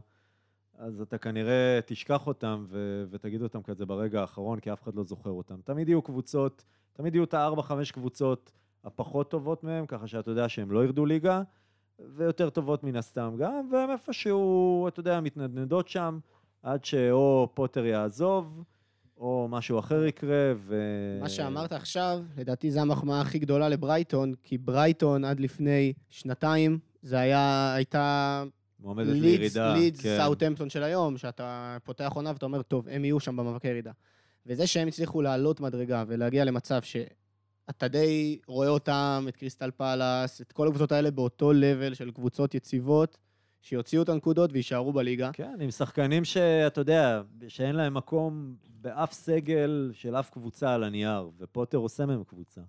[0.77, 5.03] אז אתה כנראה תשכח אותם ו, ותגיד אותם כזה ברגע האחרון, כי אף אחד לא
[5.03, 5.56] זוכר אותם.
[5.64, 8.52] תמיד יהיו קבוצות, תמיד יהיו את הארבע-חמש קבוצות
[8.84, 11.41] הפחות טובות מהם, ככה שאתה יודע שהם לא ירדו ליגה,
[12.15, 16.19] ויותר טובות מן הסתם גם, והם איפשהו, אתה יודע, מתנדנדות שם,
[16.64, 18.64] עד שאו פוטר יעזוב,
[19.18, 20.76] או משהו אחר יקרה, ו...
[21.22, 27.19] מה שאמרת עכשיו, לדעתי זו המחמאה הכי גדולה לברייטון, כי ברייטון עד לפני שנתיים, זה
[27.19, 28.43] היה, הייתה
[28.86, 29.74] מועמדת לידס, לירידה.
[29.74, 30.18] לידס כן.
[30.18, 33.91] סאוטהמפטון של היום, שאתה פותח עונה ואתה אומר, טוב, הם יהיו שם במאבקי ירידה.
[34.45, 40.52] וזה שהם הצליחו לעלות מדרגה ולהגיע למצב שאתה די רואה אותם, את קריסטל פאלאס, את
[40.52, 43.18] כל הקבוצות האלה באותו לבל של קבוצות יציבות,
[43.62, 45.30] שיוציאו את הנקודות ויישארו בליגה.
[45.34, 51.30] כן, עם שחקנים שאתה יודע, שאין להם מקום באף סגל של אף קבוצה על הנייר,
[51.38, 52.62] ופוטר עושה מהם קבוצה.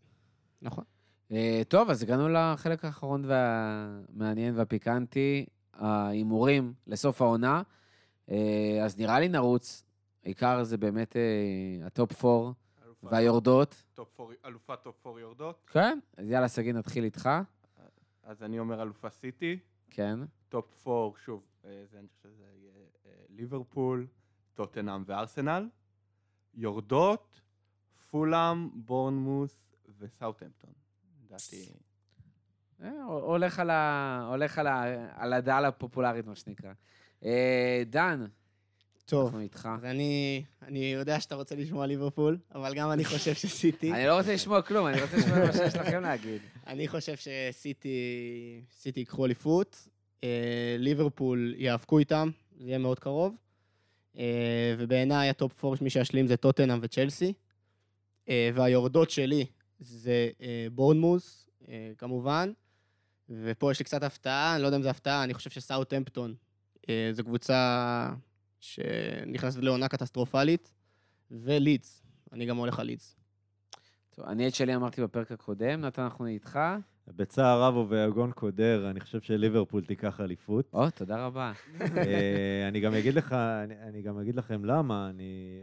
[0.63, 0.85] נכון.
[1.33, 5.47] אה, טוב, אז הגענו לחלק האחרון והמעניין והפיקנטי,
[5.79, 7.63] ההימורים לסוף העונה.
[8.31, 9.85] אה, אז נראה לי נרוץ.
[10.25, 12.53] העיקר זה באמת אה, ה top 4
[13.03, 13.83] והיורדות.
[14.45, 15.71] אלופת top 4 יורדות.
[15.73, 15.99] כן?
[16.17, 17.29] אז יאללה, שגיא, נתחיל איתך.
[18.23, 19.59] אז אני אומר אלופה סיטי.
[19.91, 20.19] כן.
[20.49, 22.87] top 4, שוב, אה, זה אני חושב שזה יהיה
[23.29, 24.07] ליברפול,
[24.55, 25.69] טוטנאם וארסנל.
[26.55, 27.41] יורדות,
[28.11, 30.73] פולאם, בורנמוס וסאוטהמפטון.
[31.25, 31.73] לדעתי...
[32.83, 34.85] אה, הולך על ה- הולך על ה-
[35.17, 36.73] על הדעה הפופולרית, מה שנקרא.
[37.25, 38.27] אה, דן,
[39.05, 39.69] טוב, אנחנו איתך.
[39.79, 43.93] אז אני, אני יודע שאתה רוצה לשמוע ליברפול, אבל גם אני חושב שסיטי...
[43.93, 46.41] אני לא רוצה לשמוע כלום, אני רוצה לשמוע מה שיש לכם להגיד.
[46.67, 47.99] אני חושב שסיטי
[48.73, 49.89] סיטי ייקחו אליפות,
[50.25, 50.29] אה,
[50.79, 53.35] ליברפול יאבקו איתם, זה יהיה מאוד קרוב.
[54.79, 57.33] ובעיניי ה top 4, מי שישלים זה טוטנאם וצ'לסי.
[58.29, 59.47] והיורדות שלי
[59.81, 60.31] זה
[60.73, 61.49] בורנמות',
[61.99, 62.53] כמובן.
[63.31, 66.35] ופה יש לי קצת הפתעה, אני לא יודע אם זו הפתעה, אני חושב שסאוטהמפטון
[66.89, 68.11] אה, זו קבוצה
[68.61, 70.73] שנכנסת לעונה קטסטרופלית.
[71.31, 73.17] ולידס, אני גם הולך על לידס.
[74.11, 76.59] טוב, אני את שלי אמרתי בפרק הקודם, נתן, אנחנו איתך.
[77.09, 80.71] בצער רב וביגון קודר, אני חושב שליברפול תיקח אליפות.
[80.73, 81.53] או, תודה רבה.
[81.81, 85.63] אה, אני גם אגיד לך, אני, אני גם אגיד לכם למה, אני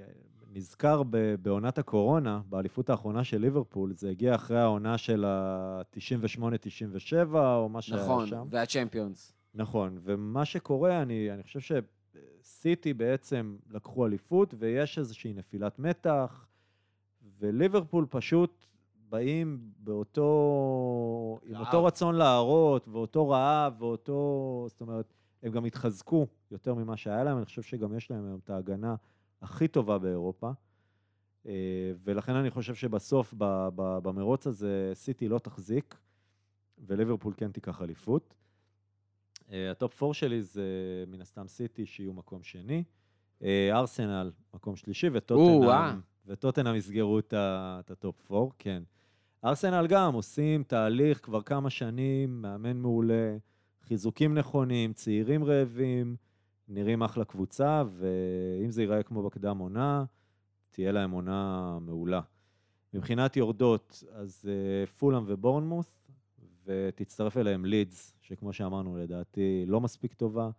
[0.53, 7.69] נזכר ב, בעונת הקורונה, באליפות האחרונה של ליברפול, זה הגיע אחרי העונה של ה-98-97, או
[7.69, 8.47] מה שהיה נכון, שם.
[8.49, 9.33] והצ'מפיונס.
[9.53, 11.81] נכון, ומה שקורה, אני, אני חושב
[12.41, 16.47] שסיטי בעצם לקחו אליפות, ויש איזושהי נפילת מתח,
[17.39, 18.65] וליברפול פשוט
[19.09, 21.65] באים באותו, עם רעב.
[21.65, 25.13] אותו רצון להראות, ואותו רעב, ואותו, זאת אומרת,
[25.43, 28.95] הם גם התחזקו יותר ממה שהיה להם, אני חושב שגם יש להם היום את ההגנה
[29.43, 30.51] הכי טובה באירופה.
[31.47, 33.33] אה, ולכן אני חושב שבסוף,
[33.77, 35.95] במרוץ הזה, סיטי לא תחזיק,
[36.87, 38.33] וליברפול כן תיקח אליפות.
[39.51, 40.63] אה, הטופ 4 שלי זה
[41.07, 42.83] מן הסתם סיטי, שיהיו מקום שני.
[43.43, 45.07] אה, ארסנל, מקום שלישי.
[45.13, 47.33] וטוטנאם, וטוטנאם יסגרו את
[47.91, 48.83] הטופ 4, כן.
[49.45, 53.37] ארסנל גם עושים תהליך כבר כמה שנים, מאמן מעולה,
[53.81, 56.15] חיזוקים נכונים, צעירים רעבים,
[56.67, 60.05] נראים אחלה קבוצה, ואם זה ייראה כמו בקדם עונה,
[60.71, 62.21] תהיה להם עונה מעולה.
[62.93, 65.99] מבחינת יורדות, אז uh, פולאם ובורנמוס,
[66.65, 70.49] ותצטרף אליהם לידס, שכמו שאמרנו, לדעתי לא מספיק טובה.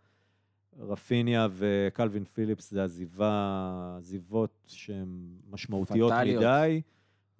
[0.78, 6.42] רפיניה וקלווין פיליפס זה עזיבה, עזיבות שהן משמעותיות פטאליות.
[6.42, 6.82] מדי,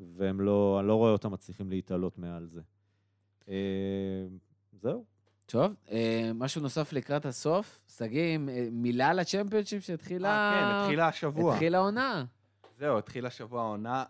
[0.01, 2.61] והם לא, אני לא רואה אותם מצליחים להתעלות מעל זה.
[3.49, 4.27] אה,
[4.73, 5.05] זהו.
[5.47, 7.85] טוב, אה, משהו נוסף לקראת הסוף.
[7.97, 10.29] שגיא, אה, מילה לצ'מפיונשיפ שהתחילה...
[10.29, 11.53] אה, כן, התחילה השבוע.
[11.53, 12.25] התחילה העונה.
[12.79, 14.05] זהו, התחילה השבוע העונה.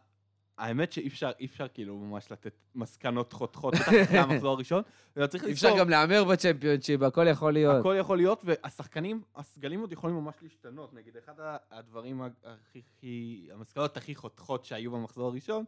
[0.59, 4.83] האמת שאי אפשר, אי אפשר כאילו ממש לתת מסקנות חותכות, בטח אחרי המחזור הראשון.
[5.29, 7.81] צריך אי אפשר גם להמר בצ'מפיונשיפ, הכל יכול להיות.
[7.81, 10.95] הכל יכול להיות, והשחקנים, הסגלים עוד יכולים ממש להשתנות.
[10.95, 11.33] נגיד, אחד
[11.71, 15.65] הדברים הכי, הכי, המסקנות הכי חותכות שהיו במחזור הראשון,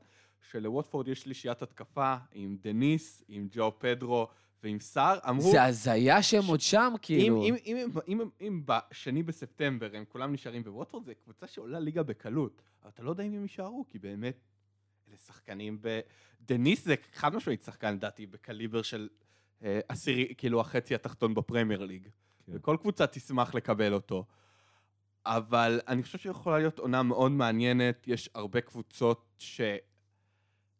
[0.50, 4.28] שלווטפורד יש שלישיית התקפה עם דניס, עם ג'ו פדרו
[4.66, 5.18] ועם סער.
[5.28, 5.50] אמרו...
[5.50, 7.42] זה הזיה שהם עוד שם, אם, כאילו.
[7.42, 7.76] אם, אם,
[8.08, 12.62] אם, אם, אם בשני בספטמבר הם כולם נשארים בווטפורד, זה קבוצה שעולה ליגה בקלות.
[12.82, 14.36] אבל אתה לא יודע אם הם יישארו, כי באמת,
[15.08, 16.00] אלה שחקנים ב...
[16.40, 19.08] דניס זה חד משמעית שחקן, לדעתי, בקליבר של
[19.62, 22.08] אה, עשירי, כאילו החצי התחתון בפרמייר ליג.
[22.46, 22.52] כן.
[22.54, 24.24] וכל קבוצה תשמח לקבל אותו.
[25.26, 29.60] אבל אני חושב שיכולה להיות עונה מאוד מעניינת, יש הרבה קבוצות ש...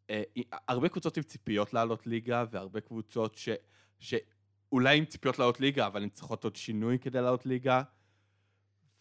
[0.09, 0.23] אה,
[0.67, 3.49] הרבה קבוצות עם ציפיות לעלות ליגה, והרבה קבוצות ש...
[3.99, 7.81] שאולי עם ציפיות לעלות ליגה, אבל הן צריכות עוד שינוי כדי לעלות ליגה.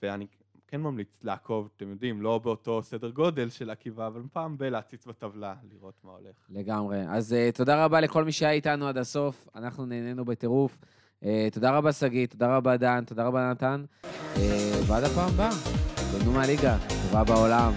[0.02, 0.26] ואני
[0.66, 5.54] כן ממליץ לעקוב, אתם יודעים, לא באותו סדר גודל של עקיבה, אבל פעם בלהציץ בטבלה,
[5.72, 6.36] לראות מה הולך.
[6.48, 7.02] לגמרי.
[7.08, 10.78] אז uh, תודה רבה לכל מי שהיה איתנו עד הסוף, אנחנו נהנינו בטירוף.
[11.22, 13.84] Uh, תודה רבה, שגיא, תודה רבה, דן, תודה רבה, נתן.
[14.02, 14.38] Uh,
[14.86, 15.50] ועד הפעם הבאה,
[16.12, 17.72] תהנו מהליגה, טובה בעולם.